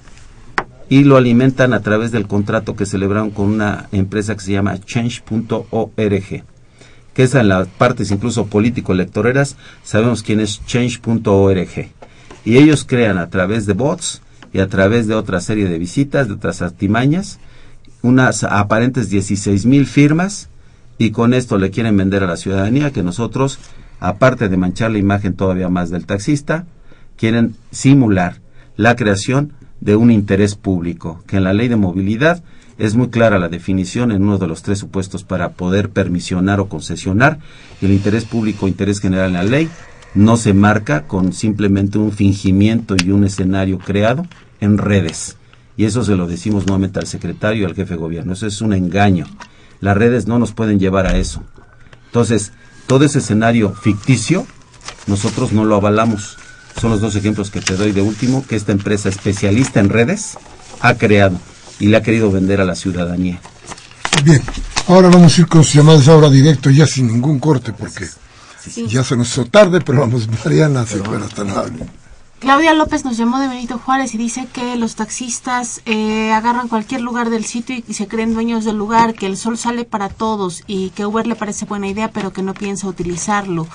y 0.90 1.04
lo 1.04 1.18
alimentan 1.18 1.74
a 1.74 1.82
través 1.82 2.12
del 2.12 2.28
contrato 2.28 2.76
que 2.76 2.86
celebraron 2.86 3.30
con 3.30 3.48
una 3.48 3.88
empresa 3.92 4.36
que 4.36 4.42
se 4.42 4.52
llama 4.52 4.80
change.org 4.80 6.44
que 7.14 7.24
es 7.24 7.36
en 7.36 7.50
las 7.50 7.68
partes 7.68 8.12
incluso 8.12 8.48
político-electoreras, 8.48 9.56
sabemos 9.84 10.24
quién 10.24 10.40
es 10.40 10.66
change.org. 10.66 11.90
Y 12.46 12.58
ellos 12.58 12.86
crean 12.86 13.18
a 13.18 13.30
través 13.30 13.66
de 13.66 13.74
bots 13.74 14.22
y 14.52 14.60
a 14.60 14.68
través 14.68 15.08
de 15.08 15.16
otra 15.16 15.40
serie 15.40 15.68
de 15.68 15.80
visitas, 15.80 16.28
de 16.28 16.34
otras 16.34 16.62
artimañas, 16.62 17.40
unas 18.02 18.44
aparentes 18.44 19.10
16 19.10 19.66
mil 19.66 19.88
firmas 19.88 20.50
y 20.98 21.12
con 21.12 21.34
esto 21.34 21.58
le 21.58 21.72
quieren 21.72 21.98
vender 21.98 22.24
a 22.24 22.28
la 22.28 22.38
ciudadanía 22.38 22.92
que 22.92 23.04
nosotros, 23.04 23.60
aparte 24.00 24.50
de 24.50 24.58
manchar 24.58 24.92
la 24.92 25.00
imagen 25.00 25.36
todavía 25.36 25.70
más 25.70 25.90
del 25.90 26.06
taxista, 26.06 26.66
quieren 27.18 27.56
simular 27.72 28.42
la 28.76 28.96
creación 28.96 29.54
de 29.82 29.96
un 29.96 30.12
interés 30.12 30.56
público, 30.56 31.24
que 31.28 31.38
en 31.38 31.44
la 31.44 31.54
ley 31.54 31.68
de 31.68 31.76
movilidad 31.76 32.44
es 32.78 32.96
muy 32.96 33.10
clara 33.10 33.40
la 33.40 33.50
definición 33.50 34.12
en 34.12 34.24
uno 34.24 34.38
de 34.38 34.48
los 34.48 34.64
tres 34.64 34.80
supuestos 34.80 35.24
para 35.24 35.50
poder 35.50 35.90
permisionar 35.90 36.60
o 36.60 36.68
concesionar. 36.68 37.40
El 37.82 37.92
interés 37.92 38.26
público, 38.26 38.68
interés 38.68 39.00
general 39.00 39.28
en 39.28 39.34
la 39.34 39.44
ley, 39.44 39.70
no 40.16 40.38
se 40.38 40.54
marca 40.54 41.08
con 41.08 41.34
simplemente 41.34 41.98
un 41.98 42.12
fingimiento 42.12 42.96
y 43.04 43.12
un 43.12 43.24
escenario 43.24 43.80
creado 43.80 44.26
en 44.60 44.78
redes. 44.78 45.38
Y 45.78 45.86
eso 45.86 46.04
se 46.04 46.16
lo 46.16 46.28
decimos 46.28 46.66
nuevamente 46.66 47.00
al 47.00 47.08
secretario 47.08 47.64
y 47.64 47.66
al 47.66 47.76
jefe 47.76 47.94
de 47.94 48.00
gobierno. 48.00 48.34
Eso 48.34 48.48
es 48.48 48.62
un 48.62 48.74
engaño. 48.74 49.26
Las 49.80 49.98
redes 49.98 50.28
no 50.28 50.40
nos 50.40 50.52
pueden 50.54 50.80
llevar 50.80 51.08
a 51.08 51.18
eso. 51.18 51.44
Entonces, 52.08 52.54
todo 52.88 53.06
ese 53.06 53.20
escenario 53.20 53.74
ficticio, 53.74 54.46
nosotros 55.08 55.52
no 55.52 55.66
lo 55.66 55.76
avalamos. 55.76 56.38
Son 56.80 56.92
los 56.92 57.02
dos 57.02 57.16
ejemplos 57.16 57.50
que 57.50 57.62
te 57.62 57.76
doy 57.76 57.92
de 57.92 58.02
último, 58.02 58.46
que 58.48 58.56
esta 58.56 58.72
empresa 58.72 59.10
especialista 59.10 59.80
en 59.80 59.90
redes 59.90 60.38
ha 60.80 60.96
creado 60.96 61.40
y 61.80 61.88
le 61.88 61.98
ha 61.98 62.02
querido 62.02 62.32
vender 62.32 62.62
a 62.62 62.66
la 62.66 62.76
ciudadanía. 62.76 63.40
Bien, 64.24 64.42
ahora 64.88 65.10
vamos 65.10 65.38
a 65.38 65.42
ir 65.42 65.48
con 65.48 65.64
sus 65.64 65.74
llamadas 65.74 66.08
ahora 66.08 66.30
directo, 66.30 66.70
ya 66.70 66.88
sin 66.88 67.08
ningún 67.08 67.40
corte, 67.40 67.74
porque 67.74 68.08
ya 68.88 69.04
se 69.04 69.18
nos 69.18 69.30
hizo 69.30 69.46
tarde, 69.46 69.82
pero 69.82 70.02
vamos, 70.02 70.28
Mariana, 70.28 70.86
si 70.86 70.98
fuera 70.98 71.28
tan 71.28 71.50
amable. 71.50 71.86
Claudia 72.44 72.74
López 72.74 73.06
nos 73.06 73.16
llamó 73.16 73.40
de 73.40 73.48
Benito 73.48 73.80
Juárez 73.80 74.14
y 74.14 74.18
dice 74.18 74.50
que 74.52 74.76
los 74.76 74.96
taxistas 74.96 75.82
eh, 75.86 76.34
agarran 76.34 76.68
cualquier 76.68 77.00
lugar 77.00 77.30
del 77.30 77.46
sitio 77.46 77.82
y, 77.88 77.94
se 77.94 78.10
creen 78.10 78.34
dueños 78.34 78.66
del 78.66 78.76
lugar, 78.76 79.14
que 79.14 79.28
el 79.28 79.38
sol 79.38 79.58
sale 79.58 79.86
para 79.86 80.10
todos 80.10 80.62
y 80.68 80.90
que 80.90 81.06
Uber 81.06 81.26
le 81.26 81.36
parece 81.36 81.64
buena 81.64 81.88
idea 81.88 82.12
pero 82.12 82.34
que 82.34 82.42
no 82.42 82.54
piensa 82.54 82.88
utilizarlo. 82.88 83.66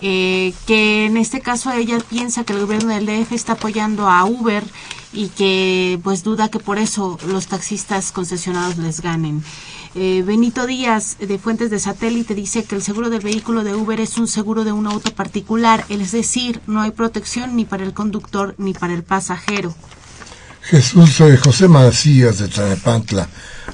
Eh, 0.00 0.54
que 0.66 1.04
en 1.04 1.18
este 1.18 1.40
caso 1.40 1.70
ella 1.72 1.98
piensa 2.08 2.44
que 2.44 2.54
el 2.54 2.60
gobierno 2.60 2.88
del 2.88 3.04
DF 3.04 3.32
está 3.32 3.52
apoyando 3.52 4.08
a 4.08 4.24
Uber 4.24 4.64
y 5.16 5.28
que 5.28 5.98
pues 6.04 6.22
duda 6.22 6.50
que 6.50 6.60
por 6.60 6.78
eso 6.78 7.18
los 7.26 7.46
taxistas 7.46 8.12
concesionados 8.12 8.76
les 8.76 9.00
ganen. 9.00 9.42
Eh, 9.94 10.22
Benito 10.26 10.66
Díaz 10.66 11.16
de 11.18 11.38
Fuentes 11.38 11.70
de 11.70 11.78
Satélite 11.78 12.34
dice 12.34 12.64
que 12.64 12.76
el 12.76 12.82
seguro 12.82 13.08
del 13.08 13.22
vehículo 13.22 13.64
de 13.64 13.74
Uber 13.74 13.98
es 13.98 14.18
un 14.18 14.28
seguro 14.28 14.62
de 14.64 14.72
un 14.72 14.86
auto 14.86 15.10
particular, 15.14 15.86
es 15.88 16.12
decir, 16.12 16.60
no 16.66 16.82
hay 16.82 16.90
protección 16.90 17.56
ni 17.56 17.64
para 17.64 17.82
el 17.82 17.94
conductor 17.94 18.54
ni 18.58 18.74
para 18.74 18.92
el 18.92 19.02
pasajero. 19.02 19.74
Jesús 20.60 21.10
soy 21.12 21.36
José 21.38 21.66
Macías 21.66 22.38
de 22.38 22.48
Tlanepantla 22.48 23.28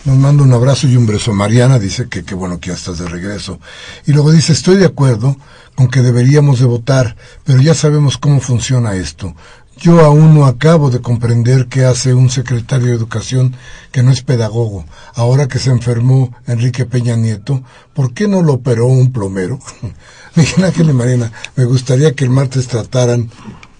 nos 0.05 0.17
manda 0.17 0.43
un 0.43 0.53
abrazo 0.53 0.89
y 0.89 0.97
un 0.97 1.07
beso. 1.07 1.33
Mariana 1.33 1.79
dice 1.79 2.09
que 2.09 2.25
qué 2.25 2.35
bueno 2.35 2.59
que 2.59 2.69
ya 2.69 2.75
estás 2.75 2.99
de 2.99 3.09
regreso. 3.09 3.61
Y 4.07 4.13
luego 4.13 4.33
dice, 4.33 4.53
estoy 4.53 4.77
de 4.77 4.87
acuerdo 4.87 5.37
con 5.75 5.89
que 5.89 6.01
deberíamos 6.01 6.59
de 6.59 6.67
votar, 6.67 7.17
pero 7.45 7.61
ya 7.61 7.75
sabemos 7.75 8.19
cómo 8.19 8.41
funciona 8.41 8.95
esto. 8.95 9.35
Yo 9.79 10.01
aún 10.01 10.35
no 10.35 10.47
acabo 10.47 10.91
de 10.91 11.01
comprender 11.01 11.67
qué 11.67 11.85
hace 11.85 12.15
un 12.15 12.31
secretario 12.31 12.89
de 12.89 12.95
Educación 12.95 13.57
que 13.91 14.03
no 14.03 14.13
es 14.13 14.23
pedagogo. 14.23 14.85
Ahora 15.15 15.49
que 15.49 15.59
se 15.59 15.71
enfermó 15.71 16.33
Enrique 16.47 16.85
Peña 16.85 17.17
Nieto, 17.17 17.63
¿por 17.95 18.13
qué 18.13 18.29
no 18.29 18.43
lo 18.43 18.55
operó 18.55 18.87
un 18.87 19.13
plomero? 19.13 19.59
Miguel 20.37 20.65
Ángel 20.65 20.91
y 20.91 20.93
Marina, 20.93 21.33
me 21.57 21.65
gustaría 21.65 22.15
que 22.15 22.25
el 22.25 22.31
martes 22.31 22.69
trataran 22.69 23.31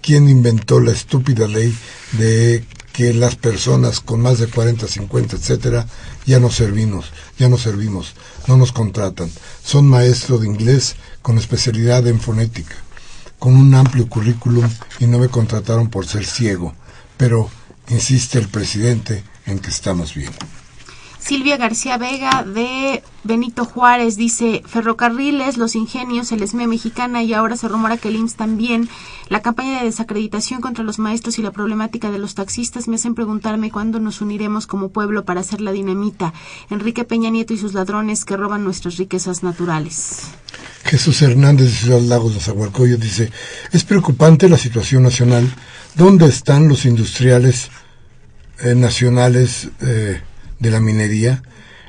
quién 0.01 0.27
inventó 0.27 0.79
la 0.79 0.91
estúpida 0.91 1.47
ley 1.47 1.73
de 2.13 2.65
que 2.91 3.13
las 3.13 3.35
personas 3.35 4.01
con 4.01 4.19
más 4.19 4.39
de 4.39 4.47
40, 4.47 4.87
50, 4.87 5.35
etcétera, 5.37 5.87
ya 6.25 6.39
no 6.39 6.49
servimos, 6.49 7.05
ya 7.39 7.49
no 7.49 7.57
servimos, 7.57 8.13
no 8.47 8.57
nos 8.57 8.71
contratan. 8.71 9.31
Son 9.63 9.87
maestros 9.87 10.41
de 10.41 10.47
inglés 10.47 10.95
con 11.21 11.37
especialidad 11.37 12.05
en 12.07 12.19
fonética 12.19 12.75
con 13.43 13.57
un 13.57 13.75
amplio 13.75 14.07
currículum 14.07 14.69
y 15.01 15.05
no 15.05 15.19
me 15.19 15.27
contrataron 15.27 15.89
por 15.89 16.07
ser 16.07 16.25
ciego, 16.25 16.73
pero 17.17 17.49
insiste 17.89 18.39
el 18.39 18.47
presidente 18.47 19.21
en 19.45 19.59
que 19.59 19.69
estamos 19.69 20.15
bien. 20.15 20.31
Silvia 21.23 21.55
García 21.55 21.97
Vega 21.97 22.43
de 22.43 23.01
Benito 23.23 23.63
Juárez 23.63 24.17
dice 24.17 24.61
ferrocarriles, 24.65 25.55
los 25.55 25.73
ingenios, 25.73 26.33
el 26.33 26.43
ESME 26.43 26.67
mexicana 26.67 27.23
y 27.23 27.33
ahora 27.33 27.55
se 27.55 27.69
rumora 27.69 27.95
que 27.95 28.09
el 28.09 28.17
IMSS 28.17 28.35
también. 28.35 28.89
La 29.29 29.41
campaña 29.41 29.79
de 29.79 29.85
desacreditación 29.85 30.59
contra 30.59 30.83
los 30.83 30.99
maestros 30.99 31.39
y 31.39 31.41
la 31.41 31.51
problemática 31.51 32.11
de 32.11 32.17
los 32.17 32.35
taxistas 32.35 32.89
me 32.89 32.95
hacen 32.95 33.15
preguntarme 33.15 33.71
cuándo 33.71 34.01
nos 34.01 34.19
uniremos 34.19 34.67
como 34.67 34.89
pueblo 34.89 35.23
para 35.23 35.39
hacer 35.39 35.61
la 35.61 35.71
dinamita. 35.71 36.33
Enrique 36.69 37.05
Peña 37.05 37.29
Nieto 37.29 37.53
y 37.53 37.57
sus 37.57 37.73
ladrones 37.73 38.25
que 38.25 38.35
roban 38.35 38.65
nuestras 38.65 38.97
riquezas 38.97 39.43
naturales. 39.43 40.23
Jesús 40.83 41.21
Hernández 41.21 41.67
de 41.67 41.73
Ciudad 41.73 42.01
Lagos 42.01 42.33
de 42.33 42.41
Zahualcoyo 42.41 42.97
dice, 42.97 43.31
es 43.71 43.85
preocupante 43.85 44.49
la 44.49 44.57
situación 44.57 45.03
nacional. 45.03 45.49
¿Dónde 45.95 46.27
están 46.27 46.67
los 46.67 46.85
industriales 46.85 47.69
eh, 48.59 48.75
nacionales 48.75 49.69
eh, 49.81 50.21
de 50.63 50.71
la 50.71 50.79
minería? 50.79 51.43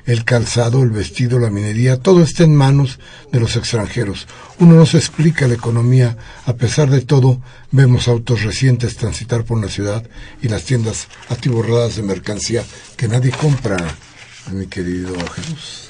El 0.05 0.25
calzado, 0.25 0.83
el 0.83 0.91
vestido, 0.91 1.39
la 1.39 1.49
minería, 1.49 1.97
todo 1.97 2.23
está 2.23 2.43
en 2.43 2.55
manos 2.55 2.99
de 3.33 3.41
los 3.41 3.57
extranjeros. 3.57 4.27
Uno 4.59 4.75
no 4.75 4.85
se 4.85 4.99
explica 4.99 5.49
la 5.49 5.55
economía. 5.55 6.19
A 6.45 6.55
pesar 6.55 6.91
de 6.91 7.01
todo, 7.01 7.41
vemos 7.71 8.07
autos 8.07 8.43
recientes 8.43 8.97
transitar 8.97 9.45
por 9.45 9.63
la 9.63 9.71
ciudad 9.71 10.05
y 10.43 10.49
las 10.49 10.65
tiendas 10.65 11.07
atiborradas 11.31 11.97
de 11.97 12.03
mercancía 12.03 12.65
que 12.99 13.09
nadie 13.09 13.31
compra, 13.31 13.79
mi 14.53 14.67
querido 14.67 15.15
Jesús. 15.35 15.84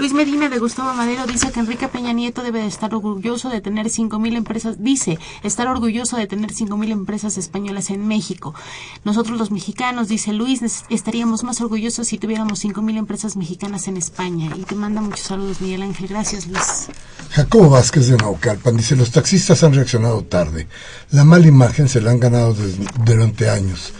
Luis 0.00 0.14
Medina 0.14 0.48
de 0.48 0.58
Gustavo 0.58 0.94
Madero 0.94 1.26
dice 1.26 1.52
que 1.52 1.60
Enrique 1.60 1.86
Peña 1.86 2.14
Nieto 2.14 2.42
debe 2.42 2.66
estar 2.66 2.94
orgulloso 2.94 3.50
de 3.50 3.60
tener 3.60 3.88
5.000 3.88 4.34
empresas, 4.34 4.76
dice 4.78 5.18
estar 5.42 5.68
orgulloso 5.68 6.16
de 6.16 6.26
tener 6.26 6.52
5.000 6.54 6.90
empresas 6.90 7.36
españolas 7.36 7.90
en 7.90 8.08
México. 8.08 8.54
Nosotros 9.04 9.38
los 9.38 9.50
mexicanos, 9.50 10.08
dice 10.08 10.32
Luis, 10.32 10.62
estaríamos 10.88 11.44
más 11.44 11.60
orgullosos 11.60 12.06
si 12.06 12.16
tuviéramos 12.16 12.64
5.000 12.64 12.96
empresas 12.96 13.36
mexicanas 13.36 13.88
en 13.88 13.98
España. 13.98 14.50
Y 14.56 14.62
te 14.62 14.74
manda 14.74 15.02
muchos 15.02 15.26
saludos, 15.26 15.60
Miguel 15.60 15.82
Ángel. 15.82 16.08
Gracias, 16.08 16.46
Luis. 16.46 16.88
Jacobo 17.32 17.68
Vázquez 17.68 18.08
de 18.08 18.16
Naucalpan 18.16 18.78
dice, 18.78 18.96
los 18.96 19.10
taxistas 19.10 19.62
han 19.64 19.74
reaccionado 19.74 20.24
tarde. 20.24 20.66
La 21.10 21.24
mala 21.24 21.46
imagen 21.46 21.90
se 21.90 22.00
la 22.00 22.10
han 22.10 22.20
ganado 22.20 22.56
durante 23.04 23.50
años. 23.50 23.92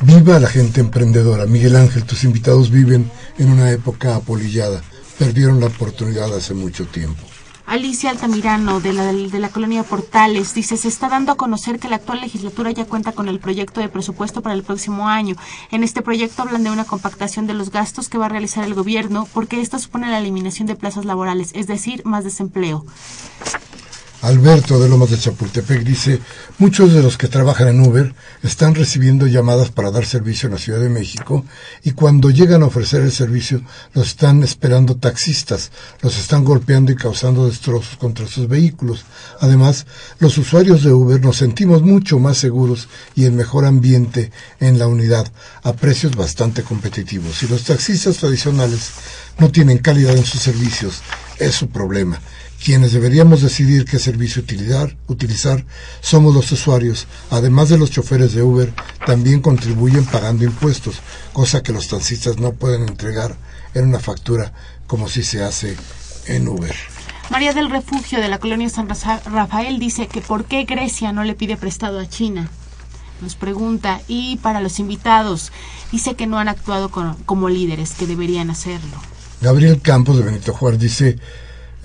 Viva 0.00 0.40
la 0.40 0.48
gente 0.48 0.80
emprendedora. 0.80 1.46
Miguel 1.46 1.76
Ángel, 1.76 2.02
tus 2.02 2.24
invitados 2.24 2.72
viven 2.72 3.08
en 3.38 3.52
una 3.52 3.70
época 3.70 4.16
apolillada 4.16 4.82
perdieron 5.18 5.60
la 5.60 5.66
oportunidad 5.66 6.34
hace 6.34 6.54
mucho 6.54 6.86
tiempo. 6.86 7.22
Alicia 7.66 8.08
Altamirano, 8.08 8.80
de 8.80 8.94
la, 8.94 9.12
de 9.12 9.38
la 9.38 9.50
colonia 9.50 9.82
Portales, 9.82 10.54
dice, 10.54 10.78
se 10.78 10.88
está 10.88 11.10
dando 11.10 11.32
a 11.32 11.36
conocer 11.36 11.78
que 11.78 11.90
la 11.90 11.96
actual 11.96 12.22
legislatura 12.22 12.70
ya 12.70 12.86
cuenta 12.86 13.12
con 13.12 13.28
el 13.28 13.40
proyecto 13.40 13.82
de 13.82 13.90
presupuesto 13.90 14.40
para 14.40 14.54
el 14.54 14.62
próximo 14.62 15.06
año. 15.06 15.36
En 15.70 15.84
este 15.84 16.00
proyecto 16.00 16.40
hablan 16.40 16.64
de 16.64 16.70
una 16.70 16.84
compactación 16.84 17.46
de 17.46 17.52
los 17.52 17.70
gastos 17.70 18.08
que 18.08 18.16
va 18.16 18.24
a 18.24 18.30
realizar 18.30 18.64
el 18.64 18.72
gobierno 18.72 19.28
porque 19.34 19.60
esto 19.60 19.78
supone 19.78 20.08
la 20.08 20.18
eliminación 20.18 20.66
de 20.66 20.76
plazas 20.76 21.04
laborales, 21.04 21.50
es 21.54 21.66
decir, 21.66 22.06
más 22.06 22.24
desempleo. 22.24 22.86
Alberto 24.20 24.80
de 24.80 24.88
Lomas 24.88 25.10
de 25.10 25.18
Chapultepec 25.18 25.84
dice, 25.84 26.20
muchos 26.58 26.92
de 26.92 27.02
los 27.02 27.16
que 27.16 27.28
trabajan 27.28 27.68
en 27.68 27.80
Uber 27.80 28.12
están 28.42 28.74
recibiendo 28.74 29.28
llamadas 29.28 29.70
para 29.70 29.92
dar 29.92 30.04
servicio 30.06 30.48
en 30.48 30.54
la 30.54 30.58
Ciudad 30.58 30.80
de 30.80 30.88
México 30.88 31.44
y 31.84 31.92
cuando 31.92 32.30
llegan 32.30 32.64
a 32.64 32.66
ofrecer 32.66 33.02
el 33.02 33.12
servicio 33.12 33.62
los 33.94 34.08
están 34.08 34.42
esperando 34.42 34.96
taxistas, 34.96 35.70
los 36.02 36.18
están 36.18 36.44
golpeando 36.44 36.90
y 36.90 36.96
causando 36.96 37.46
destrozos 37.46 37.96
contra 37.96 38.26
sus 38.26 38.48
vehículos. 38.48 39.04
Además, 39.38 39.86
los 40.18 40.36
usuarios 40.36 40.82
de 40.82 40.92
Uber 40.92 41.20
nos 41.24 41.36
sentimos 41.36 41.82
mucho 41.82 42.18
más 42.18 42.38
seguros 42.38 42.88
y 43.14 43.24
en 43.24 43.36
mejor 43.36 43.66
ambiente 43.66 44.32
en 44.58 44.80
la 44.80 44.88
unidad, 44.88 45.30
a 45.62 45.74
precios 45.74 46.16
bastante 46.16 46.64
competitivos. 46.64 47.36
Si 47.38 47.46
los 47.46 47.62
taxistas 47.62 48.16
tradicionales 48.16 48.90
no 49.38 49.52
tienen 49.52 49.78
calidad 49.78 50.16
en 50.16 50.24
sus 50.24 50.40
servicios, 50.40 51.02
es 51.38 51.54
su 51.54 51.68
problema 51.68 52.20
quienes 52.62 52.92
deberíamos 52.92 53.42
decidir 53.42 53.84
qué 53.84 53.98
servicio 53.98 54.42
utilizar, 54.42 54.96
utilizar 55.06 55.64
somos 56.00 56.34
los 56.34 56.50
usuarios. 56.52 57.06
Además 57.30 57.68
de 57.68 57.78
los 57.78 57.90
choferes 57.90 58.34
de 58.34 58.42
Uber, 58.42 58.72
también 59.06 59.40
contribuyen 59.40 60.04
pagando 60.04 60.44
impuestos, 60.44 61.00
cosa 61.32 61.62
que 61.62 61.72
los 61.72 61.88
taxistas 61.88 62.38
no 62.38 62.52
pueden 62.52 62.88
entregar 62.88 63.36
en 63.74 63.86
una 63.86 64.00
factura 64.00 64.52
como 64.86 65.08
si 65.08 65.22
se 65.22 65.42
hace 65.42 65.76
en 66.26 66.48
Uber. 66.48 66.74
María 67.30 67.52
del 67.52 67.70
Refugio 67.70 68.20
de 68.20 68.28
la 68.28 68.38
colonia 68.38 68.70
San 68.70 68.88
Rafael 68.88 69.78
dice 69.78 70.08
que 70.08 70.22
por 70.22 70.46
qué 70.46 70.64
Grecia 70.64 71.12
no 71.12 71.24
le 71.24 71.34
pide 71.34 71.56
prestado 71.56 72.00
a 72.00 72.08
China. 72.08 72.50
Nos 73.20 73.34
pregunta. 73.34 74.00
Y 74.08 74.36
para 74.38 74.60
los 74.60 74.78
invitados, 74.78 75.52
dice 75.92 76.14
que 76.14 76.26
no 76.26 76.38
han 76.38 76.48
actuado 76.48 76.90
como 77.26 77.48
líderes, 77.48 77.92
que 77.92 78.06
deberían 78.06 78.48
hacerlo. 78.50 78.96
Gabriel 79.40 79.80
Campos 79.82 80.16
de 80.16 80.24
Benito 80.24 80.54
Juárez 80.54 80.80
dice, 80.80 81.18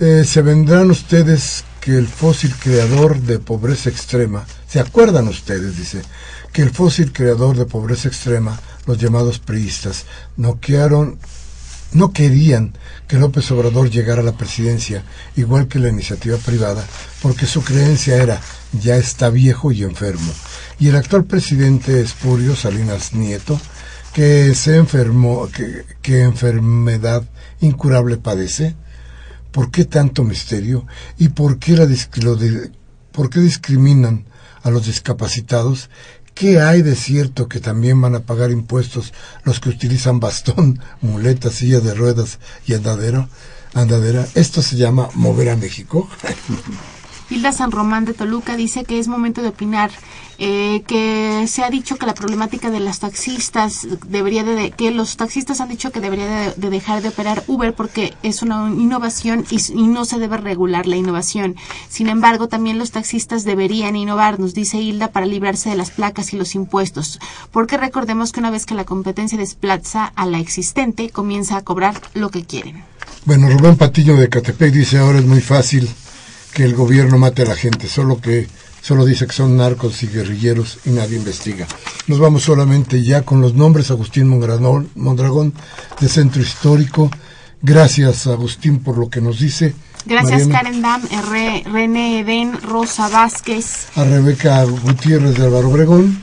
eh, 0.03 0.25
se 0.25 0.41
vendrán 0.41 0.91
ustedes 0.91 1.63
que 1.79 1.97
el 1.97 2.07
fósil 2.07 2.53
creador 2.59 3.21
de 3.21 3.39
pobreza 3.39 3.89
extrema, 3.89 4.45
¿se 4.67 4.81
acuerdan 4.81 5.29
ustedes? 5.29 5.77
Dice, 5.77 6.01
que 6.51 6.61
el 6.61 6.71
fósil 6.71 7.13
creador 7.13 7.55
de 7.55 7.65
pobreza 7.65 8.09
extrema, 8.09 8.59
los 8.85 8.97
llamados 8.97 9.39
priistas, 9.39 10.05
no, 10.35 10.59
no 11.93 12.11
querían 12.11 12.77
que 13.07 13.17
López 13.17 13.49
Obrador 13.51 13.89
llegara 13.89 14.19
a 14.19 14.25
la 14.25 14.37
presidencia, 14.37 15.05
igual 15.37 15.69
que 15.69 15.79
la 15.79 15.87
iniciativa 15.87 16.35
privada, 16.37 16.85
porque 17.21 17.45
su 17.45 17.63
creencia 17.63 18.21
era, 18.21 18.41
ya 18.73 18.97
está 18.97 19.29
viejo 19.29 19.71
y 19.71 19.83
enfermo. 19.83 20.33
Y 20.79 20.89
el 20.89 20.97
actual 20.97 21.23
presidente 21.23 22.01
Espurio 22.01 22.57
Salinas 22.57 23.13
Nieto, 23.13 23.57
que 24.11 24.53
se 24.53 24.75
enfermó, 24.75 25.47
que, 25.47 25.85
que 26.01 26.23
enfermedad 26.23 27.23
incurable 27.61 28.17
padece, 28.17 28.75
¿Por 29.53 29.69
qué 29.69 29.85
tanto 29.85 30.23
misterio? 30.23 30.87
¿Y 31.19 31.29
por 31.29 31.59
qué, 31.59 31.77
la, 31.77 31.87
por 33.11 33.29
qué 33.29 33.39
discriminan 33.39 34.25
a 34.63 34.71
los 34.71 34.87
discapacitados? 34.87 35.91
¿Qué 36.33 36.59
hay 36.59 36.81
de 36.81 36.95
cierto 36.95 37.47
que 37.47 37.59
también 37.59 38.01
van 38.01 38.15
a 38.15 38.21
pagar 38.21 38.49
impuestos 38.49 39.13
los 39.43 39.59
que 39.59 39.69
utilizan 39.69 40.19
bastón, 40.19 40.79
muleta, 41.01 41.51
silla 41.51 41.79
de 41.79 41.93
ruedas 41.93 42.39
y 42.65 42.73
andadero, 42.73 43.29
andadera? 43.75 44.27
Esto 44.33 44.63
se 44.63 44.75
llama 44.75 45.09
mover 45.13 45.49
a 45.49 45.55
México. 45.55 46.09
Hilda 47.29 47.51
San 47.51 47.71
Román 47.71 48.05
de 48.05 48.13
Toluca 48.13 48.57
dice 48.57 48.83
que 48.83 48.99
es 48.99 49.07
momento 49.07 49.43
de 49.43 49.49
opinar 49.49 49.91
eh, 50.45 50.83
que 50.85 51.45
se 51.47 51.63
ha 51.63 51.69
dicho 51.69 51.95
que 51.95 52.05
la 52.05 52.13
problemática 52.13 52.69
de 52.69 52.81
las 52.81 52.99
taxistas 52.99 53.87
debería 54.07 54.43
de, 54.43 54.71
que 54.71 54.91
los 54.91 55.15
taxistas 55.15 55.61
han 55.61 55.69
dicho 55.69 55.93
que 55.93 56.01
debería 56.01 56.53
de, 56.57 56.69
dejar 56.69 57.01
de 57.01 57.07
operar 57.07 57.45
Uber 57.47 57.73
porque 57.73 58.13
es 58.23 58.41
una 58.41 58.69
innovación 58.69 59.45
y, 59.49 59.61
y, 59.71 59.87
no 59.87 60.03
se 60.03 60.19
debe 60.19 60.35
regular 60.35 60.85
la 60.85 60.97
innovación. 60.97 61.55
Sin 61.87 62.09
embargo, 62.09 62.49
también 62.49 62.77
los 62.77 62.91
taxistas 62.91 63.45
deberían 63.45 63.95
innovar, 63.95 64.37
nos 64.37 64.53
dice 64.53 64.79
Hilda, 64.79 65.13
para 65.13 65.27
librarse 65.27 65.69
de 65.69 65.77
las 65.77 65.91
placas 65.91 66.33
y 66.33 66.37
los 66.37 66.55
impuestos, 66.55 67.21
porque 67.53 67.77
recordemos 67.77 68.33
que 68.33 68.41
una 68.41 68.51
vez 68.51 68.65
que 68.65 68.75
la 68.75 68.83
competencia 68.83 69.37
desplaza 69.37 70.11
a 70.13 70.25
la 70.25 70.39
existente, 70.39 71.09
comienza 71.09 71.55
a 71.55 71.61
cobrar 71.61 72.01
lo 72.15 72.31
que 72.31 72.43
quieren. 72.43 72.83
Bueno, 73.23 73.47
Rubén 73.47 73.77
Patillo 73.77 74.17
de 74.17 74.27
Catepec 74.27 74.73
dice 74.73 74.97
ahora 74.97 75.19
es 75.19 75.25
muy 75.25 75.39
fácil 75.39 75.89
que 76.53 76.65
el 76.65 76.75
gobierno 76.75 77.17
mate 77.17 77.43
a 77.43 77.45
la 77.45 77.55
gente, 77.55 77.87
solo 77.87 78.19
que 78.19 78.49
solo 78.84 79.05
dice 79.05 79.25
que 79.25 79.34
son 79.34 79.55
narcos 79.55 80.03
y 80.03 80.07
guerrilleros 80.07 80.79
y 80.86 80.89
nadie 80.89 81.15
investiga. 81.15 81.65
Nos 82.07 82.19
vamos 82.19 82.43
solamente 82.43 83.01
ya 83.01 83.21
con 83.21 83.39
los 83.39 83.53
nombres. 83.53 83.89
Agustín 83.91 84.27
Mondragón, 84.27 85.53
de 86.01 86.09
Centro 86.09 86.41
Histórico. 86.41 87.09
Gracias, 87.61 88.27
Agustín, 88.27 88.79
por 88.79 88.97
lo 88.97 89.09
que 89.09 89.21
nos 89.21 89.39
dice. 89.39 89.73
Gracias, 90.05 90.49
Karen 90.49 90.81
Dam, 90.81 91.01
René 91.71 92.19
Eden, 92.19 92.61
Rosa 92.61 93.07
Vázquez. 93.07 93.88
A 93.95 94.03
Rebeca 94.03 94.65
Gutiérrez 94.65 95.38
de 95.38 95.45
Álvaro 95.45 95.69
Obregón. 95.69 96.21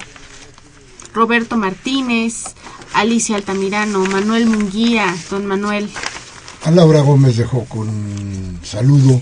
Roberto 1.15 1.57
Martínez, 1.57 2.45
Alicia 2.93 3.37
Altamirano, 3.37 4.05
Manuel 4.05 4.47
Munguía, 4.47 5.17
don 5.31 5.47
Manuel. 5.47 5.89
A 6.65 6.71
Laura 6.71 7.01
Gómez 7.01 7.39
dejó 7.39 7.65
con 7.65 7.89
un 7.89 8.61
saludo. 8.63 9.19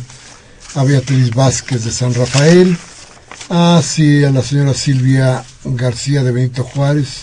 A 0.75 0.83
Beatriz 0.83 1.33
Vázquez 1.33 1.85
de 1.85 1.93
San 1.93 2.13
Rafael 2.15 2.77
Ah, 3.51 3.81
sí, 3.83 4.25
a 4.25 4.31
la 4.31 4.43
señora 4.43 4.75
Silvia 4.75 5.43
García 5.65 6.23
de 6.23 6.33
Benito 6.33 6.65
Juárez, 6.65 7.23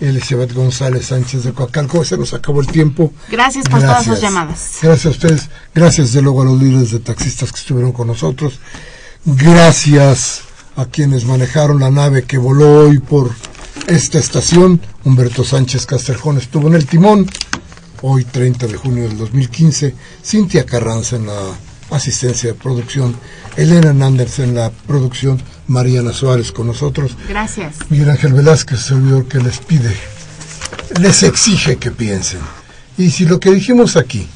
Elizabeth 0.00 0.52
González 0.52 1.06
Sánchez 1.06 1.44
de 1.44 1.52
Coacalco. 1.54 2.04
Se 2.04 2.18
nos 2.18 2.34
acabó 2.34 2.60
el 2.60 2.66
tiempo. 2.66 3.12
Gracias 3.30 3.66
por 3.66 3.80
todas 3.80 4.06
las 4.06 4.20
llamadas. 4.20 4.78
Gracias 4.82 5.06
a 5.06 5.10
ustedes. 5.10 5.48
Gracias 5.74 6.12
de 6.12 6.20
luego 6.20 6.42
a 6.42 6.44
los 6.44 6.60
líderes 6.60 6.90
de 6.90 6.98
taxistas 6.98 7.52
que 7.52 7.58
estuvieron 7.58 7.92
con 7.92 8.06
nosotros. 8.06 8.60
Gracias 9.24 10.42
a 10.76 10.84
quienes 10.84 11.24
manejaron 11.24 11.80
la 11.80 11.90
nave 11.90 12.24
que 12.24 12.36
voló 12.36 12.86
hoy 12.86 12.98
por 12.98 13.30
esta 13.86 14.18
estación. 14.18 14.80
Humberto 15.04 15.42
Sánchez 15.42 15.86
Castrejón 15.86 16.36
estuvo 16.36 16.68
en 16.68 16.74
el 16.74 16.86
timón. 16.86 17.26
Hoy, 18.02 18.24
30 18.24 18.66
de 18.66 18.76
junio 18.76 19.08
del 19.08 19.16
2015. 19.16 19.94
Cintia 20.22 20.66
Carranza 20.66 21.16
en 21.16 21.26
la 21.26 21.40
asistencia 21.90 22.50
de 22.50 22.54
producción 22.54 23.16
Elena 23.56 23.94
Nández 23.94 24.38
en 24.38 24.54
la 24.54 24.70
producción, 24.70 25.40
Mariana 25.66 26.12
Suárez 26.12 26.52
con 26.52 26.66
nosotros. 26.66 27.16
Gracias. 27.28 27.76
Miguel 27.88 28.10
Ángel 28.10 28.34
Velázquez, 28.34 28.80
servidor 28.80 29.26
que 29.26 29.38
les 29.38 29.58
pide, 29.58 29.96
les 31.00 31.22
exige 31.22 31.76
que 31.76 31.90
piensen. 31.90 32.40
Y 32.98 33.10
si 33.10 33.24
lo 33.24 33.40
que 33.40 33.50
dijimos 33.50 33.96
aquí, 33.96 34.28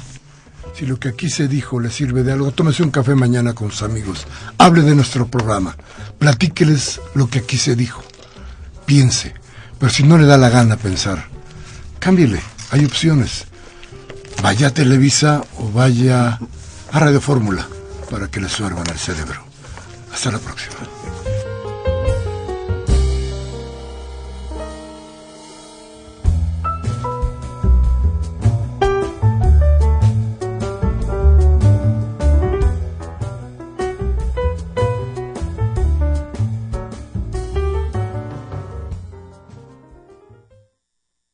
si 0.74 0.86
lo 0.86 0.98
que 0.98 1.10
aquí 1.10 1.28
se 1.28 1.48
dijo 1.48 1.80
le 1.80 1.90
sirve 1.90 2.22
de 2.22 2.32
algo, 2.32 2.50
tómese 2.52 2.82
un 2.82 2.90
café 2.90 3.14
mañana 3.14 3.52
con 3.54 3.70
sus 3.70 3.82
amigos, 3.82 4.26
hable 4.56 4.82
de 4.82 4.94
nuestro 4.94 5.26
programa, 5.26 5.76
platíqueles 6.18 7.00
lo 7.14 7.28
que 7.28 7.40
aquí 7.40 7.58
se 7.58 7.76
dijo, 7.76 8.02
piense, 8.86 9.34
pero 9.78 9.92
si 9.92 10.02
no 10.02 10.16
le 10.16 10.26
da 10.26 10.38
la 10.38 10.48
gana 10.48 10.76
pensar, 10.76 11.26
cámbiele, 11.98 12.40
hay 12.70 12.84
opciones. 12.84 13.44
Vaya 14.42 14.68
a 14.68 14.74
Televisa 14.74 15.44
o 15.58 15.70
vaya 15.70 16.38
a 16.90 16.98
Radio 16.98 17.20
Fórmula 17.20 17.66
para 18.10 18.28
que 18.28 18.40
le 18.40 18.48
suervan 18.48 18.86
el 18.90 18.98
cerebro. 18.98 19.44
Hasta 20.12 20.32
la 20.32 20.38
próxima. 20.38 20.99